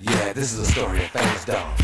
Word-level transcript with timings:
Yeah, 0.00 0.32
this 0.32 0.52
is 0.52 0.58
a 0.58 0.66
story 0.66 0.98
of 0.98 1.10
Fanny's 1.10 1.44
dog. 1.44 1.78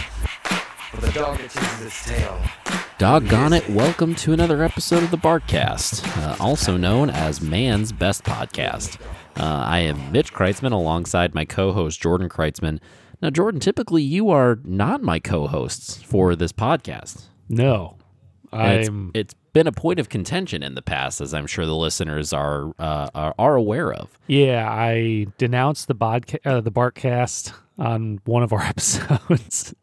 With 0.93 1.05
a 1.05 1.13
dog 1.13 1.39
that 1.39 1.51
chases 1.51 1.87
its 1.87 2.05
tail. 2.05 2.64
Doggone 2.99 3.53
it, 3.55 3.69
welcome 3.71 4.15
to 4.17 4.33
another 4.33 4.63
episode 4.63 5.03
of 5.03 5.11
the 5.11 5.19
Barkcast, 5.19 6.07
uh, 6.19 6.37
also 6.43 6.77
known 6.77 7.11
as 7.11 7.41
Man's 7.41 7.91
Best 7.91 8.23
Podcast. 8.23 9.01
Uh, 9.37 9.43
I 9.67 9.81
am 9.81 10.13
Mitch 10.13 10.33
Kreitzman 10.33 10.71
alongside 10.73 11.35
my 11.35 11.45
co 11.45 11.73
host 11.73 12.01
Jordan 12.01 12.29
Kreitzman. 12.29 12.79
Now, 13.21 13.31
Jordan, 13.31 13.59
typically 13.59 14.03
you 14.03 14.31
are 14.31 14.61
not 14.65 15.03
my 15.03 15.19
co 15.19 15.49
hosts 15.49 16.01
for 16.03 16.37
this 16.37 16.53
podcast. 16.53 17.25
No, 17.49 17.97
It's, 18.53 18.89
I'm. 18.89 19.11
it's 19.13 19.35
been 19.53 19.67
a 19.67 19.73
point 19.73 19.99
of 19.99 20.09
contention 20.09 20.63
in 20.63 20.77
the 20.77 20.83
past, 20.83 21.21
as 21.21 21.35
I'm 21.35 21.49
sure 21.49 21.67
the 21.67 21.75
listeners 21.77 22.33
are 22.33 22.71
uh, 22.79 23.11
are, 23.13 23.35
are 23.41 23.57
aware 23.57 23.93
of. 23.93 24.17
yeah, 24.29 24.71
I 24.71 25.27
denounced 25.37 25.89
the 25.89 25.97
bodca- 25.97 26.39
uh, 26.45 26.61
the 26.61 26.73
Barkcast 26.73 27.53
on 27.77 28.21
one 28.25 28.45
of 28.45 28.53
our 28.53 28.63
episodes 28.63 29.75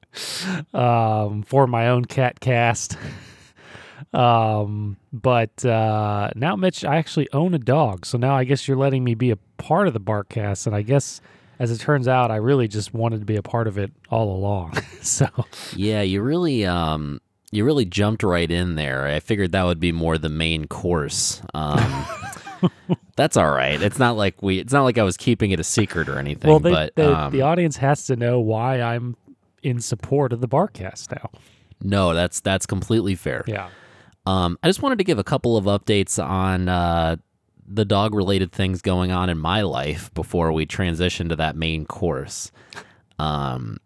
um, 0.73 1.43
for 1.43 1.67
my 1.67 1.87
own 1.89 2.05
cat 2.05 2.39
cast. 2.39 2.97
um, 4.13 4.97
but 5.13 5.63
uh, 5.65 6.31
now, 6.35 6.55
Mitch, 6.55 6.83
I 6.83 6.97
actually 6.97 7.31
own 7.33 7.53
a 7.53 7.59
dog, 7.59 8.05
so 8.05 8.17
now 8.17 8.35
I 8.35 8.43
guess 8.43 8.67
you're 8.67 8.77
letting 8.77 9.03
me 9.03 9.15
be 9.15 9.31
a 9.31 9.37
part 9.57 9.87
of 9.87 9.93
the 9.93 9.99
bark 9.99 10.29
cast. 10.29 10.67
and 10.67 10.75
I 10.75 10.81
guess. 10.81 11.21
As 11.59 11.69
it 11.69 11.77
turns 11.79 12.07
out, 12.07 12.31
I 12.31 12.37
really 12.37 12.67
just 12.67 12.91
wanted 12.91 13.19
to 13.19 13.25
be 13.27 13.35
a 13.35 13.43
part 13.43 13.67
of 13.67 13.77
it 13.77 13.91
all 14.09 14.35
along. 14.35 14.73
so, 15.03 15.27
Yeah, 15.75 16.01
you 16.01 16.23
really 16.23 16.65
um 16.65 17.21
you 17.51 17.63
really 17.63 17.85
jumped 17.85 18.23
right 18.23 18.49
in 18.49 18.73
there. 18.73 19.05
I 19.05 19.19
figured 19.19 19.51
that 19.51 19.61
would 19.61 19.79
be 19.79 19.91
more 19.91 20.17
the 20.17 20.27
main 20.27 20.65
course. 20.65 21.39
Um 21.53 22.07
That's 23.15 23.37
all 23.37 23.51
right. 23.51 23.79
It's 23.79 23.99
not 23.99 24.17
like 24.17 24.41
we 24.41 24.57
it's 24.57 24.73
not 24.73 24.85
like 24.85 24.97
I 24.97 25.03
was 25.03 25.17
keeping 25.17 25.51
it 25.51 25.59
a 25.59 25.63
secret 25.63 26.09
or 26.09 26.17
anything, 26.17 26.49
well, 26.49 26.59
they, 26.59 26.71
but 26.71 26.95
the, 26.95 27.15
um, 27.15 27.31
the 27.31 27.43
audience 27.43 27.77
has 27.77 28.07
to 28.07 28.15
know 28.15 28.39
why 28.39 28.81
I'm 28.81 29.15
in 29.63 29.79
support 29.79 30.33
of 30.33 30.41
the 30.41 30.47
Barkcast 30.47 31.11
now. 31.11 31.29
no, 31.81 32.13
that's 32.13 32.39
that's 32.39 32.65
completely 32.65 33.15
fair. 33.15 33.43
Yeah. 33.47 33.69
Um 34.25 34.57
I 34.63 34.67
just 34.67 34.81
wanted 34.81 34.97
to 34.99 35.03
give 35.03 35.19
a 35.19 35.23
couple 35.23 35.57
of 35.57 35.65
updates 35.65 36.23
on 36.23 36.69
uh 36.69 37.17
the 37.67 37.85
dog 37.85 38.13
related 38.13 38.51
things 38.51 38.81
going 38.81 39.11
on 39.11 39.29
in 39.29 39.37
my 39.37 39.61
life 39.61 40.13
before 40.13 40.51
we 40.51 40.65
transition 40.65 41.29
to 41.29 41.35
that 41.37 41.55
main 41.55 41.85
course. 41.85 42.51
Um 43.17 43.77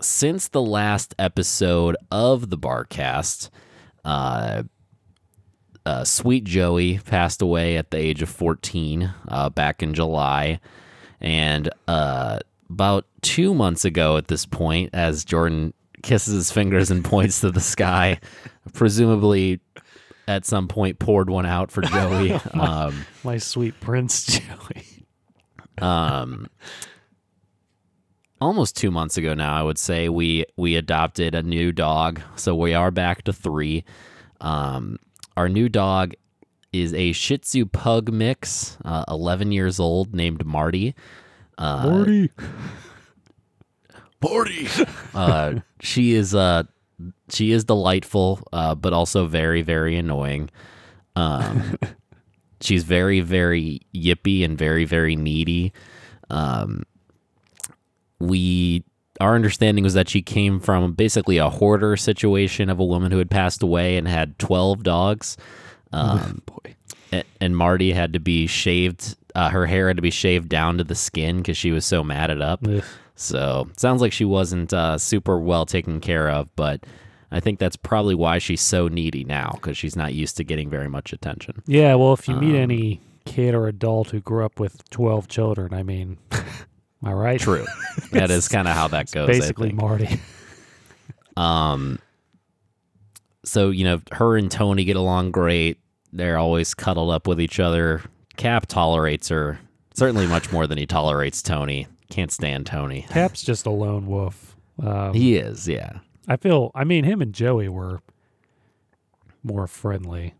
since 0.00 0.48
the 0.48 0.62
last 0.62 1.14
episode 1.18 1.96
of 2.10 2.50
the 2.50 2.58
Barcast, 2.58 3.48
uh, 4.04 4.62
uh, 5.86 6.04
Sweet 6.04 6.44
Joey 6.44 6.98
passed 6.98 7.40
away 7.40 7.76
at 7.78 7.90
the 7.90 7.96
age 7.96 8.20
of 8.20 8.28
14 8.28 9.14
uh, 9.28 9.48
back 9.48 9.82
in 9.82 9.94
July. 9.94 10.60
And 11.18 11.70
uh, 11.88 12.40
about 12.70 13.06
two 13.22 13.54
months 13.54 13.84
ago 13.84 14.16
at 14.16 14.28
this 14.28 14.46
point, 14.46 14.90
as 14.92 15.24
Jordan 15.24 15.72
kisses 16.02 16.34
his 16.34 16.50
fingers 16.50 16.90
and 16.90 17.04
points 17.04 17.40
to 17.40 17.50
the 17.50 17.60
sky, 17.60 18.20
presumably 18.72 19.60
at 20.28 20.44
some 20.44 20.66
point 20.68 20.98
poured 20.98 21.30
one 21.30 21.46
out 21.46 21.70
for 21.70 21.82
Joey. 21.82 22.32
Um, 22.54 23.06
My 23.24 23.38
sweet 23.38 23.78
Prince 23.80 24.26
Joey. 24.26 25.06
um 25.78 26.48
almost 28.40 28.76
two 28.76 28.90
months 28.90 29.16
ago 29.16 29.32
now 29.34 29.54
i 29.54 29.62
would 29.62 29.78
say 29.78 30.08
we 30.08 30.44
we 30.56 30.76
adopted 30.76 31.34
a 31.34 31.42
new 31.42 31.72
dog 31.72 32.20
so 32.34 32.54
we 32.54 32.74
are 32.74 32.90
back 32.90 33.22
to 33.22 33.32
three 33.32 33.84
um 34.40 34.98
our 35.36 35.48
new 35.48 35.68
dog 35.68 36.12
is 36.72 36.92
a 36.94 37.12
shih 37.12 37.38
tzu 37.38 37.64
pug 37.66 38.12
mix 38.12 38.76
uh, 38.84 39.04
11 39.08 39.52
years 39.52 39.78
old 39.80 40.14
named 40.14 40.44
marty 40.44 40.94
uh 41.58 41.88
Morty. 41.88 42.30
marty 44.22 44.68
uh 45.14 45.54
she 45.80 46.12
is 46.14 46.34
uh 46.34 46.62
she 47.30 47.52
is 47.52 47.64
delightful 47.64 48.46
uh 48.52 48.74
but 48.74 48.92
also 48.92 49.26
very 49.26 49.62
very 49.62 49.96
annoying 49.96 50.50
um 51.14 51.76
she's 52.60 52.82
very 52.84 53.20
very 53.20 53.80
yippy 53.94 54.44
and 54.44 54.58
very 54.58 54.84
very 54.84 55.16
needy 55.16 55.72
um 56.30 56.82
we 58.18 58.82
our 59.20 59.34
understanding 59.34 59.84
was 59.84 59.94
that 59.94 60.08
she 60.08 60.20
came 60.20 60.60
from 60.60 60.92
basically 60.92 61.38
a 61.38 61.48
hoarder 61.48 61.96
situation 61.96 62.68
of 62.68 62.78
a 62.78 62.84
woman 62.84 63.12
who 63.12 63.18
had 63.18 63.30
passed 63.30 63.62
away 63.62 63.96
and 63.96 64.06
had 64.08 64.38
12 64.38 64.82
dogs 64.82 65.36
um, 65.92 66.42
Boy. 66.46 66.74
a- 67.12 67.24
and 67.40 67.56
marty 67.56 67.92
had 67.92 68.12
to 68.14 68.20
be 68.20 68.46
shaved 68.46 69.16
uh, 69.36 69.48
her 69.50 69.66
hair 69.66 69.86
had 69.86 69.96
to 69.96 70.02
be 70.02 70.10
shaved 70.10 70.48
down 70.48 70.78
to 70.78 70.82
the 70.84 70.94
skin 70.96 71.36
because 71.36 71.56
she 71.56 71.70
was 71.70 71.84
so 71.84 72.02
matted 72.02 72.40
up 72.42 72.60
Ugh. 72.66 72.82
so 73.14 73.68
sounds 73.76 74.00
like 74.02 74.12
she 74.12 74.24
wasn't 74.24 74.72
uh, 74.72 74.98
super 74.98 75.38
well 75.38 75.64
taken 75.66 76.00
care 76.00 76.28
of 76.30 76.48
but 76.56 76.84
i 77.30 77.38
think 77.38 77.58
that's 77.60 77.76
probably 77.76 78.14
why 78.14 78.38
she's 78.38 78.60
so 78.60 78.88
needy 78.88 79.22
now 79.24 79.50
because 79.54 79.76
she's 79.78 79.94
not 79.96 80.12
used 80.14 80.36
to 80.38 80.44
getting 80.44 80.68
very 80.70 80.88
much 80.88 81.12
attention 81.12 81.62
Yeah, 81.66 81.94
well, 81.94 82.12
if 82.14 82.26
you 82.28 82.34
meet 82.36 82.56
Um, 82.56 82.62
any 82.70 83.00
kid 83.24 83.54
or 83.54 83.66
adult 83.68 84.10
who 84.10 84.20
grew 84.20 84.44
up 84.44 84.58
with 84.60 84.88
12 84.90 85.26
children, 85.28 85.74
I 85.74 85.82
mean, 85.82 86.16
am 86.32 86.44
I 87.04 87.12
right? 87.12 87.40
true 87.40 87.66
that 88.12 88.30
is 88.30 88.46
kind 88.48 88.68
of 88.68 88.74
how 88.74 88.88
that 88.88 89.10
goes 89.12 89.26
Basically. 89.28 89.72
Marty. 89.72 90.20
Um, 91.36 91.98
so 93.44 93.70
you 93.70 93.84
know, 93.84 94.00
her 94.12 94.36
and 94.38 94.50
Tony 94.50 94.84
get 94.84 94.96
along 94.96 95.32
great. 95.32 95.78
They're 96.12 96.38
always 96.38 96.72
cuddled 96.74 97.10
up 97.10 97.26
with 97.26 97.40
each 97.40 97.60
other. 97.60 98.02
Cap 98.36 98.66
tolerates 98.66 99.28
her 99.28 99.58
certainly 99.94 100.26
much 100.26 100.52
more 100.52 100.66
than 100.66 100.78
he 100.78 100.86
tolerates 100.86 101.42
Tony. 101.42 101.86
Can't 102.10 102.30
stand 102.30 102.66
Tony. 102.66 103.06
Cap's 103.08 103.42
just 103.42 103.66
a 103.66 103.70
lone 103.70 104.06
wolf. 104.06 104.56
Um, 104.82 105.14
He 105.14 105.36
is, 105.36 105.66
yeah. 105.66 105.98
I 106.28 106.36
feel, 106.36 106.70
I 106.74 106.84
mean, 106.84 107.04
him 107.04 107.22
and 107.22 107.32
Joey 107.32 107.68
were 107.68 108.00
more 109.42 109.66
friendly. 109.66 110.34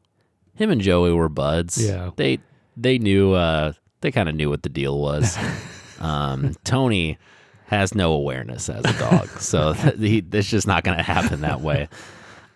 Him 0.55 0.71
and 0.71 0.81
Joey 0.81 1.13
were 1.13 1.29
buds. 1.29 1.83
Yeah. 1.85 2.11
they 2.17 2.39
they 2.77 2.99
knew. 2.99 3.33
Uh, 3.33 3.73
they 4.01 4.11
kind 4.11 4.29
of 4.29 4.35
knew 4.35 4.51
what 4.51 4.63
the 4.63 4.69
deal 4.69 4.99
was. 5.01 5.37
um, 6.01 6.55
Tony 6.65 7.19
has 7.67 7.95
no 7.95 8.13
awareness 8.13 8.69
as 8.69 8.85
a 8.85 8.99
dog, 8.99 9.29
so 9.41 9.75
th- 9.75 9.95
he, 9.99 10.25
it's 10.33 10.49
just 10.49 10.67
not 10.67 10.85
going 10.85 10.97
to 10.97 11.03
happen 11.03 11.41
that 11.41 11.61
way. 11.61 11.89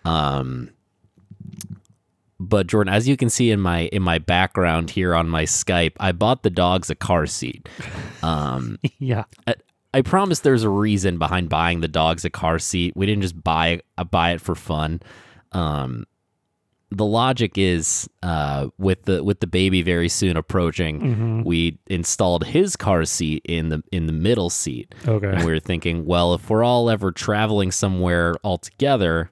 Um, 0.05 0.69
but 2.43 2.65
Jordan, 2.67 2.91
as 2.93 3.07
you 3.07 3.15
can 3.15 3.29
see 3.29 3.51
in 3.51 3.59
my 3.59 3.81
in 3.93 4.01
my 4.01 4.17
background 4.17 4.89
here 4.89 5.13
on 5.13 5.29
my 5.29 5.43
Skype, 5.43 5.93
I 5.99 6.11
bought 6.11 6.41
the 6.43 6.49
dogs 6.49 6.89
a 6.89 6.95
car 6.95 7.25
seat. 7.27 7.69
Um, 8.23 8.79
yeah. 8.99 9.25
I, 9.45 9.55
I 9.93 10.01
promise 10.01 10.39
there's 10.39 10.63
a 10.63 10.69
reason 10.69 11.17
behind 11.19 11.49
buying 11.49 11.81
the 11.81 11.87
dogs 11.87 12.25
a 12.25 12.29
car 12.29 12.57
seat. 12.59 12.93
We 12.95 13.05
didn't 13.05 13.21
just 13.21 13.41
buy 13.43 13.81
uh, 13.97 14.03
buy 14.05 14.31
it 14.31 14.41
for 14.41 14.55
fun. 14.55 15.01
Um, 15.51 16.05
the 16.93 17.05
logic 17.05 17.57
is 17.57 18.09
uh, 18.23 18.67
with 18.77 19.03
the 19.03 19.23
with 19.23 19.39
the 19.39 19.47
baby 19.47 19.81
very 19.81 20.09
soon 20.09 20.35
approaching, 20.35 20.99
Mhm. 20.99 21.45
we 21.45 21.77
installed 21.87 22.45
his 22.45 22.75
car 22.75 23.05
seat 23.05 23.43
in 23.45 23.69
the 23.69 23.83
in 23.91 24.07
the 24.07 24.13
middle 24.13 24.49
seat, 24.49 24.93
Okay. 25.07 25.27
and 25.27 25.45
we 25.45 25.51
were 25.51 25.59
thinking, 25.59 26.05
well, 26.05 26.33
if 26.33 26.49
we're 26.49 26.63
all 26.65 26.89
ever 26.89 27.11
traveling 27.11 27.71
somewhere 27.71 28.35
all 28.43 28.57
together, 28.57 29.29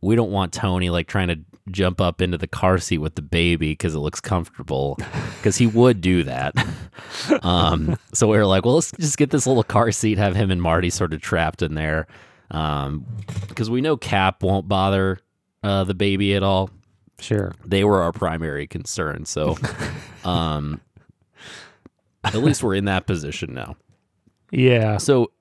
we 0.00 0.16
don't 0.16 0.30
want 0.30 0.52
Tony 0.52 0.90
like 0.90 1.06
trying 1.06 1.28
to 1.28 1.38
jump 1.70 2.00
up 2.00 2.20
into 2.20 2.38
the 2.38 2.46
car 2.46 2.78
seat 2.78 2.98
with 2.98 3.14
the 3.14 3.22
baby 3.22 3.72
because 3.72 3.94
it 3.94 3.98
looks 3.98 4.20
comfortable 4.20 4.98
because 5.38 5.56
he 5.56 5.66
would 5.66 6.00
do 6.00 6.22
that. 6.22 6.54
um, 7.42 7.98
so 8.12 8.28
we 8.28 8.36
were 8.36 8.46
like, 8.46 8.64
well, 8.64 8.74
let's 8.76 8.92
just 8.92 9.18
get 9.18 9.30
this 9.30 9.46
little 9.46 9.64
car 9.64 9.90
seat, 9.92 10.18
have 10.18 10.36
him 10.36 10.50
and 10.50 10.62
Marty 10.62 10.90
sort 10.90 11.12
of 11.12 11.20
trapped 11.20 11.62
in 11.62 11.74
there. 11.74 12.06
Um, 12.50 13.04
because 13.48 13.68
we 13.68 13.80
know 13.80 13.96
Cap 13.96 14.42
won't 14.42 14.68
bother 14.68 15.18
uh, 15.62 15.84
the 15.84 15.94
baby 15.94 16.34
at 16.34 16.42
all. 16.42 16.70
Sure. 17.18 17.52
They 17.64 17.82
were 17.82 18.02
our 18.02 18.12
primary 18.12 18.66
concern. 18.66 19.24
So, 19.24 19.56
um, 20.24 20.80
at 22.22 22.34
least 22.34 22.62
we're 22.62 22.74
in 22.74 22.84
that 22.84 23.06
position 23.06 23.54
now. 23.54 23.76
Yeah. 24.50 24.98
So, 24.98 25.32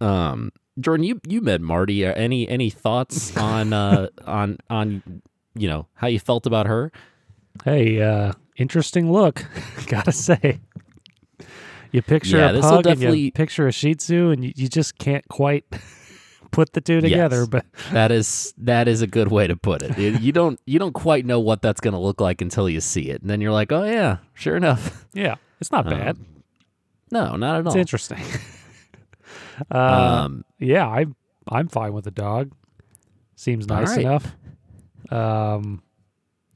um, 0.00 0.52
Jordan, 0.80 1.04
you 1.04 1.20
you 1.26 1.40
met 1.40 1.60
Marty. 1.60 2.04
Uh, 2.04 2.12
Any 2.12 2.48
any 2.48 2.68
thoughts 2.68 3.36
on 3.36 3.72
uh 3.72 4.08
on 4.26 4.58
on 4.68 5.22
you 5.54 5.68
know 5.68 5.86
how 5.94 6.06
you 6.08 6.18
felt 6.18 6.46
about 6.46 6.66
her? 6.66 6.90
Hey, 7.64 8.00
uh, 8.02 8.32
interesting 8.56 9.10
look, 9.12 9.44
gotta 9.86 10.12
say. 10.12 10.60
You 11.92 12.02
picture 12.02 12.38
Yeah, 12.38 12.50
a 12.50 12.74
and 12.74 12.82
definitely- 12.84 13.20
you 13.20 13.32
picture 13.32 13.68
a 13.68 13.72
Shih 13.72 13.94
Tzu, 13.94 14.30
and 14.30 14.44
you, 14.44 14.52
you 14.56 14.68
just 14.68 14.98
can't 14.98 15.26
quite 15.28 15.64
put 16.50 16.72
the 16.72 16.80
two 16.80 17.00
together. 17.00 17.40
Yes. 17.42 17.48
But 17.48 17.66
That 17.92 18.10
is 18.10 18.52
that 18.58 18.88
is 18.88 19.00
a 19.02 19.06
good 19.06 19.28
way 19.30 19.46
to 19.46 19.56
put 19.56 19.82
it. 19.82 19.96
You- 19.96 20.18
You 20.18 20.32
don't 20.32 20.58
you 20.66 20.78
don't 20.80 20.92
quite 20.92 21.24
know 21.24 21.38
what 21.38 21.62
that's 21.62 21.80
going 21.80 21.94
to 21.94 22.00
look 22.00 22.20
like 22.20 22.40
until 22.40 22.68
you 22.68 22.80
see 22.80 23.10
it, 23.10 23.20
and 23.20 23.30
then 23.30 23.40
you're 23.40 23.52
like, 23.52 23.70
oh 23.70 23.84
yeah, 23.84 24.16
sure 24.34 24.56
enough. 24.56 25.06
yeah, 25.14 25.36
it's 25.60 25.70
not 25.70 25.84
bad. 25.84 26.16
Um, 26.16 26.26
No, 27.12 27.36
not 27.36 27.54
at 27.54 27.58
It's 27.60 27.66
all. 27.66 27.72
It's 27.72 27.76
interesting. 27.76 28.18
uh, 29.72 29.78
um, 29.78 30.44
yeah, 30.58 30.88
I'm 30.88 31.14
I'm 31.48 31.68
fine 31.68 31.92
with 31.92 32.04
the 32.04 32.10
dog. 32.10 32.50
Seems 33.36 33.68
nice 33.68 33.90
right. 33.90 34.00
enough. 34.00 34.34
Um, 35.10 35.82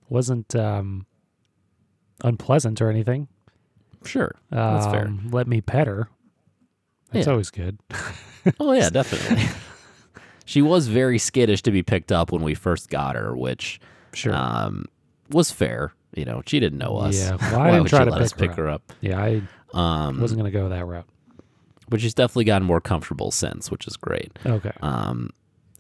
wasn't 0.09 0.55
um 0.57 1.07
unpleasant 2.25 2.81
or 2.81 2.91
anything. 2.91 3.29
sure, 4.05 4.35
that's 4.51 4.87
fair. 4.87 5.07
Um, 5.07 5.29
Let 5.31 5.47
me 5.49 5.61
pet 5.61 5.87
her. 5.87 6.09
That's 7.11 7.27
Yeah. 7.27 7.33
always 7.33 7.51
good. 7.51 7.79
Oh 8.61 8.73
yeah, 8.73 8.89
definitely. 8.89 9.45
she 10.47 10.63
was 10.63 10.89
very 10.89 11.19
skittish 11.19 11.61
to 11.63 11.71
be 11.71 11.83
picked 11.83 12.11
up 12.11 12.33
when 12.33 12.43
we 12.43 12.55
first 12.55 12.89
got 12.89 13.15
her, 13.15 13.37
which 13.37 13.79
Sure. 14.15 14.35
um, 14.35 14.87
was 15.31 15.51
fair. 15.51 15.93
You 16.15 16.25
know, 16.25 16.43
she 16.47 16.59
didn't 16.59 16.79
know 16.79 16.97
us. 16.97 17.15
Yeah, 17.17 17.37
well, 17.41 17.55
I 17.55 17.59
Why 17.59 17.71
didn't 17.73 17.83
would 17.83 17.89
to 17.91 18.11
let 18.11 18.23
us 18.23 18.33
pick 18.33 18.41
her 18.41 18.49
pick 18.49 18.57
her 18.57 18.69
up? 18.71 18.93
yeah, 19.03 19.21
I 19.21 19.43
Um, 19.75 20.19
wasn't 20.21 20.39
gonna 20.39 20.51
go 20.51 20.71
that 20.71 20.87
route. 20.87 21.05
but 21.91 22.01
she's 22.01 22.15
definitely 22.15 22.45
gotten 22.45 22.67
more 22.67 22.81
comfortable 22.81 23.31
since, 23.31 23.71
which 23.71 23.87
is 23.87 23.97
great. 23.99 24.33
Okay. 24.47 24.73
Um, 24.81 25.31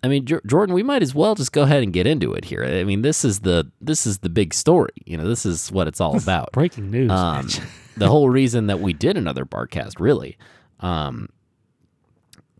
I 0.03 0.09
mean, 0.09 0.25
Jor- 0.27 0.43
Jordan, 0.47 0.75
we 0.75 0.83
might 0.83 1.03
as 1.03 1.15
well 1.15 1.35
just 1.35 1.53
go 1.53 1.62
ahead 1.62 1.83
and 1.83 1.93
get 1.93 2.06
into 2.06 2.33
it 2.33 2.45
here. 2.45 2.65
I 2.65 2.85
mean, 2.85 3.03
this 3.03 3.25
is 3.25 3.41
the 3.41 3.71
this 3.81 4.06
is 4.06 4.19
the 4.19 4.29
big 4.29 4.55
story. 4.55 4.93
You 5.05 5.17
know, 5.17 5.27
this 5.29 5.45
is 5.45 5.73
what 5.73 5.89
it's 5.89 6.00
all 6.00 6.17
about. 6.17 6.53
Breaking 6.53 6.91
news. 6.91 7.11
Um, 7.11 7.49
the 7.97 8.09
whole 8.09 8.31
reason 8.31 8.69
that 8.69 8.79
we 8.81 8.93
did 8.93 9.17
another 9.17 9.45
Barkcast, 9.45 9.99
really. 9.99 10.39
Um, 10.81 11.29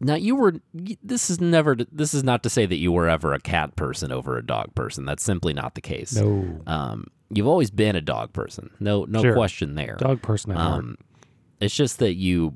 now 0.01 0.15
you 0.17 0.35
were. 0.37 0.55
This 1.03 1.31
is 1.31 1.41
never. 1.41 1.77
This 1.93 2.15
is 2.15 2.23
not 2.25 2.43
to 2.45 2.51
say 2.51 2.67
that 2.67 2.77
you 2.77 2.91
were 2.93 3.09
ever 3.09 3.33
a 3.33 3.41
cat 3.41 3.77
person 3.77 4.11
over 4.13 4.37
a 4.37 4.45
dog 4.45 4.75
person. 4.75 5.05
That's 5.05 5.23
simply 5.23 5.53
not 5.53 5.75
the 5.75 5.81
case. 5.81 6.15
no 6.17 6.61
Um, 6.67 7.07
you've 7.31 7.47
always 7.49 7.71
been 7.71 7.95
a 7.97 8.01
dog 8.01 8.33
person. 8.33 8.71
No, 8.81 9.05
no 9.05 9.23
Sure. 9.23 9.35
question 9.35 9.75
there. 9.75 9.97
dog 9.99 10.23
person. 10.23 10.57
Um, 10.57 10.97
it's 11.61 11.75
just 11.75 11.99
that 11.99 12.15
you, 12.15 12.55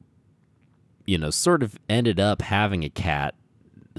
you 1.06 1.18
know, 1.18 1.30
sort 1.30 1.62
of 1.64 1.76
ended 1.88 2.18
up 2.20 2.42
having 2.42 2.84
a 2.84 2.88
cat 2.88 3.34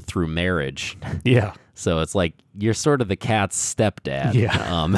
through 0.02 0.28
marriage. 0.28 0.98
Yeah. 1.24 1.54
So 1.74 2.00
it's 2.00 2.16
like 2.16 2.34
you're 2.58 2.74
sort 2.74 3.02
of 3.02 3.08
the 3.08 3.16
cat's 3.16 3.58
stepdad. 3.76 4.34
Yeah. 4.34 4.58
Um, 4.84 4.98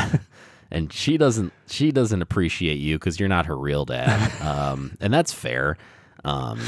and 0.72 0.92
she 0.92 1.18
doesn't 1.18 1.54
she 1.68 1.92
doesn't 1.92 2.22
appreciate 2.22 2.76
you 2.80 2.98
because 2.98 3.20
you're 3.20 3.30
not 3.30 3.46
her 3.46 3.58
real 3.58 3.86
dad. 3.86 4.32
Um, 4.42 4.98
and 5.00 5.14
that's 5.14 5.32
fair. 5.32 5.78
Um, 6.24 6.60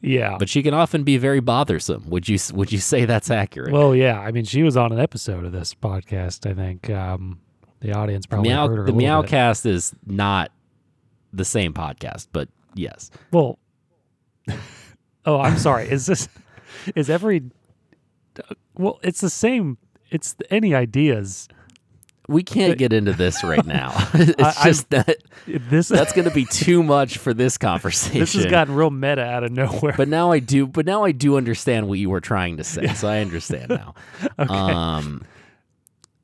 Yeah. 0.00 0.36
but 0.38 0.48
she 0.48 0.62
can 0.62 0.72
often 0.74 1.04
be 1.04 1.16
very 1.18 1.40
bothersome. 1.40 2.04
Would 2.08 2.28
you 2.28 2.38
would 2.54 2.72
you 2.72 2.78
say 2.78 3.04
that's 3.04 3.30
accurate? 3.30 3.72
well, 3.72 3.94
yeah. 3.94 4.18
I 4.18 4.30
mean, 4.32 4.44
she 4.44 4.62
was 4.62 4.76
on 4.76 4.92
an 4.92 4.98
episode 4.98 5.44
of 5.44 5.52
this 5.52 5.74
podcast. 5.74 6.50
I 6.50 6.54
think 6.54 6.88
um, 6.90 7.38
the 7.80 7.92
audience 7.92 8.26
probably 8.26 8.48
Meow, 8.50 8.68
heard 8.68 8.78
her. 8.78 8.84
the 8.86 8.92
little 8.92 9.22
bit. 9.22 9.30
Meowcast 9.30 9.66
is 9.66 9.94
not 10.06 10.50
the 11.32 11.44
same 11.44 11.74
podcast, 11.74 12.28
but 12.32 12.48
yes. 12.74 13.10
Well, 13.32 13.58
oh, 15.26 15.40
I'm 15.40 15.58
sorry. 15.58 15.88
Is 15.90 16.06
this 16.06 16.28
is 16.94 17.08
every? 17.10 17.42
Well, 18.76 18.98
it's 19.02 19.20
the 19.20 19.30
same. 19.30 19.78
It's 20.10 20.36
any 20.50 20.74
ideas. 20.74 21.48
We 22.28 22.42
can't 22.42 22.76
get 22.76 22.92
into 22.92 23.12
this 23.12 23.44
right 23.44 23.64
now. 23.66 23.92
it's 24.14 24.58
I- 24.58 24.64
just 24.64 24.90
that 24.90 25.16
This 25.46 25.88
that's 25.88 26.12
going 26.12 26.28
to 26.28 26.34
be 26.34 26.44
too 26.50 26.82
much 26.82 27.18
for 27.18 27.32
this 27.32 27.56
conversation. 27.56 28.18
this 28.20 28.34
has 28.34 28.46
gotten 28.46 28.74
real 28.74 28.90
meta 28.90 29.22
out 29.24 29.44
of 29.44 29.52
nowhere. 29.52 29.94
but 29.96 30.08
now 30.08 30.32
I 30.32 30.40
do. 30.40 30.66
But 30.66 30.86
now 30.86 31.04
I 31.04 31.12
do 31.12 31.36
understand 31.36 31.88
what 31.88 31.98
you 31.98 32.10
were 32.10 32.20
trying 32.20 32.56
to 32.56 32.64
say. 32.64 32.88
So 32.88 33.06
I 33.08 33.20
understand 33.20 33.68
now. 33.68 33.94
Um. 34.38 35.24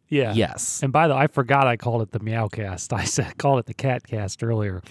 yeah. 0.08 0.32
Yes. 0.34 0.82
And 0.82 0.92
by 0.92 1.06
the 1.08 1.14
way, 1.14 1.20
I 1.20 1.26
forgot 1.28 1.66
I 1.68 1.76
called 1.76 2.02
it 2.02 2.10
the 2.10 2.20
Meowcast. 2.20 2.92
I 2.92 3.04
said 3.04 3.38
called 3.38 3.60
it 3.60 3.66
the 3.66 3.74
Catcast 3.74 4.42
earlier. 4.46 4.82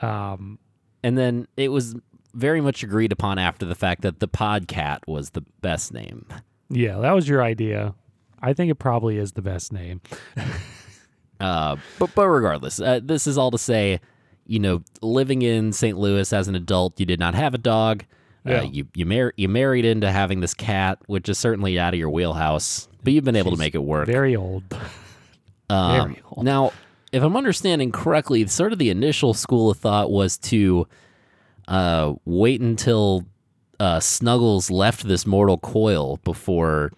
Um. 0.00 0.58
And 1.04 1.16
then 1.18 1.46
it 1.56 1.68
was 1.68 1.94
very 2.34 2.60
much 2.60 2.82
agreed 2.82 3.12
upon 3.12 3.38
after 3.38 3.66
the 3.66 3.74
fact 3.74 4.02
that 4.02 4.20
the 4.20 4.28
Podcat 4.28 5.00
was 5.06 5.30
the 5.30 5.42
best 5.60 5.92
name. 5.92 6.26
Yeah, 6.70 6.98
that 6.98 7.12
was 7.12 7.28
your 7.28 7.42
idea. 7.42 7.94
I 8.40 8.52
think 8.52 8.70
it 8.70 8.76
probably 8.76 9.18
is 9.18 9.32
the 9.32 9.42
best 9.42 9.72
name. 9.72 10.00
Uh, 11.40 11.76
but 12.00 12.12
but 12.16 12.28
regardless, 12.28 12.80
uh, 12.80 12.98
this 13.00 13.26
is 13.28 13.38
all 13.38 13.52
to 13.52 13.58
say, 13.58 14.00
you 14.46 14.58
know, 14.58 14.82
living 15.02 15.42
in 15.42 15.72
St. 15.72 15.96
Louis 15.96 16.32
as 16.32 16.48
an 16.48 16.56
adult, 16.56 16.98
you 16.98 17.06
did 17.06 17.20
not 17.20 17.36
have 17.36 17.54
a 17.54 17.58
dog. 17.58 18.04
Yeah. 18.44 18.60
Uh, 18.60 18.62
you 18.64 18.88
you, 18.94 19.06
mar- 19.06 19.34
you 19.36 19.48
married 19.48 19.84
into 19.84 20.10
having 20.10 20.40
this 20.40 20.52
cat, 20.54 20.98
which 21.06 21.28
is 21.28 21.38
certainly 21.38 21.78
out 21.78 21.94
of 21.94 22.00
your 22.00 22.10
wheelhouse, 22.10 22.88
but 23.04 23.12
you've 23.12 23.22
been 23.24 23.36
able 23.36 23.52
to 23.52 23.56
make 23.56 23.76
it 23.76 23.84
work. 23.84 24.06
Very 24.06 24.34
old. 24.36 24.64
Um, 25.70 26.12
very 26.12 26.22
old. 26.30 26.46
now, 26.46 26.72
if 27.12 27.22
I'm 27.22 27.36
understanding 27.36 27.92
correctly, 27.92 28.46
sort 28.46 28.72
of 28.72 28.78
the 28.78 28.88
initial 28.88 29.34
school 29.34 29.70
of 29.70 29.76
thought 29.76 30.10
was 30.10 30.38
to 30.38 30.88
uh, 31.68 32.14
wait 32.24 32.60
until 32.60 33.24
uh, 33.78 34.00
Snuggles 34.00 34.70
left 34.70 35.06
this 35.06 35.26
mortal 35.26 35.58
coil 35.58 36.18
before 36.24 36.90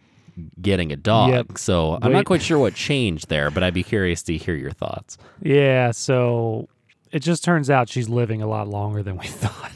getting 0.62 0.93
a 0.93 0.96
dog. 0.96 1.31
Yep. 1.31 1.58
So 1.58 1.94
I'm 2.00 2.11
Wait. 2.11 2.12
not 2.12 2.25
quite 2.25 2.40
sure 2.40 2.58
what 2.58 2.75
changed 2.75 3.28
there, 3.28 3.50
but 3.50 3.62
I'd 3.62 3.75
be 3.75 3.82
curious 3.82 4.22
to 4.25 4.37
hear 4.37 4.55
your 4.55 4.70
thoughts. 4.70 5.19
Yeah, 5.43 5.90
so 5.90 6.69
it 7.12 7.19
just 7.19 7.44
turns 7.44 7.69
out 7.69 7.88
she's 7.90 8.08
living 8.08 8.40
a 8.40 8.46
lot 8.46 8.69
longer 8.69 9.02
than 9.02 9.19
we 9.19 9.26
thought. 9.26 9.72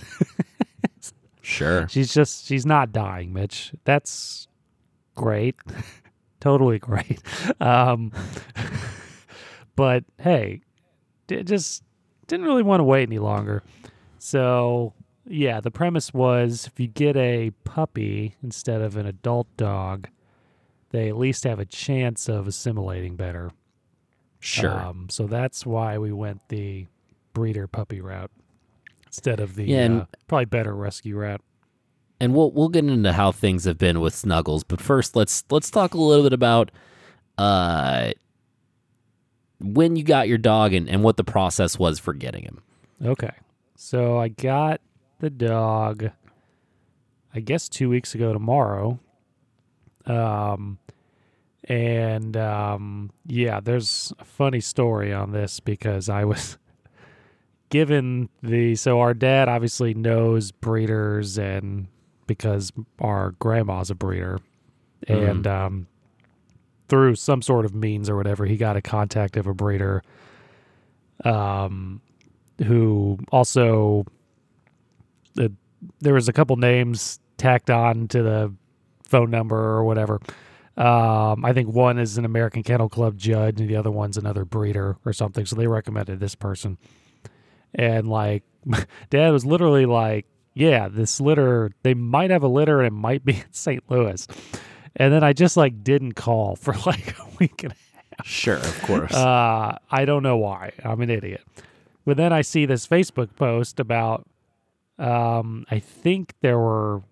Sure. 1.42 1.86
she's 1.88 2.14
just 2.14 2.46
she's 2.46 2.64
not 2.64 2.90
dying, 2.90 3.34
Mitch. 3.34 3.72
That's 3.84 4.48
great. 5.14 5.56
totally 6.40 6.78
great. 6.78 7.20
Um 7.60 8.12
but 9.76 10.04
hey, 10.18 10.62
d- 11.26 11.42
just 11.42 11.82
didn't 12.28 12.46
really 12.46 12.62
want 12.62 12.80
to 12.80 12.84
wait 12.84 13.08
any 13.08 13.18
longer. 13.18 13.62
So, 14.24 14.94
yeah, 15.28 15.60
the 15.60 15.70
premise 15.70 16.14
was 16.14 16.66
if 16.66 16.80
you 16.80 16.86
get 16.86 17.14
a 17.14 17.50
puppy 17.64 18.36
instead 18.42 18.80
of 18.80 18.96
an 18.96 19.04
adult 19.04 19.54
dog, 19.58 20.08
they 20.90 21.10
at 21.10 21.18
least 21.18 21.44
have 21.44 21.58
a 21.58 21.66
chance 21.66 22.26
of 22.26 22.46
assimilating 22.48 23.16
better. 23.16 23.50
Sure. 24.40 24.70
Um, 24.80 25.08
so 25.10 25.26
that's 25.26 25.66
why 25.66 25.98
we 25.98 26.10
went 26.10 26.48
the 26.48 26.86
breeder 27.34 27.66
puppy 27.66 28.00
route 28.00 28.30
instead 29.06 29.40
of 29.40 29.56
the 29.56 29.64
Yeah, 29.64 29.80
and- 29.84 30.00
uh, 30.02 30.06
probably 30.26 30.46
better 30.46 30.74
rescue 30.74 31.16
route. 31.18 31.42
and 32.20 32.34
we'll 32.34 32.50
we'll 32.52 32.68
get 32.70 32.84
into 32.86 33.12
how 33.12 33.30
things 33.30 33.64
have 33.64 33.76
been 33.76 34.00
with 34.00 34.14
Snuggles, 34.14 34.64
but 34.64 34.80
first 34.80 35.14
let's 35.16 35.44
let's 35.50 35.70
talk 35.70 35.92
a 35.94 35.98
little 36.00 36.24
bit 36.24 36.32
about 36.32 36.70
uh 37.36 38.12
when 39.60 39.96
you 39.96 40.02
got 40.04 40.28
your 40.28 40.38
dog 40.38 40.72
and, 40.72 40.88
and 40.88 41.02
what 41.02 41.16
the 41.18 41.24
process 41.24 41.78
was 41.78 41.98
for 41.98 42.12
getting 42.14 42.42
him. 42.44 42.62
Okay. 43.04 43.30
So 43.76 44.18
I 44.18 44.28
got 44.28 44.80
the 45.18 45.30
dog 45.30 46.10
I 47.34 47.40
guess 47.40 47.68
2 47.68 47.88
weeks 47.88 48.14
ago 48.14 48.32
tomorrow. 48.32 49.00
Um 50.06 50.78
and 51.64 52.36
um 52.36 53.10
yeah, 53.26 53.60
there's 53.60 54.12
a 54.18 54.24
funny 54.24 54.60
story 54.60 55.12
on 55.12 55.32
this 55.32 55.60
because 55.60 56.08
I 56.08 56.24
was 56.24 56.58
given 57.70 58.28
the 58.42 58.74
so 58.76 59.00
our 59.00 59.14
dad 59.14 59.48
obviously 59.48 59.94
knows 59.94 60.52
breeders 60.52 61.38
and 61.38 61.88
because 62.26 62.72
our 63.00 63.32
grandma's 63.32 63.90
a 63.90 63.94
breeder. 63.94 64.38
And 65.08 65.46
um 65.46 65.86
through 66.88 67.14
some 67.16 67.42
sort 67.42 67.64
of 67.64 67.74
means 67.74 68.10
or 68.10 68.16
whatever 68.16 68.44
he 68.44 68.56
got 68.56 68.76
a 68.76 68.82
contact 68.82 69.36
of 69.36 69.46
a 69.46 69.54
breeder. 69.54 70.02
Um 71.24 72.02
who 72.62 73.18
also 73.32 74.04
uh, 75.40 75.48
there 76.00 76.14
was 76.14 76.28
a 76.28 76.32
couple 76.32 76.56
names 76.56 77.18
tacked 77.36 77.70
on 77.70 78.08
to 78.08 78.22
the 78.22 78.54
phone 79.04 79.30
number 79.30 79.56
or 79.56 79.84
whatever 79.84 80.20
um, 80.76 81.44
I 81.44 81.52
think 81.52 81.68
one 81.68 81.98
is 81.98 82.18
an 82.18 82.24
American 82.24 82.64
Kennel 82.64 82.88
Club 82.88 83.16
judge, 83.16 83.60
and 83.60 83.70
the 83.70 83.76
other 83.76 83.92
one's 83.92 84.16
another 84.16 84.44
breeder 84.44 84.96
or 85.04 85.12
something. 85.12 85.46
So 85.46 85.54
they 85.54 85.68
recommended 85.68 86.18
this 86.18 86.34
person, 86.34 86.78
and 87.74 88.08
like, 88.08 88.42
Dad 89.10 89.30
was 89.30 89.46
literally 89.46 89.86
like, 89.86 90.26
"Yeah, 90.52 90.88
this 90.88 91.20
litter. 91.20 91.70
They 91.84 91.94
might 91.94 92.30
have 92.30 92.42
a 92.42 92.48
litter, 92.48 92.80
and 92.80 92.88
it 92.88 92.92
might 92.92 93.24
be 93.24 93.34
in 93.36 93.52
St. 93.52 93.84
Louis." 93.88 94.26
And 94.96 95.12
then 95.12 95.22
I 95.22 95.32
just 95.32 95.56
like 95.56 95.84
didn't 95.84 96.14
call 96.14 96.56
for 96.56 96.74
like 96.86 97.16
a 97.20 97.26
week 97.38 97.62
and 97.62 97.72
a 97.72 97.76
half. 98.16 98.26
Sure, 98.26 98.56
of 98.56 98.82
course. 98.82 99.14
uh, 99.14 99.78
I 99.90 100.04
don't 100.04 100.24
know 100.24 100.38
why. 100.38 100.72
I'm 100.84 101.00
an 101.02 101.10
idiot. 101.10 101.42
But 102.04 102.16
then 102.16 102.32
I 102.32 102.42
see 102.42 102.66
this 102.66 102.86
Facebook 102.86 103.34
post 103.36 103.80
about. 103.80 104.26
Um, 104.98 105.66
I 105.70 105.78
think 105.78 106.34
there 106.40 106.58
were. 106.58 107.02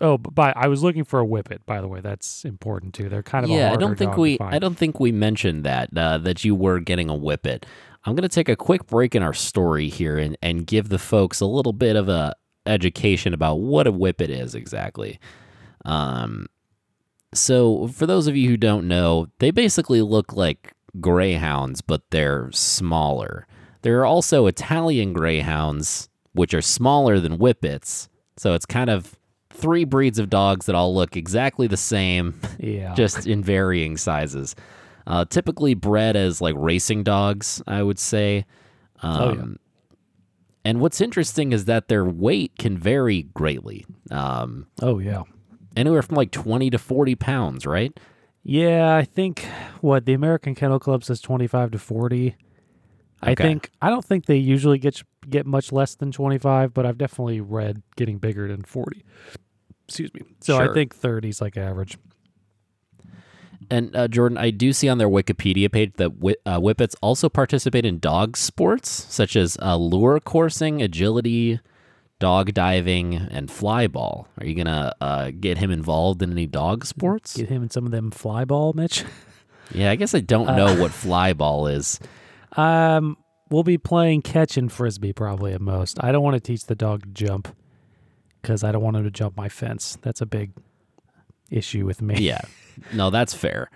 Oh, 0.00 0.16
but 0.16 0.56
I 0.56 0.68
was 0.68 0.82
looking 0.84 1.02
for 1.04 1.18
a 1.18 1.24
whippet. 1.24 1.66
By 1.66 1.80
the 1.80 1.88
way, 1.88 2.00
that's 2.00 2.44
important 2.44 2.94
too. 2.94 3.08
They're 3.08 3.22
kind 3.22 3.44
of 3.44 3.50
yeah, 3.50 3.72
I 3.72 3.76
don't 3.76 3.98
think 3.98 4.16
we. 4.16 4.38
I 4.40 4.58
don't 4.58 4.76
think 4.76 5.00
we 5.00 5.10
mentioned 5.10 5.64
that 5.64 5.96
uh, 5.96 6.18
that 6.18 6.44
you 6.44 6.54
were 6.54 6.78
getting 6.78 7.08
a 7.08 7.16
whippet. 7.16 7.66
I'm 8.04 8.14
going 8.14 8.28
to 8.28 8.34
take 8.34 8.48
a 8.48 8.56
quick 8.56 8.86
break 8.86 9.14
in 9.14 9.22
our 9.22 9.34
story 9.34 9.88
here 9.88 10.18
and 10.18 10.36
and 10.40 10.66
give 10.66 10.88
the 10.88 10.98
folks 10.98 11.40
a 11.40 11.46
little 11.46 11.72
bit 11.72 11.96
of 11.96 12.08
a 12.08 12.34
education 12.64 13.34
about 13.34 13.56
what 13.56 13.86
a 13.86 13.92
whippet 13.92 14.30
is 14.30 14.54
exactly. 14.54 15.18
Um 15.84 16.46
so 17.34 17.88
for 17.88 18.06
those 18.06 18.26
of 18.26 18.36
you 18.36 18.48
who 18.48 18.56
don't 18.56 18.86
know, 18.86 19.26
they 19.38 19.50
basically 19.50 20.02
look 20.02 20.32
like 20.32 20.74
greyhounds 21.00 21.80
but 21.80 22.02
they're 22.10 22.50
smaller. 22.52 23.46
There 23.82 24.00
are 24.00 24.06
also 24.06 24.46
Italian 24.46 25.12
greyhounds, 25.12 26.08
which 26.32 26.52
are 26.54 26.62
smaller 26.62 27.20
than 27.20 27.38
whippets. 27.38 28.08
So 28.36 28.54
it's 28.54 28.66
kind 28.66 28.90
of 28.90 29.16
three 29.50 29.84
breeds 29.84 30.18
of 30.18 30.30
dogs 30.30 30.66
that 30.66 30.74
all 30.74 30.94
look 30.94 31.16
exactly 31.16 31.66
the 31.66 31.76
same, 31.76 32.40
Yeah. 32.58 32.94
just 32.94 33.26
in 33.26 33.42
varying 33.42 33.96
sizes. 33.96 34.54
Uh, 35.06 35.24
typically 35.24 35.74
bred 35.74 36.16
as 36.16 36.40
like 36.40 36.54
racing 36.58 37.02
dogs, 37.02 37.62
I 37.66 37.82
would 37.82 37.98
say. 37.98 38.44
Um, 39.02 39.20
Oh, 39.20 39.32
yeah. 39.34 39.44
And 40.64 40.80
what's 40.80 41.00
interesting 41.00 41.52
is 41.52 41.64
that 41.64 41.88
their 41.88 42.04
weight 42.04 42.52
can 42.58 42.76
vary 42.76 43.22
greatly, 43.32 43.86
um, 44.10 44.66
oh 44.82 44.98
yeah. 44.98 45.22
anywhere 45.76 46.02
from 46.02 46.16
like 46.16 46.30
20 46.30 46.68
to 46.70 46.78
40 46.78 47.14
pounds, 47.14 47.64
right? 47.64 47.98
Yeah, 48.42 48.94
I 48.94 49.04
think 49.04 49.46
what 49.80 50.04
the 50.04 50.12
American 50.12 50.54
Kennel 50.54 50.78
Club 50.78 51.04
says 51.04 51.20
25 51.22 51.70
to 51.70 51.78
40. 51.78 52.36
I 53.22 53.34
think 53.34 53.70
I 53.82 53.90
don't 53.90 54.04
think 54.04 54.26
they 54.26 54.36
usually 54.36 54.78
get 54.78 55.02
get 55.28 55.46
much 55.46 55.72
less 55.72 55.94
than 55.94 56.12
25, 56.12 56.72
but 56.72 56.86
I've 56.86 56.98
definitely 56.98 57.40
read 57.40 57.82
getting 57.96 58.18
bigger 58.18 58.48
than 58.48 58.62
40. 58.62 59.04
Excuse 59.88 60.12
me. 60.14 60.20
So 60.40 60.58
I 60.58 60.72
think 60.74 60.94
30 60.94 61.28
is 61.28 61.40
like 61.40 61.56
average. 61.56 61.98
And 63.70 63.94
uh, 63.94 64.08
Jordan, 64.08 64.38
I 64.38 64.50
do 64.50 64.72
see 64.72 64.88
on 64.88 64.96
their 64.98 65.08
Wikipedia 65.08 65.70
page 65.70 65.92
that 65.96 66.14
whi- 66.18 66.36
uh, 66.46 66.58
whippets 66.58 66.94
also 67.02 67.28
participate 67.28 67.84
in 67.84 67.98
dog 67.98 68.36
sports 68.36 68.88
such 69.12 69.36
as 69.36 69.58
uh, 69.60 69.76
lure 69.76 70.20
coursing, 70.20 70.80
agility, 70.80 71.60
dog 72.18 72.54
diving, 72.54 73.14
and 73.14 73.48
flyball. 73.50 74.26
Are 74.40 74.46
you 74.46 74.54
gonna 74.54 74.92
uh, 75.00 75.32
get 75.38 75.58
him 75.58 75.70
involved 75.70 76.22
in 76.22 76.30
any 76.32 76.46
dog 76.46 76.86
sports? 76.86 77.36
Get 77.36 77.48
him 77.50 77.62
in 77.64 77.70
some 77.70 77.84
of 77.84 77.90
them 77.90 78.10
fly 78.10 78.44
ball, 78.44 78.72
Mitch. 78.74 79.04
Yeah, 79.74 79.90
I 79.90 79.96
guess 79.96 80.14
I 80.14 80.20
don't 80.20 80.56
know 80.56 80.80
what 80.80 80.92
flyball 80.92 81.70
is. 81.70 82.00
Um, 82.58 83.16
we'll 83.50 83.62
be 83.62 83.78
playing 83.78 84.22
catch 84.22 84.56
and 84.56 84.70
frisbee 84.70 85.12
probably 85.12 85.52
at 85.52 85.60
most. 85.60 86.02
I 86.02 86.12
don't 86.12 86.22
want 86.22 86.34
to 86.34 86.40
teach 86.40 86.66
the 86.66 86.74
dog 86.74 87.02
to 87.02 87.08
jump 87.26 87.54
because 88.42 88.64
I 88.64 88.72
don't 88.72 88.82
want 88.82 88.96
him 88.96 89.04
to 89.04 89.10
jump 89.10 89.36
my 89.36 89.48
fence. 89.48 89.96
That's 90.02 90.20
a 90.20 90.26
big 90.26 90.50
issue 91.50 91.86
with 91.86 92.02
me. 92.02 92.16
Yeah, 92.18 92.40
no, 92.92 93.10
that's 93.10 93.32
fair. 93.32 93.70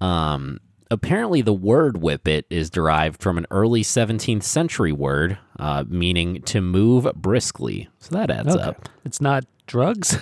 Um, 0.00 0.60
apparently, 0.90 1.42
the 1.42 1.52
word 1.52 1.96
whippet 1.96 2.44
is 2.50 2.70
derived 2.70 3.20
from 3.22 3.36
an 3.36 3.46
early 3.50 3.82
17th 3.82 4.42
century 4.44 4.92
word 4.92 5.36
uh, 5.58 5.84
meaning 5.88 6.40
to 6.42 6.60
move 6.60 7.06
briskly. 7.16 7.88
So 7.98 8.14
that 8.16 8.30
adds 8.30 8.54
Okay. 8.54 8.62
up. 8.62 8.88
It's 9.04 9.20
not 9.20 9.44
drugs. 9.66 10.16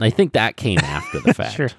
I 0.00 0.10
think 0.10 0.32
that 0.34 0.56
came 0.56 0.78
after 0.78 1.20
the 1.20 1.34
fact. 1.34 1.54
sure. 1.54 1.70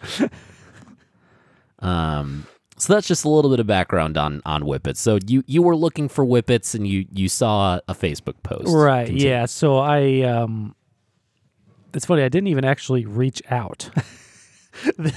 Um, 1.79 2.45
so 2.79 2.93
that's 2.93 3.07
just 3.07 3.25
a 3.25 3.29
little 3.29 3.51
bit 3.51 3.59
of 3.59 3.67
background 3.67 4.17
on 4.17 4.41
on 4.45 4.63
whippets. 4.63 4.97
So 4.97 5.19
you 5.27 5.43
you 5.45 5.61
were 5.61 5.75
looking 5.75 6.09
for 6.09 6.25
whippets 6.25 6.73
and 6.73 6.87
you 6.87 7.05
you 7.11 7.29
saw 7.29 7.79
a 7.87 7.93
Facebook 7.93 8.41
post. 8.43 8.67
Right. 8.67 9.07
Continue. 9.07 9.29
Yeah. 9.29 9.45
So 9.45 9.77
I 9.77 10.21
um 10.21 10.75
it's 11.93 12.05
funny, 12.05 12.23
I 12.23 12.29
didn't 12.29 12.47
even 12.47 12.65
actually 12.65 13.05
reach 13.05 13.41
out. 13.49 13.89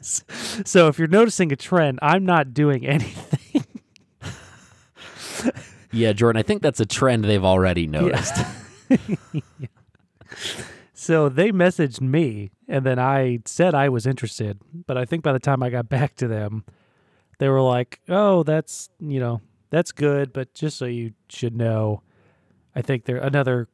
so 0.00 0.88
if 0.88 0.98
you're 0.98 1.08
noticing 1.08 1.52
a 1.52 1.56
trend, 1.56 1.98
I'm 2.02 2.24
not 2.24 2.52
doing 2.54 2.86
anything. 2.86 3.64
Yeah, 5.94 6.14
Jordan, 6.14 6.40
I 6.40 6.42
think 6.42 6.62
that's 6.62 6.80
a 6.80 6.86
trend 6.86 7.24
they've 7.24 7.44
already 7.44 7.86
noticed. 7.86 8.34
So 10.94 11.28
they 11.28 11.50
messaged 11.50 12.00
me 12.00 12.52
and 12.68 12.86
then 12.86 12.96
I 13.00 13.40
said 13.44 13.74
I 13.74 13.88
was 13.88 14.06
interested, 14.06 14.60
but 14.86 14.96
I 14.96 15.04
think 15.04 15.24
by 15.24 15.32
the 15.32 15.40
time 15.40 15.60
I 15.60 15.68
got 15.68 15.88
back 15.88 16.14
to 16.16 16.28
them, 16.28 16.64
they 17.42 17.48
were 17.48 17.60
like, 17.60 18.00
"Oh, 18.08 18.44
that's, 18.44 18.88
you 19.00 19.18
know, 19.18 19.40
that's 19.70 19.90
good, 19.90 20.32
but 20.32 20.54
just 20.54 20.78
so 20.78 20.84
you 20.84 21.12
should 21.28 21.56
know, 21.56 22.02
I 22.76 22.82
think 22.82 23.04
there 23.04 23.16
another 23.16 23.68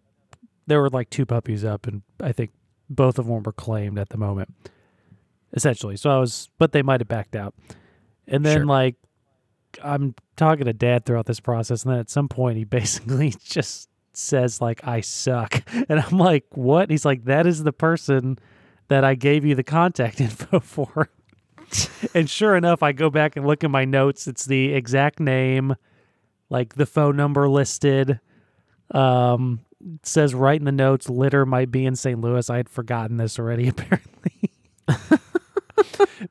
there 0.66 0.80
were 0.80 0.88
like 0.88 1.10
two 1.10 1.26
puppies 1.26 1.64
up 1.66 1.86
and 1.86 2.00
I 2.18 2.32
think 2.32 2.50
both 2.88 3.18
of 3.18 3.26
them 3.26 3.42
were 3.42 3.52
claimed 3.52 3.98
at 3.98 4.08
the 4.08 4.16
moment." 4.16 4.54
Essentially. 5.52 5.96
So 5.98 6.08
I 6.10 6.18
was 6.18 6.48
but 6.56 6.72
they 6.72 6.80
might 6.82 7.00
have 7.02 7.08
backed 7.08 7.36
out. 7.36 7.54
And 8.26 8.42
then 8.44 8.58
Sure. 8.60 8.64
like 8.66 8.96
I'm 9.84 10.14
talking 10.36 10.64
to 10.64 10.72
dad 10.72 11.04
throughout 11.04 11.26
this 11.26 11.40
process 11.40 11.84
and 11.84 11.92
then 11.92 12.00
at 12.00 12.08
some 12.08 12.28
point 12.28 12.56
he 12.56 12.64
basically 12.78 13.34
just 13.44 13.90
says 14.14 14.62
like 14.62 14.80
I 14.86 15.02
suck. 15.02 15.62
And 15.90 16.00
I'm 16.00 16.16
like, 16.16 16.46
"What?" 16.52 16.90
He's 16.90 17.04
like, 17.04 17.24
"That 17.24 17.46
is 17.46 17.64
the 17.64 17.72
person 17.72 18.38
that 18.88 19.04
I 19.04 19.14
gave 19.14 19.44
you 19.44 19.54
the 19.54 19.62
contact 19.62 20.20
info 20.26 20.58
for." 20.60 21.10
and 22.14 22.28
sure 22.28 22.56
enough, 22.56 22.82
I 22.82 22.92
go 22.92 23.10
back 23.10 23.36
and 23.36 23.46
look 23.46 23.64
at 23.64 23.70
my 23.70 23.84
notes. 23.84 24.26
It's 24.26 24.44
the 24.44 24.72
exact 24.72 25.20
name, 25.20 25.74
like 26.50 26.74
the 26.74 26.86
phone 26.86 27.16
number 27.16 27.48
listed. 27.48 28.20
Um, 28.92 29.60
says 30.02 30.34
right 30.34 30.58
in 30.58 30.64
the 30.64 30.72
notes, 30.72 31.08
litter 31.08 31.44
might 31.46 31.70
be 31.70 31.84
in 31.84 31.96
St. 31.96 32.20
Louis. 32.20 32.48
I 32.48 32.56
had 32.56 32.68
forgotten 32.68 33.16
this 33.16 33.38
already, 33.38 33.68
apparently. 33.68 34.52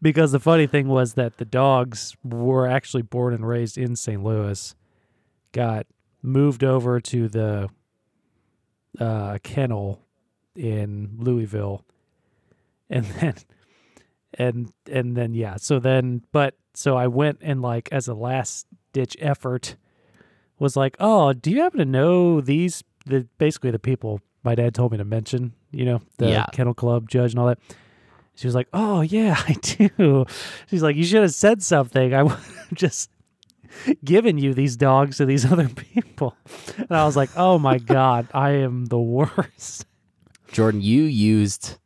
because 0.01 0.31
the 0.31 0.39
funny 0.39 0.67
thing 0.67 0.87
was 0.87 1.13
that 1.13 1.37
the 1.37 1.45
dogs 1.45 2.15
were 2.23 2.67
actually 2.67 3.03
born 3.03 3.33
and 3.33 3.47
raised 3.47 3.77
in 3.77 3.95
St. 3.95 4.23
Louis, 4.23 4.75
got 5.51 5.85
moved 6.21 6.63
over 6.63 6.99
to 6.99 7.27
the 7.27 7.69
uh, 8.99 9.37
kennel 9.43 10.01
in 10.55 11.11
Louisville, 11.17 11.85
and 12.89 13.05
then 13.19 13.35
and 14.37 14.71
and 14.91 15.15
then 15.17 15.33
yeah 15.33 15.55
so 15.57 15.79
then 15.79 16.21
but 16.31 16.55
so 16.73 16.95
i 16.95 17.07
went 17.07 17.37
and 17.41 17.61
like 17.61 17.89
as 17.91 18.07
a 18.07 18.13
last 18.13 18.67
ditch 18.93 19.15
effort 19.19 19.75
was 20.59 20.75
like 20.75 20.95
oh 20.99 21.33
do 21.33 21.49
you 21.51 21.61
happen 21.61 21.79
to 21.79 21.85
know 21.85 22.39
these 22.41 22.83
the 23.05 23.27
basically 23.37 23.71
the 23.71 23.79
people 23.79 24.21
my 24.43 24.53
dad 24.55 24.73
told 24.75 24.91
me 24.91 24.97
to 24.97 25.05
mention 25.05 25.53
you 25.71 25.85
know 25.85 26.01
the 26.17 26.29
Yeah. 26.29 26.45
kennel 26.53 26.73
club 26.73 27.09
judge 27.09 27.31
and 27.33 27.39
all 27.39 27.47
that? 27.47 27.59
She 28.35 28.45
was 28.47 28.53
like 28.55 28.67
oh 28.73 29.01
yeah 29.01 29.35
i 29.47 29.53
do. 29.53 30.25
She's 30.69 30.83
like 30.83 30.95
you 30.95 31.03
should 31.03 31.23
have 31.23 31.33
said 31.33 31.63
something. 31.63 32.13
I 32.13 32.21
would 32.27 32.31
have 32.33 32.73
just 32.73 33.09
given 34.05 34.37
you 34.37 34.53
these 34.53 34.77
dogs 34.77 35.17
to 35.17 35.25
these 35.25 35.43
other 35.51 35.67
people. 35.69 36.35
And 36.77 36.91
i 36.91 37.03
was 37.05 37.15
like 37.17 37.29
oh 37.35 37.57
my 37.59 37.79
god 37.79 38.27
i 38.33 38.51
am 38.51 38.85
the 38.85 38.99
worst. 38.99 39.85
Jordan, 40.51 40.81
you 40.81 41.03
used 41.03 41.77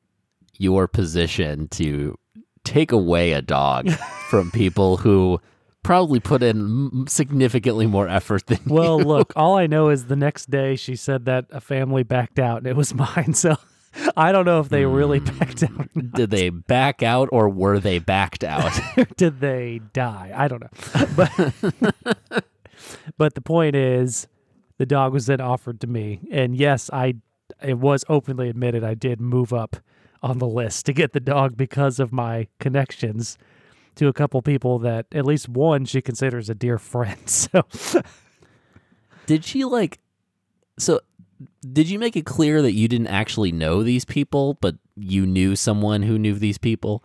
your 0.57 0.87
position 0.87 1.67
to 1.69 2.15
take 2.63 2.91
away 2.91 3.33
a 3.33 3.41
dog 3.41 3.89
from 4.29 4.51
people 4.51 4.97
who 4.97 5.39
probably 5.83 6.19
put 6.19 6.43
in 6.43 7.05
significantly 7.07 7.87
more 7.87 8.07
effort 8.07 8.45
than 8.47 8.59
Well, 8.67 8.99
you. 8.99 9.05
look, 9.05 9.33
all 9.35 9.57
I 9.57 9.67
know 9.67 9.89
is 9.89 10.05
the 10.05 10.15
next 10.15 10.51
day 10.51 10.75
she 10.75 10.95
said 10.95 11.25
that 11.25 11.45
a 11.49 11.59
family 11.59 12.03
backed 12.03 12.39
out 12.39 12.59
and 12.59 12.67
it 12.67 12.75
was 12.75 12.93
mine. 13.15 13.33
So 13.33 13.57
I 14.15 14.31
don't 14.31 14.45
know 14.45 14.59
if 14.59 14.69
they 14.69 14.85
really 14.85 15.19
hmm. 15.19 15.37
backed 15.37 15.63
out 15.63 15.89
Did 16.13 16.29
they 16.29 16.49
back 16.49 17.03
out 17.03 17.29
or 17.31 17.49
were 17.49 17.79
they 17.79 17.99
backed 17.99 18.43
out? 18.43 18.71
did 19.17 19.39
they 19.39 19.81
die. 19.93 20.31
I 20.35 20.47
don't 20.47 20.61
know. 20.61 21.05
But 21.15 22.43
but 23.17 23.35
the 23.35 23.41
point 23.41 23.75
is 23.75 24.27
the 24.77 24.85
dog 24.85 25.13
was 25.13 25.25
then 25.25 25.41
offered 25.41 25.81
to 25.81 25.87
me. 25.87 26.21
And 26.31 26.55
yes, 26.55 26.89
I 26.93 27.15
it 27.61 27.79
was 27.79 28.05
openly 28.07 28.49
admitted 28.49 28.83
I 28.83 28.93
did 28.93 29.19
move 29.19 29.51
up 29.51 29.77
on 30.21 30.37
the 30.37 30.47
list 30.47 30.85
to 30.85 30.93
get 30.93 31.13
the 31.13 31.19
dog 31.19 31.57
because 31.57 31.99
of 31.99 32.11
my 32.11 32.47
connections 32.59 33.37
to 33.95 34.07
a 34.07 34.13
couple 34.13 34.41
people 34.41 34.79
that 34.79 35.05
at 35.11 35.25
least 35.25 35.49
one 35.49 35.85
she 35.85 36.01
considers 36.01 36.49
a 36.49 36.55
dear 36.55 36.77
friend. 36.77 37.19
So 37.25 37.63
did 39.25 39.45
she 39.45 39.63
like 39.63 39.99
so 40.77 40.99
did 41.73 41.89
you 41.89 41.99
make 41.99 42.15
it 42.15 42.25
clear 42.25 42.61
that 42.61 42.73
you 42.73 42.87
didn't 42.87 43.07
actually 43.07 43.51
know 43.51 43.83
these 43.83 44.05
people 44.05 44.57
but 44.61 44.75
you 44.95 45.25
knew 45.25 45.55
someone 45.55 46.03
who 46.03 46.17
knew 46.17 46.33
these 46.35 46.57
people 46.57 47.03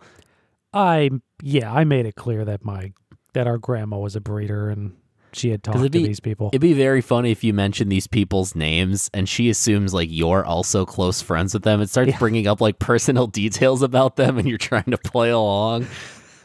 I 0.73 1.09
yeah, 1.41 1.73
I 1.73 1.83
made 1.83 2.05
it 2.05 2.15
clear 2.15 2.45
that 2.45 2.63
my 2.65 2.93
that 3.33 3.47
our 3.47 3.57
grandma 3.57 3.97
was 3.97 4.15
a 4.15 4.21
breeder 4.21 4.69
and 4.69 4.95
she 5.33 5.49
had 5.49 5.61
talked 5.63 5.77
it'd 5.77 5.91
to 5.91 5.99
be- 5.99 6.07
these 6.07 6.19
people. 6.19 6.47
it'd 6.53 6.61
be 6.61 6.73
very 6.73 7.01
funny 7.01 7.31
if 7.31 7.43
you 7.43 7.53
mention 7.53 7.89
these 7.89 8.07
people's 8.07 8.55
names 8.55 9.09
and 9.13 9.27
she 9.29 9.49
assumes 9.49 9.93
like 9.93 10.09
you're 10.11 10.45
also 10.45 10.85
close 10.85 11.21
friends 11.21 11.53
with 11.53 11.63
them 11.63 11.79
and 11.81 11.89
starts 11.89 12.11
Yeah. 12.11 12.19
bringing 12.19 12.47
up 12.47 12.61
like 12.61 12.79
personal 12.79 13.27
details 13.41 13.81
about 13.81 14.15
them 14.15 14.37
and 14.37 14.47
you're 14.47 14.57
trying 14.57 14.85
to 14.91 14.97
play 14.97 15.29
along 15.29 15.87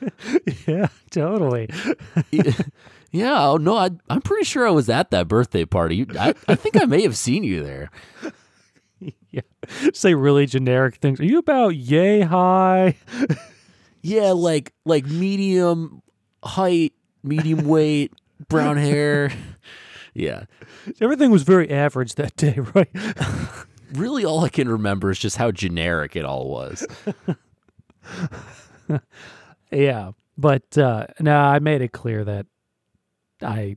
yeah, 0.67 0.89
totally. 1.11 1.69
yeah 3.12 3.47
oh 3.49 3.57
no 3.57 3.77
I, 3.77 3.91
i'm 4.09 4.21
pretty 4.23 4.45
sure 4.45 4.67
i 4.67 4.71
was 4.71 4.89
at 4.89 5.11
that 5.11 5.29
birthday 5.29 5.65
party 5.65 6.07
I, 6.19 6.35
I 6.49 6.55
think 6.55 6.81
i 6.81 6.85
may 6.87 7.03
have 7.03 7.17
seen 7.17 7.45
you 7.45 7.62
there 7.62 7.91
Yeah. 9.31 9.41
Say 9.95 10.15
really 10.15 10.47
generic 10.47 10.97
things. 10.97 11.19
Are 11.19 11.25
you 11.25 11.39
about 11.39 11.75
yay 11.75 12.21
high? 12.21 12.97
yeah 14.03 14.33
like 14.33 14.73
like 14.85 15.07
medium 15.07 16.03
height 16.45 16.93
medium 17.25 17.67
weight 17.67 18.12
brown 18.49 18.76
hair 18.90 19.30
yeah 20.14 20.44
Everything 21.00 21.30
was 21.30 21.42
very 21.42 21.70
average 21.70 22.16
that 22.16 22.34
day, 22.37 22.58
right? 22.75 22.88
really 23.94 24.25
all 24.25 24.44
i 24.44 24.49
can 24.49 24.68
remember 24.68 25.11
is 25.11 25.18
just 25.18 25.37
how 25.37 25.50
generic 25.50 26.16
it 26.16 26.25
all 26.25 26.49
was 26.50 26.87
yeah. 29.70 30.11
But 30.37 30.76
uh 30.78 31.06
no, 31.20 31.37
I 31.37 31.58
made 31.58 31.82
it 31.82 31.92
clear 31.92 32.25
that 32.25 32.46
I 33.42 33.76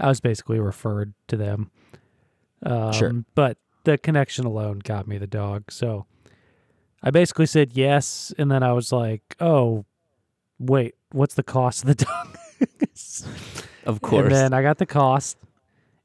I 0.00 0.08
was 0.08 0.20
basically 0.20 0.58
referred 0.58 1.14
to 1.28 1.36
them. 1.36 1.70
Um, 2.64 2.92
Sure. 2.92 3.12
But 3.34 3.58
the 3.84 3.98
connection 3.98 4.44
alone 4.44 4.80
got 4.80 5.06
me 5.06 5.18
the 5.18 5.26
dog. 5.26 5.70
So 5.70 6.06
I 7.02 7.10
basically 7.10 7.46
said 7.46 7.72
yes, 7.74 8.32
and 8.38 8.50
then 8.50 8.62
I 8.62 8.72
was 8.72 8.90
like, 8.92 9.36
"Oh, 9.40 9.84
wait, 10.58 10.94
what's 11.12 11.34
the 11.34 11.42
cost 11.42 11.84
of 11.84 11.96
the 11.96 12.04
dog?" 12.04 12.38
Of 13.84 14.00
course. 14.00 14.24
And 14.24 14.32
then 14.34 14.52
I 14.52 14.62
got 14.62 14.78
the 14.78 14.86
cost. 14.86 15.36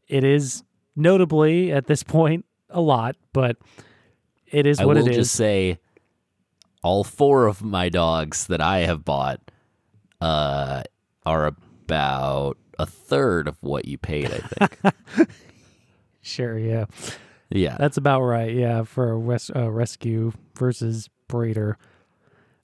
It 0.08 0.24
is 0.24 0.64
notably 0.96 1.72
at 1.72 1.88
this 1.88 2.04
point 2.04 2.46
a 2.70 2.82
lot, 2.82 3.16
but 3.34 3.58
it 4.48 4.66
is 4.66 4.80
I 4.80 4.86
what 4.86 4.98
will 4.98 5.08
it 5.08 5.12
is. 5.12 5.18
just 5.18 5.36
say 5.36 5.80
all 6.84 7.04
four 7.04 7.48
of 7.48 7.62
my 7.64 7.90
dogs 7.90 8.48
that 8.48 8.62
I 8.62 8.80
have 8.80 9.04
bought 9.06 9.40
uh, 10.22 10.84
are 11.26 11.46
about 11.46 12.58
a 12.78 12.86
third 12.86 13.48
of 13.48 13.58
what 13.62 13.86
you 13.86 13.98
paid, 13.98 14.26
I 14.32 14.68
think. 14.68 15.30
Sure, 16.22 16.60
yeah. 16.60 16.86
yeah. 17.50 17.76
That's 17.80 17.98
about 17.98 18.22
right. 18.22 18.54
Yeah, 18.54 18.84
for 18.84 19.12
a 19.12 19.16
res- 19.18 19.50
uh, 19.56 19.72
rescue 19.72 20.32
versus 20.56 21.10
breeder. 21.28 21.78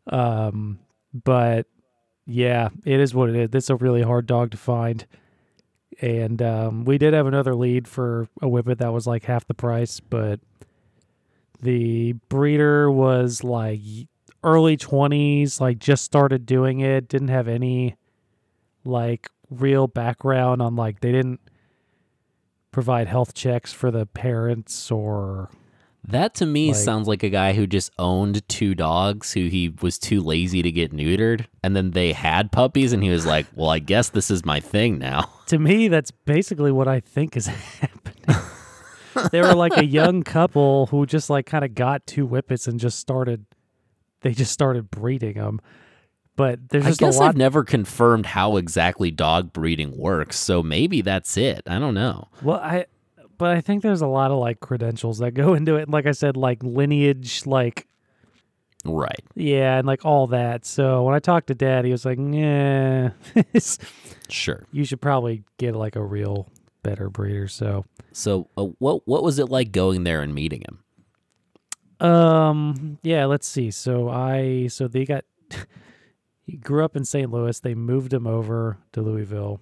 Um, 0.08 0.80
but 1.14 1.66
yeah, 2.26 2.70
it 2.86 3.00
is 3.00 3.14
what 3.14 3.30
it 3.30 3.36
is. 3.36 3.64
Is 3.64 3.70
a 3.70 3.76
really 3.76 4.02
hard 4.02 4.26
dog 4.26 4.52
to 4.52 4.58
find. 4.58 5.06
And 6.02 6.42
um, 6.42 6.86
we 6.86 6.98
did 6.98 7.14
have 7.14 7.28
another 7.28 7.56
lead 7.56 7.88
for 7.88 8.28
a 8.42 8.48
whippet 8.48 8.80
that 8.80 8.92
was 8.92 9.08
like 9.08 9.26
half 9.26 9.48
the 9.48 9.54
price, 9.54 10.00
but 10.00 10.40
the 11.62 12.14
breeder 12.28 12.92
was 12.92 13.44
like 13.44 13.80
early 14.44 14.76
20s, 14.76 15.62
like 15.62 15.80
just 15.80 16.04
started 16.04 16.46
doing 16.46 16.82
it, 16.82 17.08
didn't 17.08 17.30
have 17.30 17.48
any 17.48 17.96
like 18.84 19.30
real 19.50 19.88
background 19.88 20.62
on 20.62 20.76
like 20.76 21.00
they 21.00 21.12
didn't 21.12 21.40
provide 22.72 23.08
health 23.08 23.34
checks 23.34 23.72
for 23.72 23.90
the 23.90 24.06
parents 24.06 24.92
or 24.92 25.50
That 26.08 26.36
to 26.36 26.46
me 26.46 26.68
Like- 26.68 26.76
sounds 26.78 27.08
like 27.08 27.24
a 27.24 27.30
guy 27.30 27.54
who 27.54 27.66
just 27.68 27.92
owned 27.98 28.48
two 28.48 28.76
dogs 28.76 29.34
who 29.34 29.48
he 29.48 29.74
was 29.82 29.98
too 29.98 30.22
lazy 30.22 30.62
to 30.62 30.72
get 30.72 30.94
neutered. 30.94 31.46
And 31.64 31.76
then 31.76 31.92
they 31.92 32.14
had 32.14 32.52
puppies 32.52 32.94
and 32.94 33.04
he 33.04 33.10
was 33.10 33.26
like, 33.26 33.46
well, 33.56 33.70
I 33.70 33.80
guess 33.80 34.10
this 34.10 34.30
is 34.30 34.46
my 34.46 34.60
thing 34.60 35.00
now. 35.00 35.30
to 35.48 35.60
me 35.60 35.88
that's 35.88 36.10
basically 36.10 36.72
what 36.72 36.88
i 36.88 37.00
think 37.00 37.38
is 37.38 37.46
happening 37.80 38.42
they 39.32 39.42
were 39.42 39.54
like 39.54 39.78
a 39.78 39.86
young 39.86 40.24
couple 40.24 40.88
who 40.88 41.06
just 41.06 41.30
like 41.30 41.46
kind 41.46 41.64
of 41.64 41.76
got 41.76 42.06
two 42.08 42.28
whippets 42.28 42.68
and 42.68 42.80
just 42.80 42.98
started 42.98 43.46
they 44.22 44.34
just 44.34 44.52
started 44.52 44.90
breeding 44.90 45.36
them 45.36 45.62
but 46.36 46.68
there's 46.70 46.84
I 46.84 46.90
just 46.90 47.00
guess 47.00 47.16
a 47.18 47.20
lot 47.20 47.30
I've 47.30 47.38
never 47.38 47.64
confirmed 47.64 48.26
how 48.26 48.58
exactly 48.58 49.10
dog 49.10 49.54
breeding 49.54 49.96
works. 49.96 50.36
So 50.38 50.62
maybe 50.62 51.00
that's 51.02 51.38
it. 51.38 51.62
I 51.66 51.80
don't 51.80 51.94
know. 51.94 52.28
well 52.42 52.58
i 52.58 52.86
but 53.38 53.56
i 53.56 53.62
think 53.62 53.82
there's 53.84 54.02
a 54.02 54.08
lot 54.08 54.32
of 54.32 54.38
like 54.38 54.60
credentials 54.60 55.20
that 55.20 55.32
go 55.34 55.54
into 55.54 55.76
it 55.76 55.90
like 55.90 56.06
i 56.06 56.12
said 56.12 56.36
like 56.38 56.62
lineage 56.64 57.46
like 57.46 57.88
Right. 58.88 59.24
yeah 59.34 59.78
and 59.80 59.88
like 59.88 60.06
all 60.06 60.28
that 60.28 60.64
so 60.66 61.04
when 61.04 61.16
i 61.16 61.20
talked 61.20 61.48
to 61.48 61.56
dad 61.56 61.86
he 61.86 61.92
was 61.92 62.06
like 62.06 62.20
yeah 62.22 63.10
Sure. 64.30 64.64
you 64.72 64.86
should 64.86 65.02
probably 65.02 65.44
get 65.58 65.76
like 65.76 65.96
a 65.96 66.04
real 66.04 66.48
better 66.84 67.10
breeder 67.10 67.48
so 67.48 67.84
So 68.14 68.48
uh, 68.58 68.66
what 68.78 69.08
what 69.08 69.24
was 69.24 69.40
it 69.40 69.50
like 69.50 69.72
going 69.72 70.04
there 70.04 70.22
and 70.22 70.34
meeting 70.36 70.62
him? 70.62 72.08
Um. 72.08 73.00
Yeah. 73.04 73.26
Let's 73.26 73.48
see. 73.48 73.72
So 73.72 74.10
I. 74.10 74.68
So 74.68 74.88
they 74.88 75.06
got. 75.06 75.26
he 76.44 76.58
grew 76.58 76.84
up 76.86 76.96
in 76.96 77.06
St. 77.06 77.32
Louis. 77.32 77.60
They 77.60 77.74
moved 77.76 78.14
him 78.14 78.28
over 78.28 78.78
to 78.94 79.02
Louisville. 79.02 79.62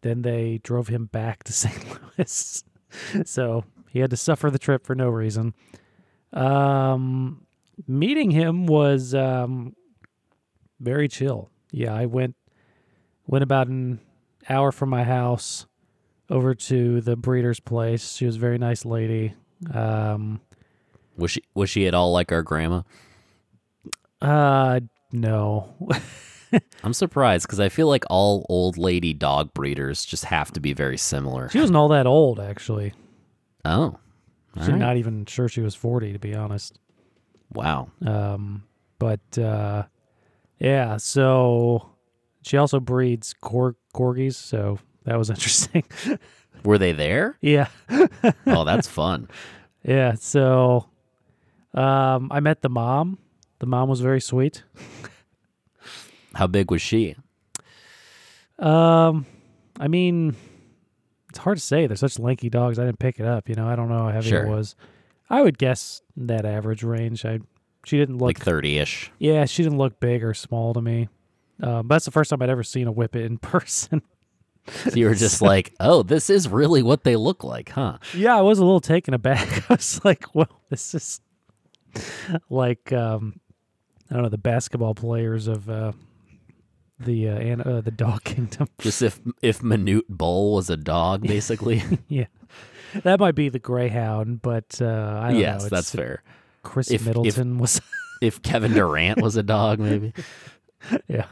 Then 0.00 0.22
they 0.22 0.58
drove 0.62 0.88
him 0.88 1.06
back 1.06 1.44
to 1.44 1.52
St. 1.52 1.84
Louis. 2.18 2.64
so 3.24 3.64
he 3.90 4.00
had 4.00 4.10
to 4.10 4.16
suffer 4.16 4.50
the 4.50 4.58
trip 4.58 4.86
for 4.86 4.94
no 4.94 5.08
reason. 5.08 5.54
Um, 6.32 7.46
meeting 7.86 8.30
him 8.30 8.66
was 8.66 9.14
um 9.14 9.74
very 10.80 11.08
chill. 11.08 11.50
Yeah, 11.70 11.94
I 11.94 12.06
went 12.06 12.36
went 13.26 13.42
about 13.42 13.68
an 13.68 14.00
hour 14.48 14.72
from 14.72 14.90
my 14.90 15.04
house 15.04 15.66
over 16.30 16.54
to 16.54 17.00
the 17.00 17.16
breeder's 17.16 17.60
place. 17.60 18.14
She 18.16 18.26
was 18.26 18.36
a 18.36 18.40
very 18.40 18.58
nice 18.58 18.84
lady. 18.84 19.34
Um. 19.72 20.40
Was 21.16 21.30
she 21.30 21.42
was 21.54 21.70
she 21.70 21.86
at 21.86 21.94
all 21.94 22.12
like 22.12 22.32
our 22.32 22.42
grandma? 22.42 22.82
Uh, 24.20 24.80
no. 25.12 25.74
I'm 26.84 26.92
surprised 26.92 27.46
because 27.46 27.60
I 27.60 27.68
feel 27.68 27.88
like 27.88 28.04
all 28.10 28.44
old 28.48 28.76
lady 28.78 29.12
dog 29.12 29.52
breeders 29.54 30.04
just 30.04 30.24
have 30.26 30.52
to 30.52 30.60
be 30.60 30.72
very 30.72 30.96
similar. 30.98 31.48
she 31.50 31.58
wasn't 31.60 31.76
all 31.76 31.88
that 31.88 32.06
old, 32.06 32.40
actually. 32.40 32.92
Oh, 33.64 33.98
She's 34.58 34.68
right. 34.68 34.78
not 34.78 34.96
even 34.96 35.26
sure 35.26 35.48
she 35.48 35.60
was 35.62 35.74
40, 35.74 36.12
to 36.12 36.18
be 36.18 36.34
honest. 36.34 36.78
wow. 37.52 37.88
Um, 38.06 38.64
but, 38.98 39.38
uh, 39.38 39.84
yeah, 40.60 40.96
so 40.98 41.90
she 42.42 42.56
also 42.56 42.78
breeds 42.80 43.34
cor- 43.40 43.76
corgis, 43.94 44.34
so 44.34 44.78
that 45.04 45.18
was 45.18 45.28
interesting. 45.36 45.82
Were 46.64 46.78
they 46.78 46.92
there? 46.92 47.36
yeah. 47.40 47.68
Oh, 48.46 48.64
that's 48.64 48.88
fun. 48.88 49.28
Yeah, 49.86 50.14
so, 50.14 50.88
um, 51.74 52.28
I 52.32 52.40
met 52.40 52.62
the 52.62 52.70
mom. 52.70 53.18
The 53.58 53.66
mom 53.66 53.90
was 53.90 54.00
very 54.00 54.20
sweet. 54.22 54.62
How 56.34 56.46
big 56.46 56.70
was 56.70 56.82
she? 56.82 57.16
Um, 58.58 59.26
I 59.78 59.88
mean, 59.88 60.36
it's 61.30 61.38
hard 61.38 61.58
to 61.58 61.62
say. 61.62 61.86
They're 61.86 61.96
such 61.96 62.18
lanky 62.18 62.48
dogs. 62.48 62.78
I 62.78 62.84
didn't 62.84 62.98
pick 62.98 63.18
it 63.20 63.26
up. 63.26 63.48
You 63.48 63.54
know, 63.56 63.66
I 63.68 63.76
don't 63.76 63.88
know 63.88 63.98
how 64.04 64.10
heavy 64.10 64.30
Sure. 64.30 64.44
it 64.46 64.48
was. 64.48 64.76
I 65.30 65.42
would 65.42 65.58
guess 65.58 66.02
that 66.16 66.44
average 66.44 66.82
range. 66.82 67.24
I 67.24 67.40
she 67.84 67.98
didn't 67.98 68.18
look. 68.18 68.26
Like 68.28 68.40
thirty 68.40 68.78
ish. 68.78 69.10
yeah, 69.18 69.44
she 69.46 69.62
didn't 69.62 69.78
look 69.78 69.98
big 70.00 70.22
or 70.22 70.34
small 70.34 70.74
to 70.74 70.80
me. 70.80 71.08
Um, 71.62 71.86
but 71.86 71.94
that's 71.96 72.04
the 72.04 72.10
first 72.10 72.30
time 72.30 72.42
I'd 72.42 72.50
ever 72.50 72.62
seen 72.62 72.86
a 72.86 72.92
whippet 72.92 73.22
in 73.24 73.38
person. 73.38 74.02
So 74.68 74.90
you 74.94 75.06
were 75.06 75.14
just 75.14 75.42
like, 75.52 75.74
oh, 75.80 76.02
this 76.02 76.30
is 76.30 76.48
really 76.48 76.82
what 76.82 77.04
they 77.04 77.16
look 77.16 77.44
like, 77.44 77.70
huh? 77.70 77.98
yeah, 78.14 78.36
I 78.36 78.40
was 78.40 78.58
a 78.58 78.64
little 78.64 78.80
taken 78.80 79.12
aback. 79.14 79.48
I 79.70 79.74
was 79.74 80.02
like, 80.04 80.34
well, 80.34 80.60
this 80.70 80.94
is 80.94 81.20
like 82.48 82.92
um, 82.92 83.40
I 84.10 84.14
don't 84.14 84.22
know 84.22 84.28
the 84.28 84.38
basketball 84.38 84.94
players 84.94 85.46
of 85.48 85.68
uh, 85.68 85.92
the 86.98 87.28
uh, 87.28 87.36
an- 87.36 87.60
uh, 87.62 87.80
the 87.80 87.90
dog 87.90 88.24
kingdom. 88.24 88.68
Just 88.78 89.02
if 89.02 89.20
if 89.42 89.60
Manute 89.60 90.08
Bol 90.08 90.54
was 90.54 90.70
a 90.70 90.76
dog, 90.76 91.22
basically. 91.26 91.82
yeah, 92.08 92.26
that 93.02 93.20
might 93.20 93.34
be 93.34 93.48
the 93.48 93.58
Greyhound, 93.58 94.42
but 94.42 94.78
uh, 94.80 95.20
I 95.22 95.30
don't 95.32 95.40
yes, 95.40 95.62
know. 95.62 95.68
that's 95.70 95.90
fair. 95.94 96.22
Chris 96.62 96.90
If- 96.90 97.02
if- 97.02 97.06
Middleton 97.06 97.58
was 97.58 97.80
If 98.22 98.40
Kevin 98.42 98.72
Durant 98.72 99.20
was 99.20 99.36
a 99.36 99.42
dog, 99.42 99.78
maybe. 99.80 100.12
yeah. 101.08 101.26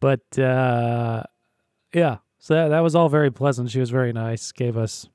but 0.00 0.38
uh 0.38 1.22
yeah, 1.92 2.16
so 2.38 2.54
that, 2.54 2.68
that 2.68 2.80
was 2.80 2.94
all 2.94 3.08
very 3.08 3.30
pleasant. 3.30 3.70
She 3.70 3.80
was 3.80 3.90
very 3.90 4.12
nice. 4.12 4.50
Gave 4.52 4.76
us 4.76 5.08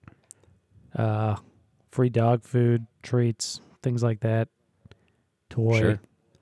uh 0.95 1.35
free 1.91 2.09
dog 2.09 2.43
food, 2.43 2.85
treats, 3.03 3.59
things 3.83 4.01
like 4.03 4.21
that. 4.21 4.47
Toy. 5.49 5.79
Sure. 5.79 5.99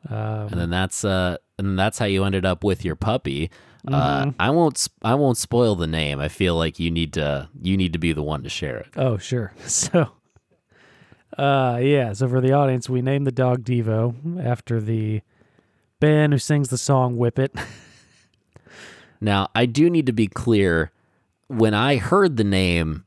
Um, 0.10 0.48
And 0.52 0.60
then 0.60 0.70
that's 0.70 1.04
uh, 1.04 1.38
and 1.58 1.78
that's 1.78 1.98
how 2.00 2.06
you 2.06 2.24
ended 2.24 2.46
up 2.46 2.64
with 2.64 2.84
your 2.86 2.96
puppy. 2.96 3.50
Uh, 3.88 4.26
Mhm. 4.26 4.36
I 4.40 4.50
won't. 4.50 4.88
I 5.04 5.16
won't 5.16 5.38
spoil 5.38 5.76
the 5.76 5.88
name. 5.88 6.20
I 6.20 6.28
feel 6.28 6.56
like 6.56 6.80
you 6.80 6.92
need 6.92 7.14
to. 7.14 7.50
You 7.62 7.78
need 7.78 7.94
to 7.94 8.00
be 8.00 8.12
the 8.14 8.24
one 8.24 8.44
to 8.44 8.50
share 8.50 8.78
it. 8.78 8.88
Oh, 8.98 9.18
sure. 9.18 9.54
So, 9.66 10.12
uh, 11.38 11.80
yeah. 11.82 12.14
So 12.14 12.28
for 12.28 12.42
the 12.42 12.54
audience, 12.54 12.90
we 12.90 13.02
named 13.02 13.28
the 13.28 13.32
dog 13.32 13.64
Devo 13.64 14.44
after 14.44 14.82
the 14.82 15.22
band 16.00 16.34
who 16.34 16.40
sings 16.40 16.70
the 16.70 16.78
song 16.78 17.18
"Whip 17.18 17.38
It." 17.40 17.54
Now, 19.20 19.50
I 19.56 19.66
do 19.66 19.90
need 19.90 20.06
to 20.06 20.14
be 20.14 20.28
clear. 20.28 20.92
When 21.48 21.74
I 21.74 21.96
heard 21.98 22.38
the 22.38 22.44
name 22.44 23.06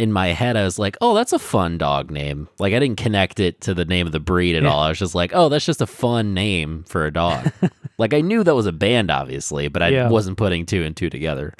in 0.00 0.12
my 0.12 0.28
head, 0.28 0.56
I 0.56 0.64
was 0.64 0.78
like, 0.78 0.96
"Oh, 1.00 1.14
that's 1.14 1.32
a 1.32 1.38
fun 1.38 1.78
dog 1.78 2.10
name." 2.10 2.48
Like 2.58 2.72
I 2.74 2.78
didn't 2.78 2.96
connect 2.98 3.38
it 3.40 3.60
to 3.62 3.74
the 3.74 3.84
name 3.84 4.06
of 4.06 4.12
the 4.12 4.20
breed 4.20 4.56
at 4.56 4.62
Yeah. 4.62 4.70
all. 4.70 4.80
I 4.80 4.88
was 4.88 4.98
just 4.98 5.14
like, 5.14 5.32
"Oh, 5.34 5.48
that's 5.48 5.64
just 5.66 5.80
a 5.82 5.86
fun 5.86 6.34
name 6.34 6.84
for 6.88 7.04
a 7.06 7.12
dog." 7.12 7.50
like 7.98 8.14
I 8.14 8.20
knew 8.20 8.42
that 8.44 8.54
was 8.54 8.66
a 8.66 8.72
band, 8.72 9.10
obviously, 9.10 9.68
but 9.68 9.82
I 9.82 9.88
Yeah. 9.88 10.08
wasn't 10.08 10.38
putting 10.38 10.66
two 10.66 10.82
and 10.82 10.96
two 10.96 11.10
together. 11.10 11.52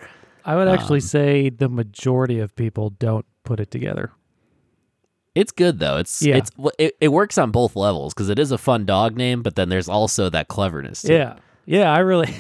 I 0.45 0.57
would 0.57 0.69
actually 0.69 0.99
Um, 0.99 1.03
say 1.03 1.51
the 1.51 1.69
majority 1.69 2.39
of 2.41 2.57
people 2.57 2.91
don't 2.99 3.27
put 3.45 3.61
it 3.61 3.71
together. 3.71 4.11
It's 5.35 5.53
good 5.53 5.79
though. 5.79 5.99
It's 5.99 6.23
Yeah. 6.23 6.37
it's 6.39 6.51
it, 6.79 6.97
it 7.01 7.09
works 7.09 7.39
on 7.39 7.51
both 7.51 7.77
levels 7.77 8.15
because 8.15 8.29
it 8.31 8.39
is 8.39 8.51
a 8.51 8.59
fun 8.59 8.85
dog 8.87 9.17
name, 9.17 9.43
but 9.43 9.55
then 9.55 9.69
there's 9.69 9.89
also 9.89 10.29
that 10.31 10.49
cleverness. 10.49 11.03
To 11.03 11.13
it. 11.13 11.17
Yeah, 11.19 11.35
yeah. 11.67 11.93
I 11.93 11.99
really, 12.01 12.35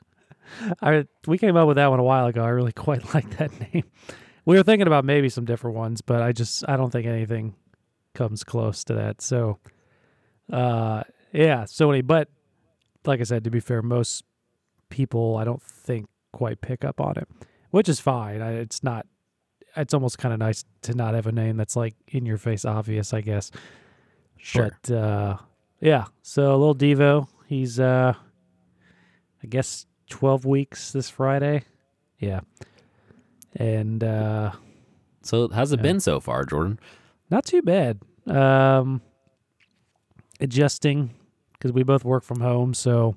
I 0.82 1.06
we 1.26 1.38
came 1.38 1.56
up 1.56 1.66
with 1.66 1.76
that 1.76 1.88
one 1.90 1.98
a 1.98 2.04
while 2.04 2.26
ago. 2.26 2.42
I 2.44 2.48
really 2.50 2.72
quite 2.72 3.14
like 3.14 3.36
that 3.38 3.50
name. 3.72 3.84
We 4.50 4.56
were 4.56 4.64
thinking 4.64 4.88
about 4.88 5.04
maybe 5.04 5.28
some 5.28 5.44
different 5.44 5.76
ones, 5.76 6.00
but 6.00 6.22
I 6.22 6.32
just 6.32 6.68
I 6.68 6.76
don't 6.76 6.90
think 6.90 7.06
anything 7.06 7.54
comes 8.14 8.42
close 8.42 8.82
to 8.82 8.94
that. 8.94 9.22
So, 9.22 9.60
uh, 10.52 11.04
yeah. 11.32 11.66
So 11.66 11.88
any, 11.92 12.02
but 12.02 12.28
like 13.04 13.20
I 13.20 13.22
said, 13.22 13.44
to 13.44 13.50
be 13.50 13.60
fair, 13.60 13.80
most 13.80 14.24
people 14.88 15.36
I 15.36 15.44
don't 15.44 15.62
think 15.62 16.08
quite 16.32 16.60
pick 16.62 16.84
up 16.84 17.00
on 17.00 17.16
it, 17.16 17.28
which 17.70 17.88
is 17.88 18.00
fine. 18.00 18.42
I, 18.42 18.54
it's 18.54 18.82
not. 18.82 19.06
It's 19.76 19.94
almost 19.94 20.18
kind 20.18 20.34
of 20.34 20.40
nice 20.40 20.64
to 20.82 20.96
not 20.96 21.14
have 21.14 21.28
a 21.28 21.32
name 21.32 21.56
that's 21.56 21.76
like 21.76 21.94
in 22.08 22.26
your 22.26 22.36
face 22.36 22.64
obvious, 22.64 23.14
I 23.14 23.20
guess. 23.20 23.52
Sure. 24.36 24.76
But 24.82 24.92
uh, 24.92 25.36
yeah, 25.78 26.06
so 26.22 26.56
little 26.58 26.74
Devo, 26.74 27.28
he's 27.46 27.78
uh, 27.78 28.14
I 29.44 29.46
guess 29.46 29.86
twelve 30.08 30.44
weeks 30.44 30.90
this 30.90 31.08
Friday. 31.08 31.62
Yeah, 32.18 32.40
and 33.56 34.02
uh, 34.04 34.52
so 35.22 35.48
how's 35.48 35.72
it 35.72 35.78
yeah. 35.80 35.82
been 35.82 36.00
so 36.00 36.20
far, 36.20 36.44
Jordan? 36.44 36.78
not 37.30 37.44
too 37.44 37.62
bad. 37.62 38.00
Um, 38.26 39.00
adjusting 40.40 41.10
because 41.52 41.72
we 41.72 41.82
both 41.82 42.04
work 42.04 42.24
from 42.24 42.40
home, 42.40 42.74
so 42.74 43.16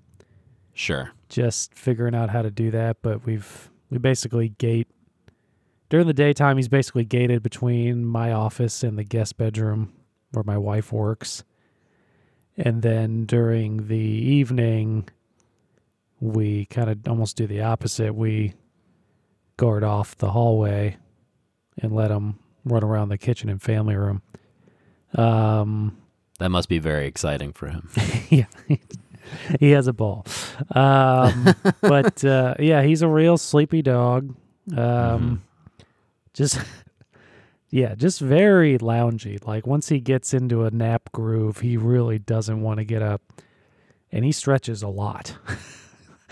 Sure. 0.73 1.11
just 1.29 1.73
figuring 1.73 2.13
out 2.15 2.29
how 2.29 2.41
to 2.41 2.51
do 2.51 2.71
that. 2.71 2.97
But 3.01 3.25
we've 3.25 3.69
we 3.89 3.97
basically 3.97 4.49
gate 4.49 4.87
during 5.89 6.07
the 6.07 6.13
daytime. 6.13 6.57
He's 6.57 6.67
basically 6.67 7.05
gated 7.05 7.41
between 7.43 8.05
my 8.05 8.31
office 8.31 8.83
and 8.83 8.97
the 8.97 9.03
guest 9.03 9.37
bedroom 9.37 9.93
where 10.31 10.43
my 10.43 10.57
wife 10.57 10.91
works, 10.91 11.43
and 12.57 12.81
then 12.81 13.25
during 13.25 13.87
the 13.87 13.97
evening, 13.97 15.07
we 16.19 16.65
kind 16.65 16.89
of 16.89 17.07
almost 17.07 17.35
do 17.37 17.47
the 17.47 17.61
opposite. 17.61 18.13
We 18.15 18.53
guard 19.63 19.83
off 19.83 20.17
the 20.17 20.31
hallway 20.31 20.97
and 21.81 21.95
let 21.95 22.11
him 22.11 22.37
run 22.65 22.83
around 22.83 23.07
the 23.07 23.17
kitchen 23.17 23.47
and 23.47 23.61
family 23.61 23.95
room. 23.95 24.21
Um, 25.15 25.97
That 26.39 26.49
must 26.49 26.67
be 26.67 26.79
very 26.79 27.07
exciting 27.07 27.53
for 27.53 27.67
him. 27.67 27.89
yeah, 28.29 28.45
he 29.61 29.71
has 29.71 29.87
a 29.87 29.93
ball. 29.93 30.25
Um, 30.71 31.55
but 31.81 32.25
uh, 32.25 32.55
yeah, 32.59 32.81
he's 32.83 33.01
a 33.01 33.07
real 33.07 33.37
sleepy 33.37 33.81
dog. 33.81 34.35
Um, 34.75 35.43
Just 36.33 36.59
yeah, 37.69 37.95
just 37.95 38.19
very 38.19 38.77
loungy. 38.77 39.45
Like 39.47 39.65
once 39.65 39.87
he 39.87 40.01
gets 40.01 40.33
into 40.33 40.65
a 40.65 40.71
nap 40.71 41.09
groove, 41.13 41.61
he 41.61 41.77
really 41.77 42.19
doesn't 42.19 42.61
want 42.61 42.79
to 42.79 42.83
get 42.83 43.01
up, 43.01 43.21
and 44.11 44.25
he 44.25 44.33
stretches 44.33 44.83
a 44.83 44.89
lot. 44.89 45.37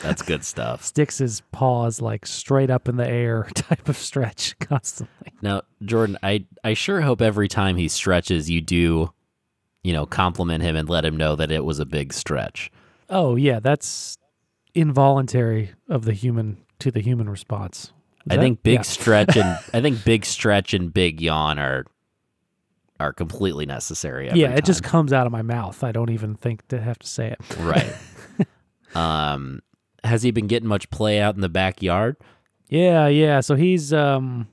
That's 0.01 0.21
good 0.21 0.43
stuff. 0.43 0.83
Sticks 0.83 1.17
his 1.19 1.41
paws 1.51 2.01
like 2.01 2.25
straight 2.25 2.69
up 2.69 2.87
in 2.89 2.97
the 2.97 3.07
air, 3.07 3.47
type 3.55 3.87
of 3.89 3.97
stretch 3.97 4.57
constantly. 4.59 5.33
Now, 5.41 5.61
Jordan, 5.83 6.17
I 6.23 6.45
I 6.63 6.73
sure 6.73 7.01
hope 7.01 7.21
every 7.21 7.47
time 7.47 7.75
he 7.77 7.87
stretches, 7.87 8.49
you 8.49 8.61
do, 8.61 9.11
you 9.83 9.93
know, 9.93 10.05
compliment 10.05 10.63
him 10.63 10.75
and 10.75 10.89
let 10.89 11.05
him 11.05 11.15
know 11.17 11.35
that 11.35 11.51
it 11.51 11.63
was 11.65 11.79
a 11.79 11.85
big 11.85 12.13
stretch. 12.13 12.71
Oh 13.09 13.35
yeah, 13.35 13.59
that's 13.59 14.17
involuntary 14.73 15.71
of 15.89 16.05
the 16.05 16.13
human 16.13 16.57
to 16.79 16.91
the 16.91 17.01
human 17.01 17.29
response. 17.29 17.91
Is 18.25 18.33
I 18.33 18.35
that- 18.35 18.41
think 18.41 18.63
big 18.63 18.73
yeah. 18.75 18.81
stretch 18.83 19.35
and 19.37 19.59
I 19.73 19.81
think 19.81 20.03
big 20.05 20.25
stretch 20.25 20.73
and 20.73 20.93
big 20.93 21.21
yawn 21.21 21.59
are 21.59 21.85
are 22.99 23.11
completely 23.13 23.65
necessary. 23.65 24.29
Yeah, 24.33 24.51
it 24.51 24.63
just 24.63 24.83
comes 24.83 25.11
out 25.11 25.25
of 25.25 25.31
my 25.31 25.41
mouth. 25.41 25.83
I 25.83 25.91
don't 25.91 26.11
even 26.11 26.35
think 26.35 26.67
to 26.67 26.79
have 26.79 26.99
to 26.99 27.07
say 27.07 27.31
it. 27.31 27.57
right. 27.59 27.91
um, 28.95 29.61
has 30.03 30.23
he 30.23 30.31
been 30.31 30.47
getting 30.47 30.67
much 30.69 30.89
play 30.89 31.19
out 31.19 31.35
in 31.35 31.41
the 31.41 31.49
backyard? 31.49 32.17
Yeah, 32.69 33.07
yeah. 33.07 33.39
So 33.41 33.55
he's 33.55 33.91
um 33.93 34.47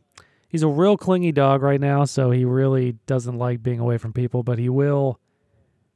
he's 0.48 0.62
a 0.62 0.68
real 0.68 0.96
clingy 0.96 1.32
dog 1.32 1.62
right 1.62 1.80
now, 1.80 2.04
so 2.04 2.30
he 2.30 2.44
really 2.44 2.92
doesn't 3.06 3.38
like 3.38 3.62
being 3.62 3.80
away 3.80 3.98
from 3.98 4.12
people, 4.12 4.42
but 4.42 4.58
he 4.58 4.68
will 4.68 5.20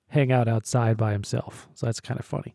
hang 0.09 0.31
out 0.31 0.49
outside 0.49 0.97
by 0.97 1.13
himself. 1.13 1.69
So 1.75 1.87
that's 1.87 2.01
kind 2.01 2.21
of 2.21 2.27
funny. 2.27 2.55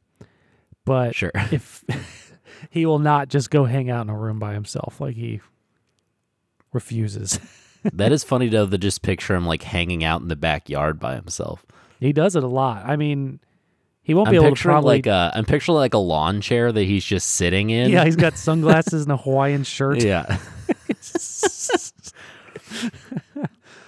But 0.85 1.15
Sure. 1.15 1.31
if 1.51 1.83
he 2.69 2.85
will 2.85 2.99
not 2.99 3.27
just 3.29 3.49
go 3.49 3.65
hang 3.65 3.89
out 3.89 4.05
in 4.05 4.09
a 4.09 4.17
room 4.17 4.39
by 4.39 4.53
himself, 4.53 5.01
like 5.01 5.15
he 5.15 5.41
refuses. 6.73 7.39
that 7.93 8.11
is 8.11 8.23
funny 8.23 8.49
though 8.49 8.67
to 8.67 8.77
just 8.77 9.01
picture 9.01 9.35
him 9.35 9.45
like 9.45 9.63
hanging 9.63 10.03
out 10.03 10.21
in 10.21 10.27
the 10.27 10.35
backyard 10.35 10.99
by 10.99 11.15
himself. 11.15 11.65
he 11.99 12.13
does 12.13 12.35
it 12.35 12.43
a 12.43 12.47
lot. 12.47 12.83
I 12.85 12.95
mean, 12.95 13.39
he 14.07 14.13
won't 14.13 14.29
I'm 14.29 14.31
be 14.31 14.37
able 14.37 14.45
to 14.45 14.51
picturing 14.51 14.73
probably 14.73 14.95
like 14.95 15.07
a 15.07 15.31
I'm 15.35 15.43
picturing 15.43 15.75
like 15.75 15.93
a 15.93 15.97
lawn 15.97 16.39
chair 16.39 16.71
that 16.71 16.83
he's 16.85 17.03
just 17.03 17.31
sitting 17.31 17.71
in. 17.71 17.91
Yeah, 17.91 18.05
he's 18.05 18.15
got 18.15 18.37
sunglasses 18.47 19.03
and 19.03 19.11
a 19.11 19.17
Hawaiian 19.17 19.65
shirt. 19.65 20.01
yeah. 20.01 20.37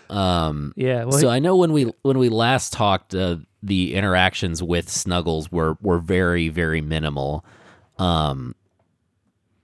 um 0.10 0.73
Yeah, 0.75 1.05
well, 1.05 1.13
so 1.13 1.29
I 1.29 1.39
know 1.39 1.55
when 1.55 1.71
we 1.71 1.84
when 2.01 2.17
we 2.17 2.27
last 2.27 2.73
talked, 2.73 3.15
uh, 3.15 3.38
the 3.63 3.95
interactions 3.95 4.62
with 4.62 4.89
Snuggles 4.89 5.53
were 5.53 5.77
were 5.82 5.99
very 5.99 6.49
very 6.49 6.82
minimal. 6.82 7.45
Um, 7.97 8.55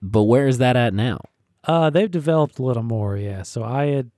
but 0.02 0.24
where 0.24 0.48
is 0.48 0.60
that 0.60 0.78
at 0.78 0.94
now? 0.94 1.20
Uh, 1.66 1.90
they've 1.90 2.12
developed 2.12 2.60
a 2.60 2.64
little 2.64 2.84
more, 2.84 3.18
yeah. 3.18 3.42
So 3.42 3.62
I 3.62 3.88
had 3.88 4.10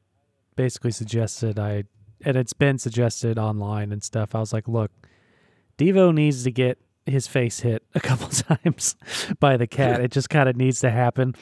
basically 0.56 0.92
suggested 0.92 1.58
I, 1.58 1.86
and 2.24 2.38
it's 2.38 2.54
been 2.54 2.78
suggested 2.78 3.40
online 3.40 3.92
and 3.92 4.04
stuff. 4.04 4.36
I 4.36 4.40
was 4.40 4.54
like, 4.54 4.68
look, 4.68 4.92
Devo 5.78 6.14
needs 6.14 6.44
to 6.44 6.52
get 6.52 6.78
his 7.06 7.28
face 7.28 7.60
hit 7.62 7.84
a 7.96 8.00
couple 8.00 8.28
times 8.30 8.96
by 9.40 9.58
the 9.58 9.68
cat. 9.68 10.02
it 10.02 10.12
just 10.12 10.30
kind 10.30 10.50
of 10.50 10.56
needs 10.58 10.80
to 10.82 10.90
happen 10.92 11.36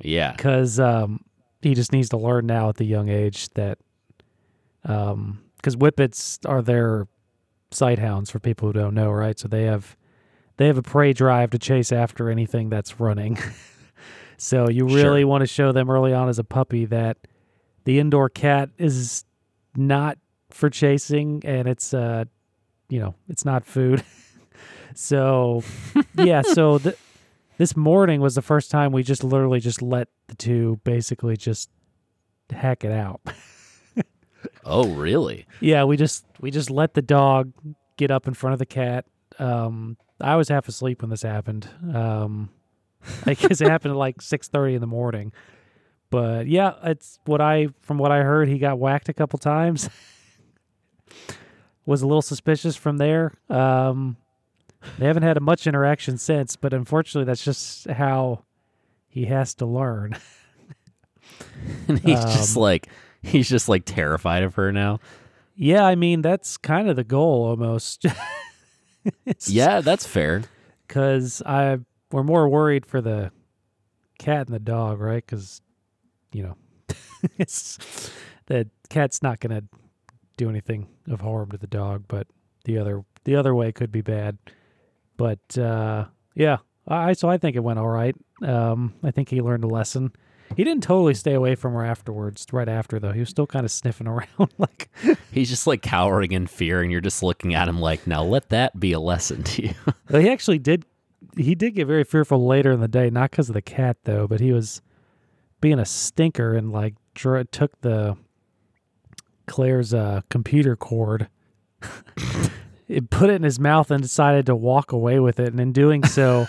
Yeah, 0.00 0.32
because 0.32 0.80
um, 0.80 1.20
he 1.60 1.74
just 1.74 1.92
needs 1.92 2.08
to 2.10 2.16
learn 2.16 2.46
now 2.46 2.68
at 2.70 2.76
the 2.76 2.84
young 2.84 3.08
age 3.08 3.48
that, 3.50 3.78
um, 4.84 5.42
because 5.56 5.76
whippets 5.76 6.38
are 6.46 6.62
their 6.62 7.06
sight 7.70 7.98
hounds 7.98 8.30
for 8.30 8.38
people 8.38 8.68
who 8.68 8.72
don't 8.72 8.94
know, 8.94 9.10
right? 9.10 9.38
So 9.38 9.48
they 9.48 9.64
have, 9.64 9.96
they 10.56 10.66
have 10.66 10.78
a 10.78 10.82
prey 10.82 11.12
drive 11.12 11.50
to 11.50 11.58
chase 11.58 11.92
after 11.92 12.30
anything 12.30 12.68
that's 12.70 12.98
running. 13.00 13.38
so 14.36 14.68
you 14.68 14.86
really 14.86 15.22
Sure. 15.22 15.26
want 15.26 15.42
to 15.42 15.46
show 15.46 15.72
them 15.72 15.90
early 15.90 16.12
on 16.12 16.28
as 16.28 16.38
a 16.38 16.44
puppy 16.44 16.84
that 16.86 17.18
the 17.84 17.98
indoor 17.98 18.28
cat 18.28 18.70
is 18.78 19.24
not 19.76 20.18
for 20.50 20.68
chasing 20.68 21.40
and 21.46 21.66
it's 21.66 21.94
uh 21.94 22.24
you 22.92 23.00
know 23.00 23.14
it's 23.28 23.44
not 23.44 23.64
food. 23.64 24.04
So 24.94 25.62
yeah 26.14 26.42
so 26.42 26.76
th- 26.76 26.96
this 27.56 27.74
morning 27.74 28.20
was 28.20 28.34
the 28.34 28.42
first 28.42 28.70
time 28.70 28.92
we 28.92 29.02
just 29.02 29.24
literally 29.24 29.58
just 29.58 29.80
let 29.80 30.08
the 30.26 30.34
two 30.34 30.78
basically 30.84 31.34
just 31.38 31.70
hack 32.50 32.84
it 32.84 32.92
out. 32.92 33.22
Oh, 34.66 34.88
really? 34.94 35.46
yeah 35.60 35.84
we 35.84 35.96
just 35.96 36.26
we 36.40 36.50
just 36.50 36.68
let 36.70 36.92
the 36.92 37.00
dog 37.00 37.52
get 37.96 38.10
up 38.10 38.28
in 38.28 38.34
front 38.34 38.52
of 38.52 38.58
the 38.58 38.66
cat. 38.66 39.06
Um 39.38 39.96
i 40.20 40.36
was 40.36 40.50
half 40.50 40.68
asleep 40.68 41.00
when 41.00 41.08
this 41.08 41.22
happened. 41.22 41.66
Um 41.94 42.50
i 43.24 43.32
guess 43.32 43.62
it 43.62 43.68
happened 43.70 43.92
at 43.92 43.96
like 43.98 44.18
6.30 44.18 44.74
in 44.74 44.80
the 44.82 44.86
morning. 44.86 45.32
But 46.10 46.48
yeah 46.48 46.74
it's 46.84 47.18
what 47.24 47.40
i 47.40 47.68
from 47.80 47.96
what 47.96 48.12
i 48.12 48.18
heard 48.22 48.48
he 48.48 48.58
got 48.58 48.78
whacked 48.78 49.08
a 49.08 49.14
couple 49.14 49.38
times 49.38 49.88
was 51.86 52.02
a 52.02 52.06
little 52.06 52.22
suspicious 52.22 52.76
from 52.76 52.98
there 52.98 53.32
um 53.50 54.16
they 54.98 55.06
haven't 55.06 55.22
had 55.22 55.36
a 55.36 55.40
much 55.40 55.66
interaction 55.66 56.18
since 56.18 56.56
but 56.56 56.72
unfortunately 56.72 57.24
that's 57.26 57.44
just 57.44 57.88
how 57.90 58.42
he 59.08 59.26
has 59.26 59.54
to 59.54 59.66
learn 59.66 60.16
And 61.88 61.98
he's 62.00 62.18
just 62.24 62.56
Um, 62.56 62.62
like 62.62 62.88
he's 63.22 63.48
just 63.48 63.68
like 63.68 63.84
terrified 63.84 64.42
of 64.42 64.54
her 64.56 64.72
now. 64.72 64.98
yeah 65.56 65.84
i 65.84 65.94
mean 65.94 66.22
that's 66.22 66.56
kind 66.56 66.88
of 66.88 66.96
the 66.96 67.04
goal 67.04 67.44
almost 67.46 68.04
Yeah, 69.48 69.80
that's 69.80 70.06
fair. 70.06 70.42
because 70.86 71.42
I 71.44 71.78
we're 72.12 72.22
more 72.22 72.48
worried 72.48 72.86
for 72.86 73.00
the 73.00 73.32
cat 74.20 74.46
and 74.46 74.54
the 74.54 74.60
dog, 74.60 75.00
right? 75.00 75.24
Because 75.26 75.60
you 76.32 76.44
know, 76.44 76.56
it's 77.38 78.10
the 78.46 78.68
cat's 78.90 79.20
not 79.22 79.40
gonna 79.40 79.64
do 80.42 80.50
anything 80.50 80.88
of 81.08 81.20
harm 81.20 81.50
to 81.50 81.58
the 81.58 81.66
dog, 81.66 82.04
but 82.08 82.26
the 82.64 82.78
other 82.78 83.04
the 83.24 83.36
other 83.36 83.54
way 83.54 83.72
could 83.72 83.92
be 83.92 84.02
bad. 84.02 84.38
But 85.16 85.56
uh, 85.58 86.06
yeah, 86.34 86.58
I 86.86 87.12
so 87.12 87.28
I 87.28 87.38
think 87.38 87.56
it 87.56 87.60
went 87.60 87.78
all 87.78 87.88
right. 87.88 88.14
Um, 88.42 88.94
I 89.02 89.10
think 89.10 89.28
he 89.28 89.40
learned 89.40 89.64
a 89.64 89.68
lesson. 89.68 90.12
He 90.56 90.64
didn't 90.64 90.82
totally 90.82 91.14
stay 91.14 91.32
away 91.32 91.54
from 91.54 91.72
her 91.72 91.84
afterwards. 91.84 92.46
Right 92.52 92.68
after 92.68 92.98
though, 92.98 93.12
he 93.12 93.20
was 93.20 93.28
still 93.28 93.46
kind 93.46 93.64
of 93.64 93.70
sniffing 93.70 94.06
around, 94.08 94.52
like 94.58 94.90
He's 95.30 95.48
just 95.48 95.66
like 95.66 95.82
cowering 95.82 96.32
in 96.32 96.46
fear, 96.46 96.82
and 96.82 96.90
you're 96.90 97.00
just 97.00 97.22
looking 97.22 97.54
at 97.54 97.68
him 97.68 97.80
like, 97.80 98.06
now 98.06 98.22
let 98.22 98.50
that 98.50 98.78
be 98.78 98.92
a 98.92 99.00
lesson 99.00 99.42
to 99.44 99.62
you. 99.68 99.74
Well, 100.10 100.20
he 100.20 100.28
actually 100.28 100.58
did. 100.58 100.84
He 101.36 101.54
did 101.54 101.74
get 101.74 101.86
very 101.86 102.04
fearful 102.04 102.46
later 102.46 102.72
in 102.72 102.80
the 102.80 102.88
day, 102.88 103.08
not 103.08 103.30
because 103.30 103.48
of 103.48 103.54
the 103.54 103.62
cat 103.62 103.96
though, 104.04 104.26
but 104.26 104.40
he 104.40 104.52
was 104.52 104.82
being 105.62 105.78
a 105.78 105.86
stinker 105.86 106.54
and 106.54 106.70
like 106.70 106.94
dr- 107.14 107.50
took 107.50 107.80
the 107.80 108.16
Claire's 109.52 109.92
uh, 109.92 110.22
computer 110.30 110.76
cord, 110.76 111.28
it 112.88 113.10
put 113.10 113.28
it 113.28 113.34
in 113.34 113.42
his 113.42 113.60
mouth 113.60 113.90
and 113.90 114.02
decided 114.02 114.46
to 114.46 114.56
walk 114.56 114.92
away 114.92 115.20
with 115.20 115.38
it. 115.38 115.48
And 115.48 115.60
in 115.60 115.72
doing 115.72 116.04
so, 116.04 116.46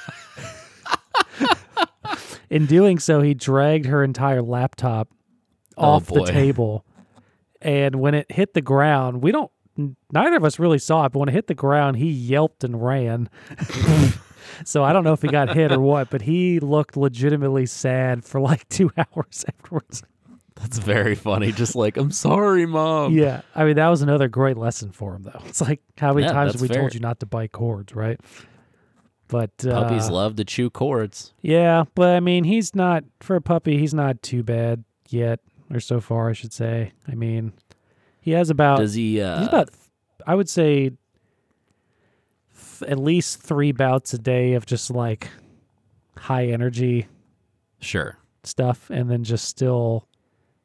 in 2.50 2.66
doing 2.66 3.00
so, 3.00 3.22
he 3.22 3.34
dragged 3.34 3.88
her 3.88 4.06
entire 4.06 4.42
laptop 4.42 5.10
Oh, 5.78 5.84
off 5.84 6.06
the 6.06 6.24
table. 6.24 6.86
And 7.62 7.96
when 7.96 8.13
it 8.13 8.32
hit 8.32 8.54
the 8.54 8.62
ground, 8.62 9.22
we 9.22 9.34
don't. 9.34 9.52
Neither 10.12 10.38
of 10.38 10.46
us 10.46 10.58
really 10.58 10.80
saw 10.80 11.06
it, 11.06 11.12
but 11.12 11.20
when 11.20 11.30
it 11.30 11.34
hit 11.34 11.48
the 11.48 11.56
ground, 11.56 11.98
he 11.98 12.10
yelped 12.10 12.63
and 12.63 12.82
ran. 12.82 13.30
so 14.66 14.84
I 14.84 14.94
don't 14.94 15.04
know 15.04 15.13
if 15.13 15.22
he 15.24 15.28
got 15.28 15.54
hit 15.54 15.72
or 15.74 15.80
what, 15.80 16.10
but 16.10 16.22
he 16.22 16.60
looked 16.62 16.96
legitimately 16.96 17.66
sad 17.66 18.24
for 18.24 18.39
like 18.39 18.70
two 18.70 18.92
hours 18.98 19.44
afterwards. 19.48 20.04
That's 20.63 20.78
very 20.80 21.13
funny. 21.15 21.52
Just 21.52 21.76
like, 21.76 21.97
I'm 21.97 22.12
sorry, 22.12 22.65
mom. 22.65 23.13
yeah, 23.13 23.41
I 23.54 23.65
mean 23.65 23.76
that 23.76 23.89
was 23.89 24.02
another 24.02 24.28
great 24.30 24.58
lesson 24.58 24.91
for 24.91 25.13
him, 25.15 25.23
though. 25.23 25.41
It's 25.45 25.60
like 25.62 25.82
how 25.97 26.13
many 26.13 26.26
Yeah, 26.26 26.32
times 26.32 26.54
that's 26.54 26.62
have 26.62 26.69
we 26.69 26.73
fair. 26.73 26.80
told 26.82 26.93
you 26.93 26.99
not 27.02 27.19
to 27.19 27.26
bite 27.26 27.52
cords, 27.52 27.93
right? 27.93 28.19
But 29.28 29.52
uh, 29.65 29.71
Puppies 29.84 30.10
love 30.10 30.36
to 30.38 30.45
chew 30.45 30.69
cords. 30.69 31.34
Yeah, 31.41 31.84
but 31.95 32.15
I 32.15 32.19
mean, 32.19 32.43
he's 32.45 32.73
not 32.76 33.04
for 33.19 33.36
a 33.36 33.41
puppy. 33.41 33.78
He's 33.78 33.93
not 33.93 34.21
too 34.21 34.41
bad 34.43 34.84
yet, 35.10 35.39
or 35.71 35.80
so 35.80 35.99
far, 35.99 36.30
I 36.30 36.34
should 36.34 36.54
say. 36.54 36.91
I 37.08 37.15
mean, 37.15 37.54
he 38.21 38.32
has 38.32 38.49
about 38.49 38.78
Does 38.80 38.93
he? 38.93 39.21
Uh, 39.21 39.39
he's 39.39 39.47
about 39.49 39.69
I 40.26 40.36
would 40.36 40.49
say 40.49 40.91
th- 42.80 42.89
at 42.89 42.97
least 42.99 43.41
three 43.41 43.71
bouts 43.71 44.13
a 44.13 44.17
day 44.17 44.54
of 44.54 44.65
just 44.65 44.89
like 44.91 45.30
high 46.17 46.47
energy 46.47 47.08
sure. 47.80 48.17
stuff, 48.43 48.89
and 48.89 49.10
then 49.10 49.23
just 49.23 49.45
still 49.45 50.08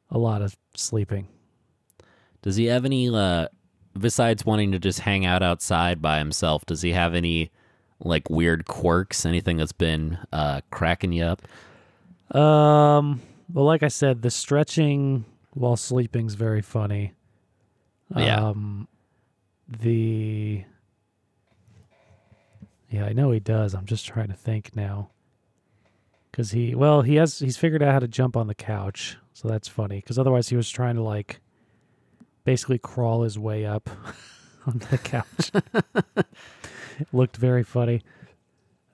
a 0.09 0.17
lot 0.17 0.41
of 0.41 0.57
sleeping. 0.75 1.27
Does 2.41 2.55
he 2.55 2.65
have 2.65 2.85
any? 2.85 3.09
Uh, 3.09 3.47
besides 3.97 4.45
wanting 4.45 4.71
to 4.71 4.79
just 4.79 5.01
hang 5.01 5.25
out 5.25 5.43
outside 5.43 6.01
by 6.01 6.19
himself, 6.19 6.65
does 6.65 6.81
he 6.81 6.91
have 6.93 7.13
any 7.13 7.51
like 8.03 8.29
weird 8.29 8.65
quirks? 8.65 9.25
Anything 9.25 9.57
that's 9.57 9.71
been 9.71 10.17
uh, 10.31 10.61
cracking 10.71 11.11
you 11.11 11.23
up? 11.23 11.41
Um, 12.35 13.21
well, 13.53 13.65
like 13.65 13.83
I 13.83 13.87
said, 13.87 14.21
the 14.21 14.31
stretching 14.31 15.25
while 15.53 15.75
sleeping's 15.75 16.35
very 16.35 16.61
funny. 16.61 17.13
Yeah. 18.15 18.47
Um, 18.47 18.87
the 19.67 20.63
yeah, 22.89 23.05
I 23.05 23.13
know 23.13 23.31
he 23.31 23.39
does. 23.39 23.75
I'm 23.75 23.85
just 23.85 24.05
trying 24.05 24.29
to 24.29 24.33
think 24.33 24.75
now. 24.75 25.11
Cause 26.31 26.51
he, 26.51 26.73
well, 26.73 27.01
he 27.01 27.15
has 27.15 27.39
he's 27.39 27.57
figured 27.57 27.83
out 27.83 27.91
how 27.91 27.99
to 27.99 28.07
jump 28.07 28.37
on 28.37 28.47
the 28.47 28.55
couch, 28.55 29.17
so 29.39 29.47
that's 29.47 29.69
funny. 29.69 29.97
Because 29.97 30.19
otherwise, 30.19 30.49
he 30.49 30.57
was 30.57 30.69
trying 30.69 30.95
to 30.95 31.01
like 31.01 31.39
basically 32.43 32.77
crawl 32.77 33.23
his 33.23 33.39
way 33.39 33.65
up 33.65 33.89
on 34.67 34.79
the 34.91 34.97
couch. 34.97 35.51
it 35.53 37.07
looked 37.13 37.37
very 37.37 37.63
funny. 37.63 38.01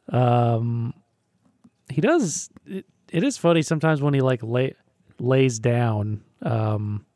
Um, 0.10 0.94
he 1.90 2.00
does. 2.00 2.52
It, 2.68 2.86
it 3.12 3.24
is 3.24 3.40
funny 3.40 3.64
sometimes 3.64 4.04
when 4.04 4.14
he 4.14 4.22
like 4.22 4.44
lay 4.44 4.76
lays 5.18 5.58
down. 5.58 6.22
Um, 6.44 7.08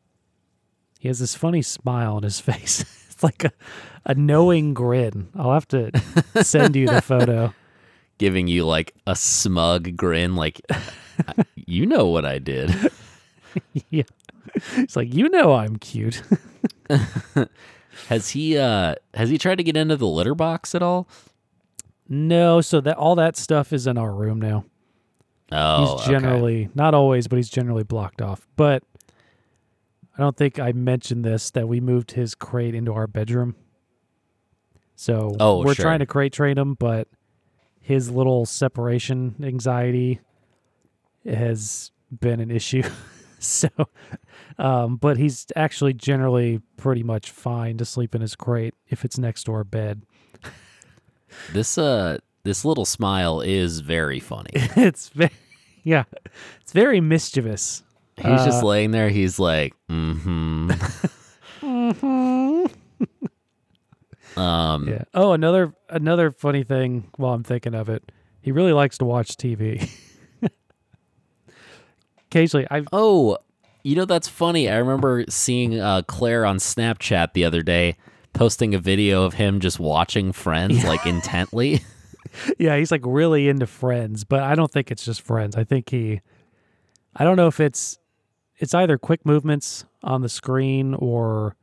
he 1.00 1.08
has 1.08 1.20
this 1.20 1.36
funny 1.36 1.62
smile 1.62 2.15
on 2.15 2.24
his 2.24 2.39
face. 2.39 2.82
it's 3.12 3.22
like 3.22 3.44
a, 3.44 3.52
a 4.06 4.15
knowing 4.15 4.74
grin. 4.74 5.30
I'll 5.36 5.54
have 5.54 5.68
to 5.68 5.92
send 6.42 6.76
you 6.76 6.88
the 6.88 7.02
photo. 7.02 7.54
Giving 8.18 8.48
you 8.48 8.65
like 8.65 8.96
a 9.06 9.15
smug 9.15 9.96
grin, 9.96 10.36
like 10.36 10.62
you 11.56 11.86
know 11.86 12.08
what 12.08 12.26
I 12.26 12.39
did. 12.39 12.76
yeah. 13.90 14.04
It's 14.78 14.96
like, 14.96 15.14
you 15.14 15.30
know 15.30 15.54
I'm 15.54 15.76
cute. 15.78 16.22
Has 18.08 18.30
he? 18.32 18.58
uh 18.58 18.96
Has 19.14 19.30
he 19.30 19.38
tried 19.38 19.56
to 19.56 19.64
get 19.64 19.78
into 19.78 19.96
the 19.98 20.08
litter 20.08 20.36
box 20.36 20.74
at 20.76 20.82
all? 20.84 21.08
no, 22.12 22.60
so 22.60 22.82
that 22.82 22.98
all 22.98 23.14
that 23.16 23.38
stuff 23.38 23.72
is 23.72 23.86
in 23.86 23.98
our 23.98 24.12
room 24.12 24.40
now. 24.42 24.66
Oh, 25.52 25.82
he's 25.82 25.90
okay. 26.02 26.12
generally 26.12 26.70
not 26.74 26.94
always, 26.96 27.28
but 27.28 27.36
he's 27.38 27.50
generally 27.50 27.84
blocked 27.84 28.22
off. 28.22 28.48
But 28.56 28.84
I 30.18 30.22
don't 30.22 30.36
think 30.36 30.60
I 30.60 30.72
mentioned 30.72 31.24
this 31.24 31.52
that 31.52 31.68
we 31.68 31.80
moved 31.80 32.12
his 32.12 32.34
crate 32.36 32.74
into 32.76 32.94
our 32.94 33.06
bedroom. 33.08 33.56
So 34.96 35.36
Oh, 35.40 35.64
we're 35.64 35.76
sure. 35.76 35.84
trying 35.84 36.00
to 36.00 36.06
crate 36.06 36.34
train 36.34 36.58
him, 36.58 36.74
but 36.74 37.08
his 37.80 38.10
little 38.12 38.46
separation 38.46 39.36
anxiety 39.44 40.20
has 41.26 41.92
been 42.20 42.40
an 42.40 42.50
issue. 42.52 42.84
so, 43.43 43.69
um, 44.58 44.97
but 44.97 45.17
he's 45.17 45.45
actually 45.56 45.93
generally 45.93 46.62
pretty 46.78 47.04
much 47.04 47.32
fine 47.32 47.78
to 47.78 47.86
sleep 47.86 48.13
in 48.15 48.21
his 48.21 48.36
crate 48.36 48.73
if 48.88 49.06
it's 49.06 49.17
next 49.17 49.43
to 49.45 49.54
our 49.54 49.63
bed. 49.63 50.04
This 51.54 51.78
uh, 51.78 52.17
this 52.43 52.65
little 52.65 52.86
smile 52.86 53.39
is 53.41 53.82
very 53.82 54.19
funny. 54.19 54.49
it's 54.54 55.10
very, 55.10 55.30
yeah, 55.84 56.06
it's 56.62 56.71
very 56.71 56.99
mischievous. 56.99 57.84
He's 58.17 58.43
just 58.43 58.63
Uh, 58.63 58.67
laying 58.67 58.89
there. 58.91 59.10
He's 59.10 59.38
like, 59.39 59.75
mm-hmm. 59.89 60.71
um, 64.36 64.88
Yeah. 64.88 65.04
Oh, 65.13 65.34
another 65.34 65.73
another 65.89 66.32
funny 66.32 66.63
thing 66.63 67.10
while 67.17 67.34
I'm 67.34 67.43
thinking 67.43 67.75
of 67.75 67.89
it, 67.89 68.12
he 68.41 68.52
really 68.52 68.73
likes 68.73 68.97
to 68.99 69.06
watch 69.06 69.38
TV. 69.38 69.89
Occasionally, 72.32 72.68
I've. 72.70 72.88
Oh, 72.92 73.38
you 73.84 73.96
know 73.96 74.06
that's 74.06 74.28
funny. 74.28 74.70
I 74.70 74.78
remember 74.78 75.26
seeing 75.30 75.80
uh, 75.80 76.04
Claire 76.04 76.46
on 76.46 76.58
Snapchat 76.58 77.34
the 77.34 77.46
other 77.46 77.62
day 77.62 77.98
posting 78.34 78.76
a 78.76 78.80
video 78.80 79.24
of 79.24 79.34
him 79.36 79.60
just 79.60 79.80
watching 79.80 80.32
Friends 80.32 80.84
like 80.84 81.06
intently. 81.06 81.82
yeah, 82.58 82.78
he's 82.78 82.92
like 82.92 83.02
really 83.06 83.48
into 83.48 83.68
Friends, 83.68 84.24
but 84.24 84.44
I 84.44 84.56
don't 84.56 84.72
think 84.72 84.92
it's 84.92 85.06
just 85.06 85.22
Friends. 85.22 85.56
I 85.56 85.63
think 85.63 85.89
he, 85.89 86.22
I 87.15 87.24
don't 87.24 87.38
know 87.38 87.48
if 87.48 87.60
it's, 87.60 87.98
it's 88.58 88.74
either 88.74 88.98
quick 88.98 89.26
movements 89.26 89.86
on 90.04 90.22
the 90.22 90.30
screen 90.30 90.94
or 90.94 91.56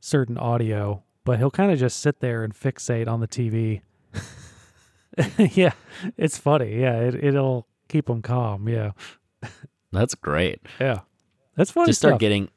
certain 0.00 0.38
audio, 0.38 1.02
but 1.24 1.38
he'll 1.38 1.50
kind 1.50 1.70
of 1.70 1.78
just 1.78 2.00
sit 2.00 2.20
there 2.20 2.42
and 2.42 2.54
fixate 2.54 3.08
on 3.08 3.20
the 3.20 3.28
TV. 3.28 3.82
yeah, 5.54 5.72
it's 6.16 6.38
funny. 6.38 6.80
Yeah, 6.80 7.00
it, 7.00 7.22
it'll 7.22 7.66
keep 7.88 8.08
him 8.08 8.22
calm. 8.22 8.68
Yeah, 8.68 8.92
That's 9.92 10.14
great. 10.14 10.60
yeah, 10.80 11.00
that's 11.56 11.70
funny. 11.70 11.86
Just 11.86 12.00
start 12.00 12.12
stuff. 12.12 12.20
getting, 12.20 12.50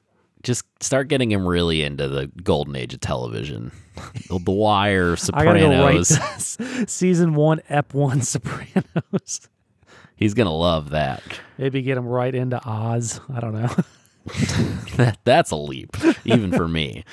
just 0.43 0.65
start 0.81 1.07
getting 1.07 1.31
him 1.31 1.45
really 1.45 1.83
into 1.83 2.07
the 2.07 2.27
golden 2.43 2.75
age 2.75 2.93
of 2.93 3.01
television. 3.01 3.71
the, 4.29 4.39
the 4.45 4.51
Wire, 4.51 5.15
I 5.33 5.43
gotta 5.43 5.59
go 5.59 5.69
right 5.83 6.05
Sopranos. 6.05 6.55
to 6.57 6.87
season 6.87 7.33
one, 7.35 7.61
Ep 7.69 7.93
one, 7.93 8.21
Sopranos. 8.21 9.49
He's 10.15 10.33
gonna 10.33 10.55
love 10.55 10.91
that. 10.91 11.21
Maybe 11.57 11.81
get 11.81 11.97
him 11.97 12.07
right 12.07 12.33
into 12.33 12.59
Oz. 12.65 13.19
I 13.33 13.39
don't 13.41 13.53
know. 13.53 13.69
that. 14.95 15.19
That's 15.23 15.51
a 15.51 15.55
leap, 15.55 15.95
even 16.23 16.51
for 16.51 16.67
me. 16.67 17.03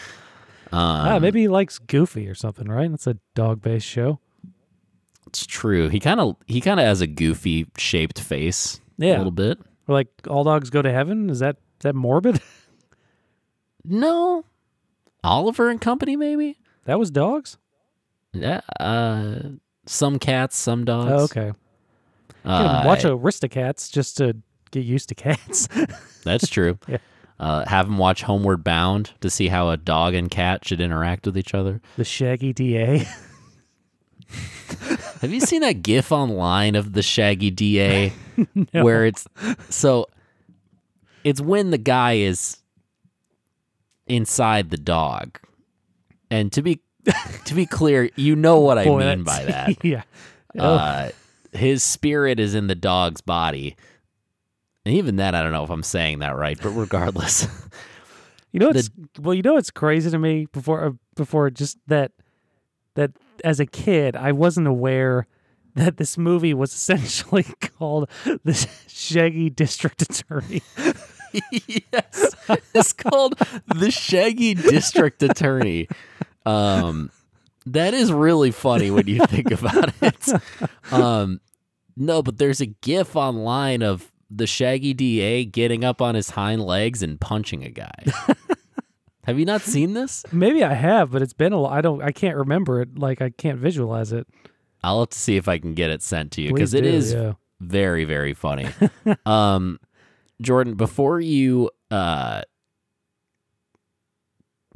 Um, 0.72 0.78
ah, 0.78 1.18
maybe 1.18 1.40
he 1.42 1.48
likes 1.48 1.78
Goofy 1.78 2.28
or 2.28 2.34
something, 2.34 2.66
right? 2.68 2.90
That's 2.90 3.06
a 3.06 3.18
dog-based 3.34 3.86
show. 3.86 4.20
it's 5.26 5.44
true. 5.46 5.88
He 5.88 6.00
kind 6.00 6.18
of 6.20 6.36
he 6.46 6.60
kind 6.62 6.80
of 6.80 6.86
has 6.86 7.00
a 7.02 7.06
goofy 7.06 7.66
shaped 7.76 8.18
face. 8.18 8.80
Yeah, 8.96 9.16
a 9.16 9.18
little 9.18 9.32
bit. 9.32 9.58
Or 9.88 9.94
like 9.94 10.08
all 10.28 10.44
dogs 10.44 10.70
go 10.70 10.82
to 10.82 10.92
heaven. 10.92 11.28
Is 11.30 11.40
that 11.40 11.56
is 11.56 11.82
that 11.82 11.94
morbid? 11.94 12.40
No, 13.84 14.44
Oliver 15.24 15.68
and 15.68 15.80
Company, 15.80 16.14
maybe. 16.14 16.56
that 16.84 17.00
was 17.00 17.10
dogs. 17.10 17.58
Yeah. 18.32 18.60
Uh, 18.78 19.40
some 19.86 20.20
cats, 20.20 20.56
some 20.56 20.84
dogs. 20.84 21.10
Oh, 21.10 21.24
okay. 21.24 21.52
Uh, 22.44 22.82
Watch 22.86 23.02
Aristocats 23.02 23.90
just 23.92 24.16
to 24.18 24.36
get 24.70 24.84
used 24.84 25.08
to 25.08 25.16
cats. 25.16 25.68
That's 26.24 26.48
true. 26.48 26.78
Yeah. 26.86 26.98
Uh, 27.40 27.68
have 27.68 27.86
them 27.86 27.98
watch 27.98 28.22
Homeward 28.22 28.62
Bound 28.62 29.10
to 29.20 29.28
see 29.28 29.48
how 29.48 29.70
a 29.70 29.76
dog 29.76 30.14
and 30.14 30.30
cat 30.30 30.64
should 30.64 30.80
interact 30.80 31.26
with 31.26 31.36
each 31.36 31.52
other. 31.52 31.80
the 31.96 32.04
Shaggy 32.04 32.52
DA. 32.52 32.98
Have 35.20 35.32
you 35.32 35.40
seen 35.40 35.60
that 35.62 35.82
GIF 35.82 36.10
online 36.12 36.74
of 36.76 36.92
the 36.92 37.02
Shaggy 37.02 37.50
DA 37.50 38.12
where 38.72 39.06
it's 39.06 39.26
so 39.68 40.06
it's 41.24 41.40
when 41.40 41.70
the 41.70 41.78
guy 41.78 42.14
is 42.14 42.58
inside 44.06 44.70
the 44.70 44.76
dog, 44.76 45.38
and 46.30 46.52
to 46.52 46.62
be 46.62 46.80
to 47.44 47.54
be 47.54 47.66
clear, 47.66 48.10
you 48.16 48.36
know 48.36 48.60
what 48.60 48.78
I 48.78 48.84
Boy, 48.84 49.00
mean 49.00 49.24
by 49.24 49.44
that. 49.46 49.84
yeah. 49.84 50.02
Uh, 50.58 51.10
his 51.52 51.82
spirit 51.82 52.38
is 52.38 52.54
in 52.54 52.66
the 52.66 52.74
dog's 52.74 53.20
body. 53.20 53.76
And 54.84 54.94
even 54.94 55.16
then, 55.16 55.34
I 55.34 55.42
don't 55.42 55.52
know 55.52 55.64
if 55.64 55.70
I'm 55.70 55.82
saying 55.82 56.18
that 56.20 56.36
right, 56.36 56.58
but 56.60 56.70
regardless, 56.70 57.46
you 58.52 58.58
know 58.60 58.68
what's 58.68 58.90
well, 59.20 59.34
you 59.34 59.42
know 59.42 59.56
it's 59.56 59.70
crazy 59.70 60.10
to 60.10 60.18
me 60.18 60.46
before 60.52 60.84
uh, 60.84 60.90
before 61.14 61.50
just 61.50 61.78
that 61.86 62.12
that 62.94 63.12
as 63.44 63.60
a 63.60 63.66
kid 63.66 64.16
I 64.16 64.32
wasn't 64.32 64.66
aware 64.66 65.26
that 65.74 65.96
this 65.96 66.18
movie 66.18 66.54
was 66.54 66.72
essentially 66.72 67.44
called 67.78 68.10
the 68.44 68.68
Shaggy 68.86 69.50
District 69.50 70.02
Attorney. 70.02 70.62
yes, 71.32 72.34
it's 72.74 72.92
called 72.92 73.38
the 73.66 73.90
Shaggy 73.90 74.54
District 74.54 75.22
Attorney. 75.22 75.88
Um, 76.44 77.10
that 77.66 77.94
is 77.94 78.12
really 78.12 78.50
funny 78.50 78.90
when 78.90 79.06
you 79.06 79.24
think 79.26 79.50
about 79.50 79.92
it. 80.02 80.28
Um, 80.92 81.40
no, 81.96 82.22
but 82.22 82.38
there's 82.38 82.60
a 82.60 82.66
GIF 82.66 83.16
online 83.16 83.82
of 83.82 84.10
the 84.30 84.46
Shaggy 84.46 84.94
DA 84.94 85.44
getting 85.44 85.84
up 85.84 86.00
on 86.02 86.14
his 86.14 86.30
hind 86.30 86.62
legs 86.62 87.02
and 87.02 87.20
punching 87.20 87.64
a 87.64 87.70
guy. 87.70 87.92
Have 89.24 89.38
you 89.38 89.44
not 89.44 89.60
seen 89.60 89.92
this? 89.94 90.24
Maybe 90.32 90.64
I 90.64 90.74
have, 90.74 91.12
but 91.12 91.22
it's 91.22 91.32
been 91.32 91.52
a 91.52 91.60
lot. 91.60 91.80
Don't. 91.82 92.02
I 92.02 92.10
can't 92.10 92.36
remember 92.36 92.80
it. 92.80 92.98
Like 92.98 93.22
I 93.22 93.30
can't 93.30 93.58
visualize 93.58 94.12
it. 94.12 94.26
I'll 94.82 95.00
have 95.00 95.10
to 95.10 95.18
see 95.18 95.36
if 95.36 95.48
I 95.48 95.58
can 95.58 95.74
get 95.74 95.90
it 95.90 96.02
sent 96.02 96.32
to 96.32 96.42
you 96.42 96.52
because 96.52 96.74
it 96.74 96.82
do, 96.82 96.88
is 96.88 97.12
yeah. 97.12 97.34
very 97.60 98.04
very 98.04 98.34
funny. 98.34 98.68
um, 99.26 99.78
Jordan, 100.40 100.74
before 100.74 101.20
you 101.20 101.70
uh, 101.90 102.42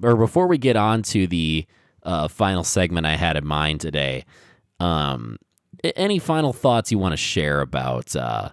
or 0.02 0.16
before 0.16 0.46
we 0.46 0.58
get 0.58 0.76
on 0.76 1.02
to 1.02 1.26
the 1.26 1.66
uh, 2.02 2.28
final 2.28 2.64
segment 2.64 3.06
I 3.06 3.16
had 3.16 3.36
in 3.36 3.46
mind 3.46 3.80
today, 3.80 4.24
um, 4.78 5.38
any 5.82 6.18
final 6.18 6.52
thoughts 6.52 6.92
you 6.92 6.98
want 6.98 7.12
to 7.12 7.16
share 7.16 7.60
about 7.60 8.14
uh, 8.14 8.50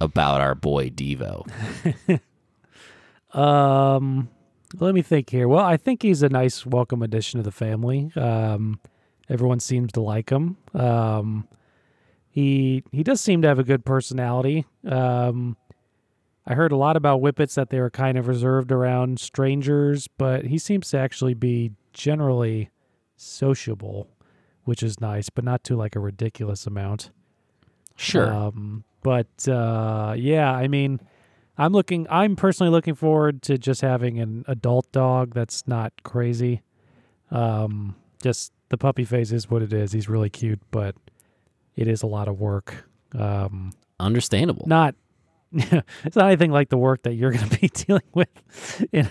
about 0.00 0.40
our 0.40 0.54
boy 0.54 0.90
Devo? 0.90 1.48
Um, 3.32 4.28
let 4.78 4.94
me 4.94 5.02
think 5.02 5.30
here. 5.30 5.48
Well, 5.48 5.64
I 5.64 5.76
think 5.76 6.02
he's 6.02 6.22
a 6.22 6.28
nice, 6.28 6.64
welcome 6.66 7.02
addition 7.02 7.38
to 7.38 7.44
the 7.44 7.52
family. 7.52 8.12
Um, 8.16 8.80
everyone 9.30 9.60
seems 9.60 9.92
to 9.92 10.00
like 10.00 10.30
him. 10.30 10.56
Um, 10.74 11.48
he 12.28 12.84
he 12.92 13.02
does 13.02 13.20
seem 13.20 13.42
to 13.42 13.48
have 13.48 13.58
a 13.58 13.64
good 13.64 13.84
personality. 13.84 14.66
Um, 14.86 15.56
I 16.46 16.54
heard 16.54 16.72
a 16.72 16.76
lot 16.76 16.96
about 16.96 17.20
Whippets 17.20 17.54
that 17.54 17.70
they 17.70 17.80
were 17.80 17.90
kind 17.90 18.18
of 18.18 18.26
reserved 18.26 18.72
around 18.72 19.20
strangers, 19.20 20.08
but 20.08 20.46
he 20.46 20.58
seems 20.58 20.90
to 20.90 20.98
actually 20.98 21.34
be 21.34 21.72
generally 21.92 22.70
sociable, 23.16 24.08
which 24.64 24.82
is 24.82 25.00
nice, 25.00 25.30
but 25.30 25.44
not 25.44 25.62
to 25.64 25.76
like 25.76 25.94
a 25.94 26.00
ridiculous 26.00 26.66
amount. 26.66 27.10
Sure. 27.96 28.32
Um, 28.32 28.84
but 29.02 29.48
uh, 29.48 30.14
yeah, 30.16 30.52
I 30.52 30.66
mean, 30.68 31.00
I'm 31.58 31.72
looking. 31.72 32.06
I'm 32.10 32.36
personally 32.36 32.70
looking 32.70 32.94
forward 32.94 33.42
to 33.42 33.58
just 33.58 33.80
having 33.82 34.18
an 34.18 34.44
adult 34.48 34.90
dog 34.92 35.34
that's 35.34 35.68
not 35.68 35.92
crazy. 36.02 36.62
Um, 37.30 37.96
just 38.22 38.52
the 38.70 38.78
puppy 38.78 39.04
phase 39.04 39.32
is 39.32 39.50
what 39.50 39.62
it 39.62 39.72
is. 39.72 39.92
He's 39.92 40.08
really 40.08 40.30
cute, 40.30 40.60
but 40.70 40.96
it 41.76 41.86
is 41.86 42.02
a 42.02 42.06
lot 42.06 42.28
of 42.28 42.40
work. 42.40 42.88
Um, 43.16 43.72
Understandable. 43.98 44.64
not. 44.66 44.94
it's 45.52 46.14
not 46.14 46.26
anything 46.26 46.52
like 46.52 46.68
the 46.68 46.78
work 46.78 47.02
that 47.02 47.14
you're 47.14 47.30
going 47.36 47.48
to 47.48 47.60
be 47.60 47.68
dealing 47.68 48.02
with 48.14 48.86
in 48.92 49.08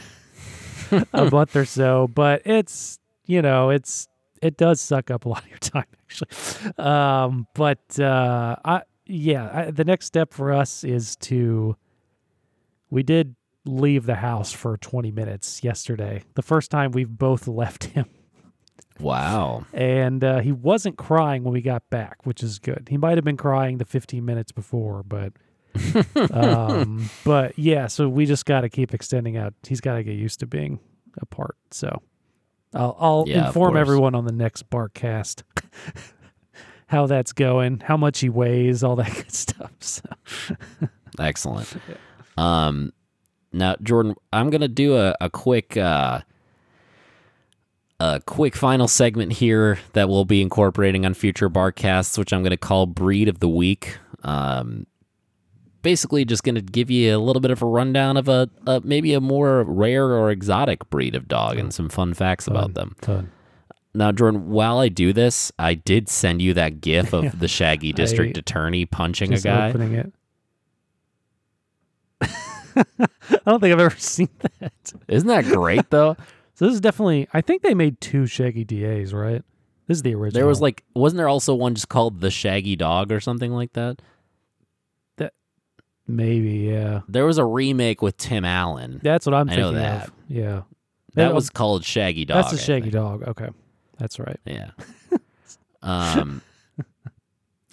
a 1.14 1.30
month 1.30 1.56
or 1.56 1.66
so, 1.66 2.08
but 2.08 2.42
it's 2.46 2.98
you 3.26 3.42
know 3.42 3.70
it's 3.70 4.08
it 4.42 4.56
does 4.56 4.80
suck 4.80 5.12
up 5.12 5.26
a 5.26 5.30
lot 5.30 5.44
of 5.44 5.50
your 5.50 5.60
time 5.60 5.86
actually. 6.06 6.74
Um, 6.78 7.46
but 7.54 8.00
uh, 8.00 8.56
I 8.64 8.82
yeah, 9.06 9.50
I, 9.54 9.72
the 9.72 9.84
next 9.84 10.06
step 10.06 10.34
for 10.34 10.54
us 10.54 10.86
is 10.86 11.18
to 11.18 11.76
we 12.90 13.04
did 13.04 13.36
leave 13.66 14.06
the 14.06 14.16
house 14.16 14.54
for 14.54 14.78
20 14.78 15.12
minutes 15.12 15.62
yesterday. 15.64 16.24
The 16.36 16.42
first 16.42 16.72
time 16.72 16.92
we've 16.92 17.10
both 17.10 17.48
left 17.48 17.84
him 17.84 18.06
Wow. 19.00 19.66
and 19.74 20.24
uh, 20.24 20.40
he 20.40 20.52
wasn't 20.52 20.98
crying 20.98 21.44
when 21.44 21.54
we 21.54 21.62
got 21.62 21.90
back, 21.90 22.26
which 22.26 22.44
is 22.44 22.60
good. 22.60 22.88
He 22.90 22.98
might 22.98 23.18
have 23.18 23.24
been 23.26 23.38
crying 23.38 23.78
the 23.78 23.86
15 23.86 24.24
minutes 24.26 24.52
before, 24.52 25.04
but 25.04 25.34
um, 26.32 27.10
but 27.24 27.58
yeah. 27.58 27.88
So 27.88 28.10
we 28.10 28.26
just 28.26 28.46
got 28.46 28.62
to 28.62 28.70
keep 28.70 28.94
extending 28.94 29.38
out. 29.38 29.54
He's 29.68 29.82
got 29.82 29.96
to 29.96 30.04
get 30.04 30.16
used 30.16 30.40
to 30.42 30.48
being 30.48 30.80
apart. 31.22 31.56
So 31.72 32.02
I'll, 32.74 32.96
I'll 33.00 33.24
Yeah, 33.28 33.48
inform 33.48 33.78
everyone 33.78 34.16
on 34.16 34.26
the 34.26 34.32
next 34.32 34.70
Barkcast 34.70 35.44
how 36.88 37.06
that's 37.06 37.34
going, 37.34 37.80
how 37.80 37.98
much 37.98 38.20
he 38.20 38.30
weighs, 38.30 38.84
all 38.84 38.96
that 38.98 39.14
good 39.16 39.32
stuff. 39.32 39.72
So 39.80 40.04
Excellent. 41.20 41.72
Um, 42.38 42.94
now, 43.52 43.76
Jordan, 43.82 44.16
I'm 44.34 44.50
gonna 44.50 44.68
do 44.68 44.96
a, 44.98 45.16
a 45.22 45.30
quick 45.30 45.78
uh, 45.78 46.22
a 48.00 48.22
quick 48.26 48.56
final 48.56 48.88
segment 48.88 49.34
here 49.34 49.78
that 49.94 50.08
we'll 50.10 50.26
be 50.26 50.42
incorporating 50.42 51.06
on 51.06 51.14
future 51.14 51.50
Barkcasts, 51.50 52.18
which 52.18 52.32
I'm 52.34 52.44
gonna 52.44 52.58
call 52.58 52.86
Breed 52.86 53.28
of 53.28 53.40
the 53.40 53.50
Week. 53.50 53.98
Um, 54.24 54.86
basically, 55.82 56.24
just 56.26 56.44
gonna 56.44 56.62
give 56.62 56.90
you 56.90 57.16
a 57.16 57.20
little 57.20 57.42
bit 57.42 57.52
of 57.52 57.62
a 57.62 57.66
rundown 57.66 58.16
of 58.18 58.28
a, 58.30 58.50
a 58.66 58.82
maybe 58.84 59.14
a 59.14 59.20
more 59.22 59.64
rare 59.64 60.06
or 60.06 60.32
exotic 60.32 60.90
breed 60.90 61.16
of 61.16 61.28
dog 61.28 61.58
and 61.58 61.74
some 61.74 61.90
fun 61.90 62.14
facts 62.14 62.48
about 62.48 62.74
them. 62.74 62.96
Ton. 63.02 63.32
Now, 63.94 64.12
Jordan, 64.12 64.50
while 64.50 64.78
I 64.78 64.88
do 64.88 65.12
this, 65.14 65.52
I 65.58 65.74
did 65.74 66.08
send 66.10 66.42
you 66.42 66.54
that 66.54 66.80
GIF 66.80 67.12
of 67.12 67.40
the 67.40 67.48
Shaggy 67.48 67.92
District 67.92 68.38
I- 68.38 68.40
Attorney 68.40 68.86
punching 68.86 69.34
a 69.34 69.40
guy. 69.40 69.70
opening 69.70 69.94
it. 69.96 70.14
I 72.76 73.40
don't 73.46 73.60
think 73.60 73.74
I've 73.74 73.80
ever 73.80 73.96
seen 73.98 74.30
that. 74.60 74.94
Isn't 75.08 75.28
that 75.28 75.46
great 75.46 75.90
though? 75.90 76.16
So 76.60 76.66
this 76.66 76.74
is 76.74 76.82
definitely. 76.82 77.26
I 77.34 77.40
think 77.40 77.62
they 77.62 77.74
made 77.74 78.02
two 78.02 78.26
Shaggy 78.26 78.66
DAs, 78.66 79.14
right? 79.14 79.42
This 79.88 80.00
is 80.00 80.02
the 80.02 80.14
original. 80.14 80.38
There 80.42 80.46
was 80.46 80.60
like, 80.60 80.84
wasn't 80.94 81.20
there 81.20 81.30
also 81.30 81.56
one 81.56 81.74
just 81.74 81.88
called 81.88 82.20
the 82.20 82.30
Shaggy 82.30 82.76
Dog 82.76 83.14
or 83.14 83.22
something 83.22 83.54
like 83.54 83.72
that? 83.74 84.02
That 85.16 85.32
maybe, 86.06 86.52
yeah. 86.70 87.04
There 87.08 87.26
was 87.26 87.38
a 87.38 87.46
remake 87.46 88.02
with 88.02 88.18
Tim 88.18 88.44
Allen. 88.44 89.00
That's 89.02 89.26
what 89.26 89.36
I'm 89.36 89.50
I 89.50 89.56
know 89.56 89.72
thinking 89.72 89.76
that. 89.84 90.08
of. 90.10 90.14
Yeah, 90.28 90.62
That 91.14 91.34
was 91.34 91.50
called 91.50 91.86
Shaggy 91.86 92.26
Dog. 92.26 92.44
that's 92.44 92.52
a 92.52 92.62
I 92.62 92.66
Shaggy 92.66 92.82
think. 92.82 92.94
dog. 92.94 93.24
Okay, 93.26 93.48
that's 93.98 94.20
right. 94.20 94.38
Yeah. 94.44 94.72
um. 95.82 96.42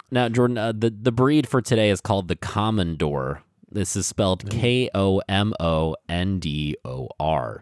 Now, 0.09 0.29
Jordan, 0.29 0.57
uh, 0.57 0.71
the 0.71 0.89
the 0.89 1.11
breed 1.11 1.49
for 1.49 1.61
today 1.61 1.89
is 1.89 1.99
called 1.99 2.29
the 2.29 2.37
Komondor. 2.37 3.39
This 3.69 3.97
is 3.97 4.07
spelled 4.07 4.49
K 4.49 4.89
O 4.95 5.21
M 5.27 5.53
O 5.59 5.97
N 6.07 6.39
D 6.39 6.77
O 6.85 7.09
R. 7.19 7.61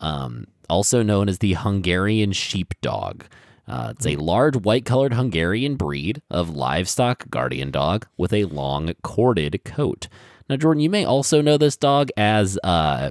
Um, 0.00 0.46
also 0.68 1.02
known 1.02 1.28
as 1.28 1.38
the 1.38 1.54
Hungarian 1.54 2.32
Sheepdog. 2.32 3.24
Uh, 3.68 3.92
it's 3.96 4.06
a 4.06 4.16
large 4.16 4.56
white-colored 4.56 5.14
Hungarian 5.14 5.76
breed 5.76 6.22
of 6.30 6.50
livestock 6.50 7.28
guardian 7.30 7.70
dog 7.70 8.06
with 8.16 8.32
a 8.32 8.44
long 8.44 8.92
corded 9.02 9.60
coat. 9.64 10.08
Now, 10.48 10.56
Jordan, 10.56 10.80
you 10.80 10.90
may 10.90 11.04
also 11.04 11.40
know 11.42 11.56
this 11.56 11.76
dog 11.76 12.10
as 12.16 12.58
uh, 12.62 13.10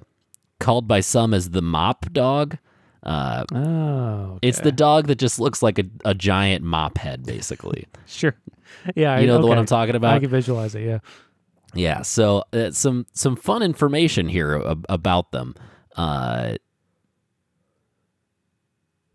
called 0.60 0.88
by 0.88 1.02
some 1.02 1.34
as 1.34 1.50
the 1.50 1.62
mop 1.62 2.12
dog. 2.14 2.58
Uh, 3.04 3.44
Oh, 3.54 4.40
it's 4.42 4.62
the 4.62 4.72
dog 4.72 5.08
that 5.08 5.16
just 5.20 5.40
looks 5.40 5.62
like 5.62 5.78
a, 5.78 5.84
a 6.06 6.14
giant 6.16 6.64
mop 6.64 6.98
head, 6.98 7.26
basically. 7.26 7.86
sure. 8.06 8.36
Yeah, 8.96 9.18
You 9.20 9.24
I, 9.24 9.26
know 9.28 9.42
the 9.42 9.48
one. 9.48 9.58
I'm 9.58 9.66
talking 9.66 9.96
about. 9.96 10.16
I 10.16 10.20
can 10.20 10.30
visualize 10.30 10.74
it. 10.76 10.86
Yeah. 10.86 11.00
Yeah. 11.74 12.02
So 12.02 12.44
uh, 12.54 12.72
some 12.72 13.06
some 13.14 13.36
fun 13.36 13.62
information 13.62 14.28
here 14.30 14.56
ab- 14.66 14.86
about 14.90 15.32
them. 15.32 15.54
Uh, 15.96 16.56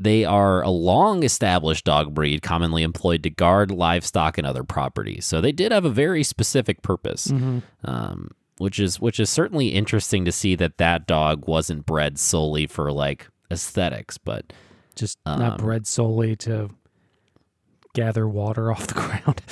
they 0.01 0.25
are 0.25 0.63
a 0.63 0.71
long 0.71 1.23
established 1.23 1.85
dog 1.85 2.15
breed 2.15 2.43
commonly 2.43 2.83
employed 2.83 3.23
to 3.25 3.31
guard 3.31 3.71
livestock 3.71 4.39
and 4.39 4.47
other 4.47 4.65
property. 4.65 5.21
So 5.21 5.41
they 5.41 5.53
did 5.53 5.73
have 5.73 5.85
a 5.85 5.91
very 5.91 6.23
specific 6.23 6.83
purpose. 6.83 7.29
Mm-hmm. 7.29 7.59
Um, 7.85 8.31
which 8.59 8.79
is 8.79 9.01
which 9.01 9.19
is 9.19 9.31
certainly 9.31 9.69
interesting 9.69 10.25
to 10.27 10.33
see 10.33 10.55
that 10.57 10.77
that 10.77 11.07
dog 11.07 11.47
wasn't 11.47 11.87
bred 11.87 12.19
solely 12.19 12.67
for 12.67 12.93
like 12.93 13.27
aesthetics, 13.51 14.19
but 14.19 14.53
Just 14.95 15.19
Um, 15.25 15.39
not 15.39 15.59
bred 15.59 15.87
solely 15.87 16.37
to 16.37 16.69
gather 17.95 18.29
water 18.29 18.71
off 18.71 18.87
the 18.87 18.95
ground. 19.01 19.43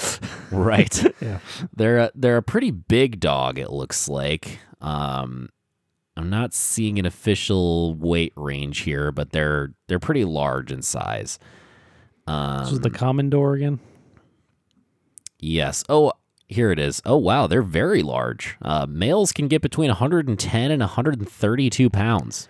right. 0.51 1.05
yeah. 1.23 1.39
They're 1.75 1.99
a, 1.99 2.11
they're 2.15 2.37
a 2.37 2.43
pretty 2.43 2.71
big 2.71 3.19
dog. 3.21 3.59
It 3.59 3.71
looks 3.71 4.09
like. 4.09 4.59
Um, 4.81 5.49
I'm 6.19 6.31
not 6.31 6.53
seeing 6.53 6.99
an 6.99 7.07
official 7.07 7.95
weight 7.95 8.33
range 8.37 8.81
here, 8.81 9.13
but 9.13 9.31
they're 9.31 9.73
they're 9.87 9.99
pretty 10.01 10.25
large 10.25 10.73
in 10.73 10.83
size. 10.83 11.39
Um, 12.27 12.61
This 12.65 12.71
was 12.73 12.81
the 12.81 12.91
Komondor 12.91 13.57
again. 13.57 13.79
yes. 15.39 15.85
Oh, 15.89 16.13
here 16.49 16.71
it 16.73 16.79
is. 16.79 17.01
Oh 17.07 17.17
wow, 17.17 17.47
they're 17.47 17.63
very 17.63 18.03
large. 18.03 18.57
Uh, 18.61 18.87
males 18.89 19.33
can 19.33 19.49
get 19.49 19.63
between 19.63 19.89
110 19.89 20.71
and 20.71 20.81
132 20.81 21.91
pounds. 21.91 22.49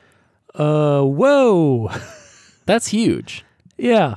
Uh, 0.55 1.03
whoa. 1.03 1.91
That's 2.67 2.89
huge. 2.89 3.45
yeah. 3.77 4.17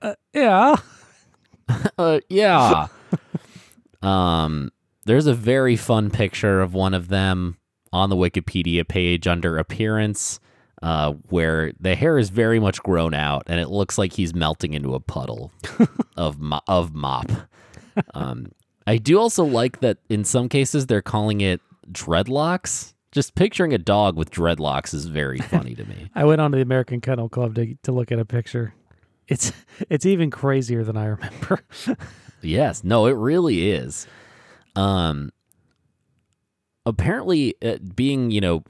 Uh, 0.00 0.14
yeah. 0.32 0.76
Uh, 1.96 2.20
yeah. 2.28 2.88
um, 4.02 4.70
there's 5.06 5.26
a 5.26 5.32
very 5.32 5.74
fun 5.76 6.10
picture 6.10 6.60
of 6.60 6.74
one 6.74 6.92
of 6.92 7.08
them 7.08 7.56
on 7.92 8.10
the 8.10 8.16
Wikipedia 8.16 8.86
page 8.86 9.26
under 9.26 9.58
appearance, 9.58 10.40
uh, 10.82 11.12
where 11.28 11.72
the 11.80 11.94
hair 11.94 12.18
is 12.18 12.30
very 12.30 12.58
much 12.58 12.82
grown 12.82 13.14
out 13.14 13.44
and 13.46 13.60
it 13.60 13.68
looks 13.68 13.98
like 13.98 14.12
he's 14.14 14.34
melting 14.34 14.74
into 14.74 14.94
a 14.94 15.00
puddle 15.00 15.52
of 16.16 16.40
mo- 16.40 16.60
of 16.66 16.94
mop. 16.94 17.30
Um, 18.14 18.52
I 18.86 18.96
do 18.96 19.18
also 19.18 19.44
like 19.44 19.80
that 19.80 19.98
in 20.08 20.24
some 20.24 20.48
cases 20.48 20.86
they're 20.86 21.02
calling 21.02 21.40
it 21.40 21.60
dreadlocks. 21.90 22.94
Just 23.12 23.34
picturing 23.34 23.74
a 23.74 23.78
dog 23.78 24.16
with 24.16 24.30
dreadlocks 24.30 24.94
is 24.94 25.04
very 25.06 25.38
funny 25.38 25.74
to 25.74 25.84
me. 25.84 26.10
I 26.14 26.24
went 26.24 26.40
on 26.40 26.50
to 26.52 26.56
the 26.56 26.62
American 26.62 27.00
Kennel 27.00 27.28
Club 27.28 27.54
to 27.56 27.74
to 27.82 27.92
look 27.92 28.10
at 28.10 28.18
a 28.18 28.24
picture. 28.24 28.74
It's 29.28 29.52
it's 29.90 30.06
even 30.06 30.30
crazier 30.30 30.82
than 30.82 30.96
I 30.96 31.06
remember. 31.06 31.60
Yes, 32.44 32.82
no, 32.82 33.06
it 33.06 33.12
really 33.14 33.70
is. 33.70 34.08
Um, 34.74 35.30
apparently, 36.86 37.54
uh, 37.62 37.78
being 37.94 38.30
you 38.30 38.40
know 38.40 38.62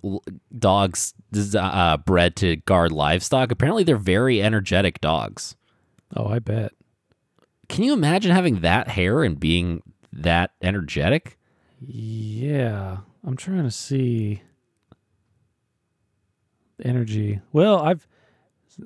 dogs 0.59 1.15
uh, 1.57 1.97
bred 1.99 2.37
to 2.37 2.57
guard 2.57 2.93
livestock, 2.93 3.51
apparently 3.51 3.85
they're 3.85 3.97
very 3.97 4.43
energetic 4.43 5.01
dogs. 5.01 5.57
oh, 6.17 6.27
I 6.27 6.39
bet. 6.39 6.73
can 7.69 7.85
you 7.85 7.93
imagine 7.93 8.33
having 8.33 8.61
that 8.61 8.89
hair 8.89 9.23
and 9.23 9.39
being 9.39 9.83
that 10.13 10.53
energetic? 10.61 11.39
Yeah, 11.81 12.99
I'm 13.25 13.37
trying 13.37 13.65
to 13.65 13.71
see 13.71 14.43
energy. 16.85 17.41
Well, 17.53 17.81
I've 17.81 18.07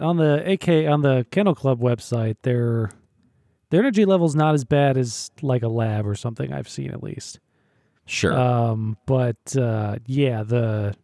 on 0.01 0.17
the 0.17 0.53
AK 0.53 0.91
on 0.91 1.03
the 1.03 1.27
Kennel 1.31 1.55
Club 1.55 1.81
website. 1.81 2.37
Their 2.43 2.91
their 3.71 3.81
energy 3.81 4.05
level's 4.05 4.35
not 4.35 4.55
as 4.55 4.65
bad 4.65 4.97
as 4.97 5.31
like 5.43 5.63
a 5.63 5.69
lab 5.69 6.07
or 6.07 6.15
something. 6.15 6.53
I've 6.53 6.69
seen 6.69 6.91
at 6.91 7.03
least. 7.03 7.41
Sure. 8.07 8.33
Um, 8.39 8.97
but 9.07 9.57
uh, 9.57 9.97
yeah, 10.07 10.43
the 10.43 10.95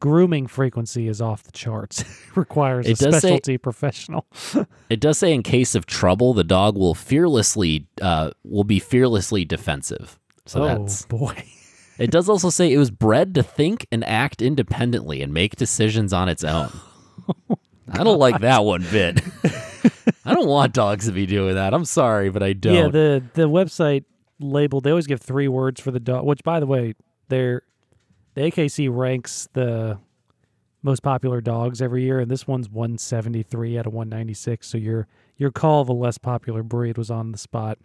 grooming 0.00 0.46
frequency 0.46 1.08
is 1.08 1.20
off 1.20 1.42
the 1.42 1.52
charts. 1.52 2.04
Requires 2.36 2.86
It 2.86 3.00
a 3.00 3.04
does 3.06 3.14
say- 3.14 3.18
specialty 3.28 3.58
professional. 3.58 4.26
it 4.90 5.00
does 5.00 5.18
say 5.18 5.32
in 5.32 5.42
case 5.42 5.74
of 5.74 5.86
trouble, 5.86 6.34
the 6.34 6.44
dog 6.44 6.76
will 6.76 6.94
fearlessly 6.94 7.86
uh, 8.00 8.30
will 8.44 8.64
be 8.64 8.78
fearlessly 8.78 9.44
defensive. 9.44 10.18
So 10.46 10.62
oh 10.62 10.66
that's 10.66 11.02
boy. 11.06 11.44
It 11.98 12.10
does 12.10 12.30
also 12.30 12.48
say 12.48 12.72
it 12.72 12.78
was 12.78 12.90
bred 12.90 13.34
to 13.34 13.42
think 13.42 13.86
and 13.92 14.02
act 14.04 14.40
independently 14.40 15.20
and 15.20 15.34
make 15.34 15.56
decisions 15.56 16.14
on 16.14 16.30
its 16.30 16.42
own. 16.42 16.70
I 17.92 18.02
don't 18.04 18.18
like 18.18 18.40
that 18.40 18.64
one 18.64 18.86
bit. 18.90 19.20
I 20.24 20.32
don't 20.32 20.48
want 20.48 20.72
dogs 20.72 21.04
to 21.08 21.12
be 21.12 21.26
doing 21.26 21.56
that. 21.56 21.74
I'm 21.74 21.84
sorry, 21.84 22.30
but 22.30 22.42
I 22.42 22.54
don't. 22.54 22.74
Yeah, 22.74 22.88
the 22.88 23.22
the 23.34 23.50
website 23.50 24.04
labeled. 24.40 24.84
They 24.84 24.90
always 24.90 25.06
give 25.06 25.20
three 25.20 25.48
words 25.48 25.80
for 25.80 25.90
the 25.90 26.00
dog. 26.00 26.24
Which, 26.24 26.42
by 26.42 26.60
the 26.60 26.66
way, 26.66 26.94
they're 27.28 27.62
the 28.34 28.42
AKC 28.42 28.88
ranks 28.94 29.48
the 29.52 29.98
most 30.82 31.02
popular 31.02 31.40
dogs 31.40 31.82
every 31.82 32.04
year, 32.04 32.20
and 32.20 32.30
this 32.30 32.46
one's 32.46 32.68
173 32.68 33.78
out 33.78 33.86
of 33.86 33.92
196. 33.92 34.66
So 34.66 34.78
your 34.78 35.06
your 35.36 35.50
call 35.50 35.82
of 35.82 35.88
a 35.88 35.92
less 35.92 36.18
popular 36.18 36.62
breed 36.62 36.98
was 36.98 37.10
on 37.10 37.32
the 37.32 37.38
spot. 37.38 37.78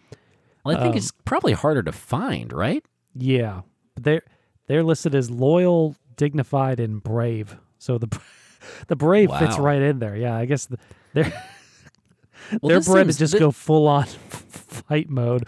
well, 0.64 0.78
I 0.78 0.82
think 0.82 0.94
um, 0.94 0.98
it's 0.98 1.12
probably 1.26 1.54
harder 1.54 1.84
to 1.84 1.92
find, 1.92 2.52
right? 2.52 2.84
Yeah, 3.14 3.62
but 3.96 4.04
they're 4.04 4.24
they're 4.68 4.84
listed 4.84 5.16
as 5.16 5.30
loyal, 5.30 5.96
dignified, 6.16 6.80
and 6.80 7.02
brave. 7.04 7.58
So 7.78 7.98
the 7.98 8.20
the 8.88 8.96
brave 8.96 9.30
fits 9.40 9.58
right 9.58 9.82
in 9.82 10.00
there. 10.00 10.16
Yeah, 10.16 10.36
I 10.36 10.46
guess 10.46 10.66
the, 10.68 10.78
they're 11.14 11.34
Well, 12.62 12.70
they're 12.70 12.80
this 12.80 12.88
bred 12.88 13.08
to 13.08 13.18
just 13.18 13.38
go 13.38 13.52
full 13.52 13.88
on 13.88 14.06
fight 14.06 15.10
mode. 15.10 15.48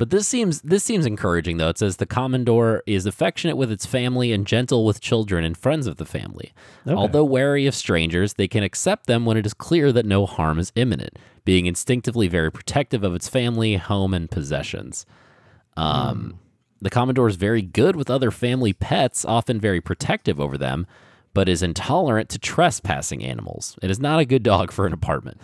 But 0.00 0.08
this 0.08 0.26
seems 0.26 0.62
this 0.62 0.82
seems 0.82 1.04
encouraging 1.04 1.58
though. 1.58 1.68
It 1.68 1.76
says 1.76 1.98
the 1.98 2.06
Komondor 2.06 2.80
is 2.86 3.04
affectionate 3.04 3.58
with 3.58 3.70
its 3.70 3.84
family 3.84 4.32
and 4.32 4.46
gentle 4.46 4.86
with 4.86 5.02
children 5.02 5.44
and 5.44 5.54
friends 5.54 5.86
of 5.86 5.98
the 5.98 6.06
family. 6.06 6.54
Okay. 6.86 6.96
Although 6.96 7.24
wary 7.24 7.66
of 7.66 7.74
strangers, 7.74 8.32
they 8.32 8.48
can 8.48 8.62
accept 8.62 9.04
them 9.04 9.26
when 9.26 9.36
it 9.36 9.44
is 9.44 9.52
clear 9.52 9.92
that 9.92 10.06
no 10.06 10.24
harm 10.24 10.58
is 10.58 10.72
imminent, 10.74 11.18
being 11.44 11.66
instinctively 11.66 12.28
very 12.28 12.50
protective 12.50 13.04
of 13.04 13.14
its 13.14 13.28
family, 13.28 13.76
home, 13.76 14.14
and 14.14 14.30
possessions. 14.30 15.04
Um, 15.76 16.38
The 16.80 16.88
Komondor 16.88 17.28
is 17.28 17.36
very 17.36 17.60
good 17.60 17.94
with 17.94 18.08
other 18.08 18.30
family 18.30 18.72
pets, 18.72 19.26
often 19.26 19.60
very 19.60 19.82
protective 19.82 20.40
over 20.40 20.56
them, 20.56 20.86
but 21.34 21.46
is 21.46 21.62
intolerant 21.62 22.30
to 22.30 22.38
trespassing 22.38 23.22
animals. 23.22 23.78
It 23.82 23.90
is 23.90 24.00
not 24.00 24.18
a 24.18 24.24
good 24.24 24.44
dog 24.44 24.72
for 24.72 24.86
an 24.86 24.94
apartment. 24.94 25.42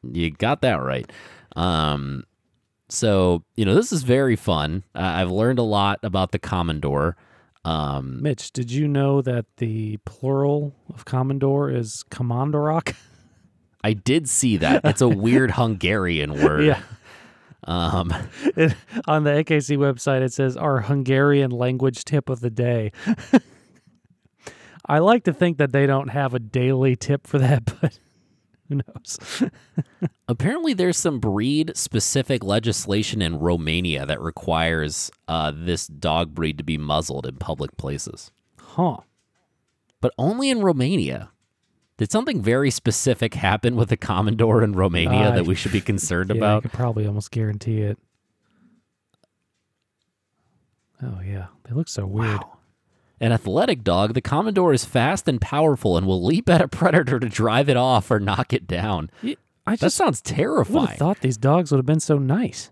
You 0.10 0.30
got 0.30 0.62
that 0.62 0.80
right. 0.80 1.12
Um, 1.54 2.24
so, 2.88 3.42
you 3.56 3.64
know, 3.64 3.74
this 3.74 3.92
is 3.92 4.02
very 4.02 4.36
fun. 4.36 4.84
Uh, 4.94 5.00
I've 5.00 5.30
learned 5.30 5.58
a 5.58 5.62
lot 5.64 5.98
about 6.02 6.32
the 6.32 6.38
Komondor. 6.38 7.14
Um, 7.64 8.22
Mitch, 8.22 8.50
did 8.52 8.70
you 8.70 8.88
know 8.88 9.20
that 9.22 9.44
the 9.58 9.98
plural 10.04 10.74
of 10.94 11.04
Komondor 11.04 11.74
is 11.74 12.04
Komondorok? 12.10 12.94
I 13.84 13.92
did 13.92 14.28
see 14.28 14.56
that. 14.58 14.80
It's 14.84 15.00
a 15.00 15.08
weird 15.08 15.52
Hungarian 15.52 16.32
word. 16.42 16.64
yeah. 16.64 16.80
Um, 17.64 18.12
It, 18.56 18.74
on 19.06 19.24
the 19.24 19.30
AKC 19.30 19.76
website, 19.76 20.22
it 20.22 20.32
says 20.32 20.56
our 20.56 20.80
Hungarian 20.80 21.50
language 21.50 22.04
tip 22.04 22.28
of 22.28 22.40
the 22.40 22.50
day. 22.50 22.92
I 24.86 25.00
like 25.00 25.24
to 25.24 25.32
think 25.34 25.58
that 25.58 25.72
they 25.72 25.86
don't 25.86 26.08
have 26.08 26.32
a 26.32 26.38
daily 26.38 26.96
tip 26.96 27.26
for 27.26 27.38
that, 27.38 27.64
but 27.80 27.98
who 28.68 28.76
knows? 28.76 29.42
apparently, 30.28 30.74
there's 30.74 30.96
some 30.96 31.20
breed 31.20 31.72
specific 31.76 32.44
legislation 32.44 33.22
in 33.22 33.38
Romania 33.38 34.04
that 34.06 34.20
requires 34.20 35.10
uh, 35.26 35.52
this 35.54 35.86
dog 35.86 36.34
breed 36.34 36.58
to 36.58 36.64
be 36.64 36.76
muzzled 36.78 37.26
in 37.26 37.36
public 37.36 37.76
places, 37.76 38.30
Huh. 38.60 38.98
but 40.00 40.12
only 40.18 40.50
in 40.50 40.60
Romania. 40.60 41.30
Did 41.96 42.12
something 42.12 42.40
very 42.40 42.70
specific 42.70 43.34
happen 43.34 43.74
with 43.74 43.88
the 43.88 43.96
Komondor 43.96 44.62
in 44.62 44.72
Romania 44.74 45.30
I- 45.30 45.34
that 45.36 45.46
we 45.46 45.54
should 45.56 45.72
be 45.72 45.80
concerned 45.92 46.30
Yeah, 46.30 46.34
I 46.36 46.38
about? 46.38 46.62
could 46.62 46.72
probably 46.72 47.06
almost 47.06 47.30
guarantee 47.32 47.80
it. 47.80 47.98
Oh 51.02 51.20
yeah, 51.24 51.46
they 51.64 51.74
look 51.74 51.88
so 51.88 52.06
weird. 52.06 52.40
An 53.20 53.32
athletic 53.32 53.82
dog, 53.82 54.14
the 54.14 54.22
Komondor 54.22 54.72
is 54.74 54.84
fast 54.84 55.26
and 55.28 55.40
powerful 55.40 55.96
and 55.96 56.06
will 56.06 56.22
leap 56.24 56.48
at 56.48 56.60
a 56.60 56.68
predator 56.68 57.18
to 57.18 57.28
drive 57.28 57.68
it 57.68 57.76
off 57.76 58.10
or 58.10 58.20
knock 58.20 58.52
it 58.52 58.66
down. 58.66 59.10
I 59.24 59.36
That 59.66 59.80
just 59.80 59.96
sounds 59.96 60.20
would 60.24 60.36
terrifying. 60.36 60.86
have 60.86 60.96
thought 60.98 61.20
these 61.20 61.36
dogs 61.36 61.70
would 61.72 61.78
have 61.78 61.86
been 61.86 62.00
so 62.00 62.18
nice. 62.18 62.70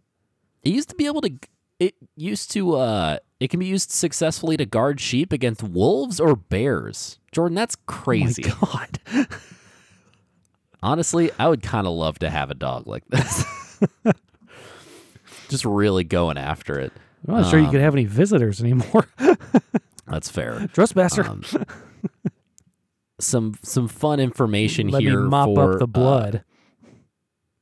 It 0.62 0.70
used 0.72 0.88
to 0.90 0.94
be 0.94 1.06
able 1.06 1.20
to. 1.22 1.30
It 1.78 1.94
used 2.16 2.50
to. 2.52 2.76
Uh, 2.76 3.18
it 3.38 3.50
can 3.50 3.60
be 3.60 3.66
used 3.66 3.90
successfully 3.90 4.56
to 4.56 4.64
guard 4.64 4.98
sheep 5.00 5.32
against 5.32 5.62
wolves 5.62 6.18
or 6.20 6.34
bears. 6.36 7.18
Jordan, 7.32 7.54
that's 7.54 7.76
crazy. 7.86 8.44
Oh 8.46 8.70
my 8.72 8.86
god. 9.14 9.28
Honestly, 10.82 11.30
I 11.38 11.48
would 11.48 11.62
kind 11.62 11.86
of 11.86 11.92
love 11.92 12.18
to 12.20 12.30
have 12.30 12.50
a 12.50 12.54
dog 12.54 12.86
like 12.86 13.06
this. 13.08 13.44
Just 15.48 15.64
really 15.64 16.04
going 16.04 16.38
after 16.38 16.78
it. 16.78 16.92
I'm 17.28 17.34
not 17.34 17.50
sure 17.50 17.58
you 17.58 17.66
Um, 17.66 17.72
could 17.72 17.80
have 17.80 17.94
any 17.94 18.04
visitors 18.04 18.60
anymore. 18.62 19.06
That's 20.08 20.30
fair. 20.30 20.68
Trespasser. 20.72 21.24
Um, 21.24 21.42
some 23.18 23.54
some 23.62 23.88
fun 23.88 24.20
information 24.20 24.88
Let 24.88 25.02
here 25.02 25.20
me 25.22 25.28
mop 25.28 25.54
for 25.54 25.72
up 25.74 25.78
the 25.78 25.84
uh, 25.84 25.86
blood. 25.86 26.44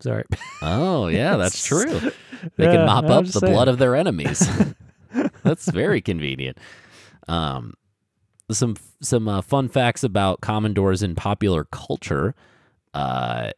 Sorry. 0.01 0.25
oh 0.63 1.09
yeah, 1.09 1.37
that's 1.39 1.65
true. 1.65 2.01
They 2.57 2.67
can 2.67 2.87
mop 2.87 3.07
up 3.07 3.27
the 3.27 3.41
saying. 3.41 3.53
blood 3.53 3.69
of 3.69 3.79
their 3.79 3.95
enemies. 3.95 4.47
that's 5.43 5.71
very 5.71 6.01
convenient. 6.01 6.59
Um, 7.29 7.75
some 8.51 8.77
some 9.01 9.29
uh, 9.29 9.41
fun 9.41 9.69
facts 9.69 10.05
about 10.05 10.41
Komondors 10.41 11.03
in 11.03 11.15
popular 11.15 11.65
culture. 11.65 12.35
Uh, 12.93 13.51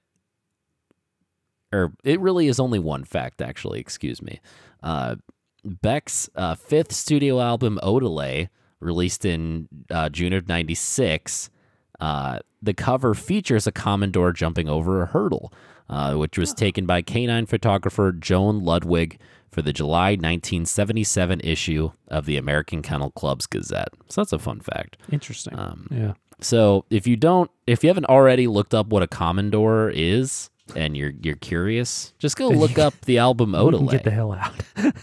or 1.73 1.93
it 2.05 2.21
really 2.21 2.47
is 2.47 2.61
only 2.61 2.79
one 2.79 3.05
fact, 3.05 3.43
actually. 3.43 3.81
Excuse 3.81 4.23
me. 4.23 4.41
Uh, 4.83 5.17
Beck's 5.65 6.31
uh, 6.37 6.55
fifth 6.55 6.93
studio 6.93 7.41
album, 7.41 7.81
Odelay, 7.83 8.49
released 8.81 9.25
in 9.25 9.69
uh, 9.91 10.09
June 10.09 10.33
of 10.33 10.49
'96. 10.49 11.51
Uh, 11.99 12.41
the 12.63 12.75
cover 12.75 13.15
features 13.15 13.67
a 13.67 13.73
Komondor 13.73 14.35
jumping 14.35 14.69
over 14.69 15.03
a 15.03 15.07
hurdle, 15.07 15.53
uh, 15.89 16.15
which 16.15 16.37
was 16.37 16.53
taken 16.53 16.85
by 16.87 17.01
canine 17.03 17.47
photographer 17.47 18.13
Joan 18.13 18.61
Ludwig 18.65 19.19
for 19.51 19.63
the 19.63 19.73
July 19.73 20.11
1977 20.11 21.41
issue 21.41 21.91
of 22.09 22.27
the 22.27 22.37
American 22.37 22.83
Kennel 22.83 23.11
Club's 23.13 23.47
Gazette. 23.47 23.89
So 24.09 24.21
that's 24.21 24.33
a 24.33 24.39
fun 24.39 24.61
fact. 24.61 24.99
Interesting. 25.11 25.59
Um, 25.59 25.87
yeah. 25.91 26.13
so 26.41 26.85
if 26.91 27.07
you 27.07 27.17
don't, 27.17 27.51
if 27.67 27.83
you 27.83 27.89
haven't 27.89 28.07
already 28.07 28.47
looked 28.47 28.75
up 28.75 28.89
what 28.89 29.03
a 29.03 29.07
Komondor 29.07 29.91
is, 29.95 30.51
and 30.75 30.97
you're 30.97 31.13
you're 31.23 31.37
curious, 31.37 32.13
just 32.19 32.37
go 32.37 32.49
look 32.49 32.77
up 32.79 32.93
the 33.03 33.19
album 33.19 33.53
Odelay. 33.57 33.93
get 33.93 34.05
the 34.05 34.11
hell 34.11 34.33
out. 34.33 34.53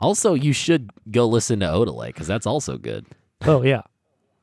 also, 0.00 0.34
you 0.34 0.52
should 0.52 0.90
go 1.10 1.26
listen 1.26 1.60
to 1.60 1.66
Odelay 1.66 2.08
because 2.08 2.26
that's 2.26 2.46
also 2.46 2.78
good. 2.78 3.06
oh 3.44 3.62
yeah. 3.62 3.82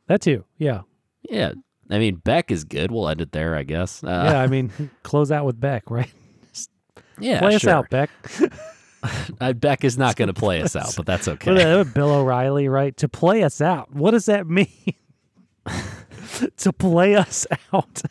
That 0.07 0.21
too. 0.21 0.43
Yeah. 0.57 0.81
Yeah, 1.29 1.53
I 1.89 1.99
mean 1.99 2.17
Beck 2.17 2.51
is 2.51 2.63
good. 2.63 2.91
We'll 2.91 3.07
end 3.07 3.21
it 3.21 3.31
there, 3.31 3.55
I 3.55 3.63
guess. 3.63 4.03
Uh, 4.03 4.29
yeah. 4.31 4.41
I 4.41 4.47
mean, 4.47 4.71
close 5.03 5.31
out 5.31 5.45
with 5.45 5.59
Beck, 5.59 5.89
right? 5.89 6.11
yeah, 7.19 7.39
Play 7.39 7.55
us 7.55 7.67
out, 7.67 7.89
Beck. 7.89 8.09
Uh, 9.41 9.51
Beck 9.51 9.83
is 9.83 9.97
not 9.97 10.15
going 10.15 10.29
to 10.29 10.33
play 10.33 10.61
us 10.61 10.77
out, 10.77 10.93
but 10.95 11.05
that's 11.05 11.27
okay. 11.27 11.53
that 11.53 11.93
Bill 11.93 12.09
O'Reilly, 12.09 12.69
right? 12.69 12.95
To 12.95 13.09
play 13.09 13.43
us 13.43 13.59
out. 13.59 13.93
What 13.93 14.11
does 14.11 14.27
that 14.27 14.47
mean? 14.47 14.67
to 16.57 16.71
play 16.71 17.15
us 17.15 17.45
out. 17.73 18.01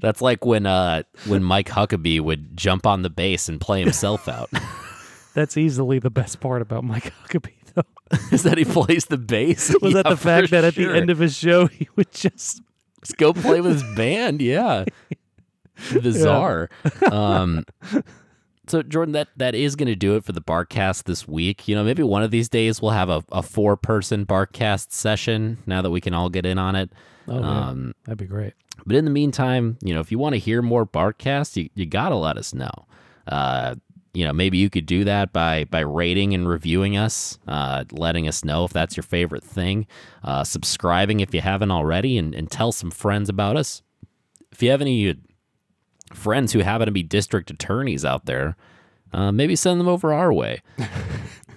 That's 0.00 0.22
like 0.22 0.46
when 0.46 0.64
uh 0.64 1.02
when 1.26 1.42
Mike 1.42 1.68
Huckabee 1.68 2.20
would 2.22 2.56
jump 2.56 2.86
on 2.86 3.02
the 3.02 3.10
bass 3.10 3.50
and 3.50 3.60
play 3.60 3.80
himself 3.82 4.28
out. 4.28 4.48
That's 5.38 5.56
easily 5.56 6.00
the 6.00 6.10
best 6.10 6.40
part 6.40 6.62
about 6.62 6.82
Mike 6.82 7.12
Huckabee, 7.22 7.52
though. 7.74 7.82
is 8.32 8.42
that 8.42 8.58
he 8.58 8.64
plays 8.64 9.04
the 9.04 9.16
bass? 9.16 9.72
Was 9.82 9.94
that 9.94 10.08
the 10.08 10.16
fact 10.16 10.50
that 10.50 10.64
at 10.64 10.74
sure. 10.74 10.92
the 10.92 10.98
end 10.98 11.10
of 11.10 11.20
his 11.20 11.36
show 11.36 11.68
he 11.68 11.88
would 11.94 12.10
just 12.10 12.60
Let's 13.00 13.12
go 13.12 13.32
play 13.32 13.60
with 13.60 13.74
his 13.74 13.96
band. 13.96 14.42
Yeah. 14.42 14.84
Bizarre. 15.92 16.70
Um, 17.12 17.64
so 18.66 18.82
Jordan, 18.82 19.12
that 19.12 19.28
that 19.36 19.54
is 19.54 19.76
going 19.76 19.86
to 19.86 19.94
do 19.94 20.16
it 20.16 20.24
for 20.24 20.32
the 20.32 20.40
Barkcast 20.40 21.04
this 21.04 21.28
week. 21.28 21.68
You 21.68 21.76
know, 21.76 21.84
maybe 21.84 22.02
one 22.02 22.24
of 22.24 22.32
these 22.32 22.48
days 22.48 22.82
we'll 22.82 22.90
have 22.90 23.08
a, 23.08 23.22
a 23.30 23.44
four 23.44 23.76
person 23.76 24.26
Barkcast 24.26 24.90
session. 24.90 25.58
Now 25.66 25.82
that 25.82 25.90
we 25.90 26.00
can 26.00 26.14
all 26.14 26.30
get 26.30 26.46
in 26.46 26.58
on 26.58 26.74
it. 26.74 26.90
Oh, 27.28 27.38
yeah. 27.38 27.68
Um, 27.68 27.94
that'd 28.06 28.18
be 28.18 28.26
great. 28.26 28.54
but 28.84 28.96
in 28.96 29.04
the 29.04 29.12
meantime, 29.12 29.78
you 29.82 29.94
know, 29.94 30.00
if 30.00 30.10
you 30.10 30.18
want 30.18 30.32
to 30.32 30.40
hear 30.40 30.62
more 30.62 30.84
Barkcast, 30.84 31.56
you, 31.56 31.70
you 31.76 31.86
got 31.86 32.08
to 32.08 32.16
let 32.16 32.36
us 32.36 32.52
know. 32.52 32.72
Uh, 33.28 33.76
you 34.14 34.24
know, 34.24 34.32
maybe 34.32 34.58
you 34.58 34.70
could 34.70 34.86
do 34.86 35.04
that 35.04 35.32
by 35.32 35.64
by 35.64 35.80
rating 35.80 36.34
and 36.34 36.48
reviewing 36.48 36.96
us, 36.96 37.38
uh, 37.46 37.84
letting 37.92 38.26
us 38.26 38.44
know 38.44 38.64
if 38.64 38.72
that's 38.72 38.96
your 38.96 39.04
favorite 39.04 39.44
thing, 39.44 39.86
uh, 40.24 40.44
subscribing 40.44 41.20
if 41.20 41.34
you 41.34 41.40
haven't 41.40 41.70
already, 41.70 42.18
and, 42.18 42.34
and 42.34 42.50
tell 42.50 42.72
some 42.72 42.90
friends 42.90 43.28
about 43.28 43.56
us. 43.56 43.82
If 44.50 44.62
you 44.62 44.70
have 44.70 44.80
any 44.80 45.16
friends 46.14 46.52
who 46.52 46.60
happen 46.60 46.86
to 46.86 46.92
be 46.92 47.02
district 47.02 47.50
attorneys 47.50 48.04
out 48.04 48.26
there, 48.26 48.56
uh, 49.12 49.30
maybe 49.32 49.56
send 49.56 49.78
them 49.78 49.88
over 49.88 50.12
our 50.12 50.32
way. 50.32 50.62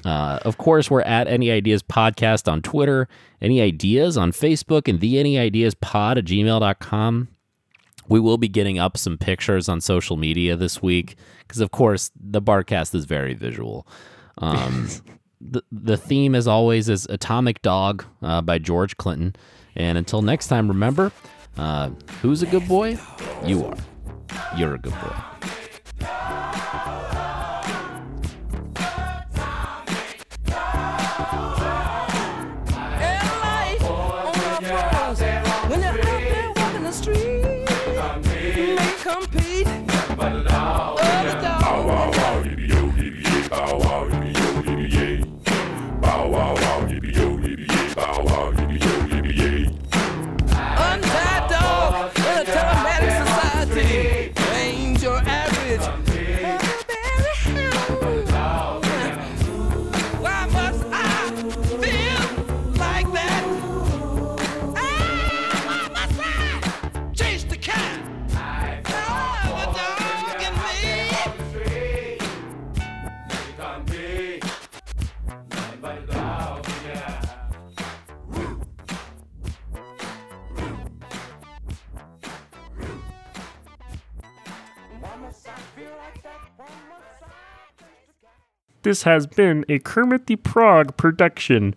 Uh, 0.04 0.40
of 0.44 0.58
course, 0.58 0.90
we're 0.90 1.02
at 1.02 1.28
Any 1.28 1.52
Ideas 1.52 1.84
Podcast 1.84 2.52
on 2.52 2.62
Twitter, 2.62 3.08
Any 3.42 3.62
Ideas 3.62 4.18
on 4.18 4.32
Facebook, 4.32 4.88
and 4.88 5.00
the 5.00 5.20
Any 5.20 5.38
Ideas 5.38 5.76
Pod 5.76 6.18
at 6.18 6.26
gmail.com. 6.26 7.28
We 8.08 8.20
will 8.20 8.38
be 8.38 8.48
getting 8.48 8.80
up 8.80 8.98
some 8.98 9.18
pictures 9.18 9.70
on 9.70 9.82
social 9.82 10.18
media 10.18 10.56
this 10.56 10.82
week 10.82 11.16
because, 11.40 11.62
of 11.62 11.72
course, 11.72 12.12
the 12.20 12.42
Barkcast 12.42 12.94
is 12.96 13.06
very 13.06 13.34
visual. 13.34 13.88
Um, 14.38 14.90
the, 15.42 15.64
the 15.72 15.98
theme, 15.98 16.36
as 16.36 16.48
always, 16.48 16.90
is 16.90 17.06
Atomic 17.10 17.62
Dog 17.62 18.06
uh, 18.22 18.42
by 18.42 18.58
George 18.58 18.98
Clinton. 18.98 19.36
And 19.76 19.98
until 19.98 20.22
next 20.22 20.48
time, 20.48 20.68
remember 20.68 21.12
uh, 21.58 21.90
who's 22.22 22.42
a 22.44 22.48
good 22.48 22.68
boy? 22.68 22.98
You 23.46 23.66
are. 23.66 23.78
You're 24.58 24.76
a 24.76 24.80
good 24.80 24.94
boy. 24.94 25.51
This 88.92 89.04
has 89.04 89.26
been 89.26 89.64
a 89.70 89.80
Kermit 89.80 90.28
the 90.28 90.36
Frog 90.36 90.98
production. 90.98 91.76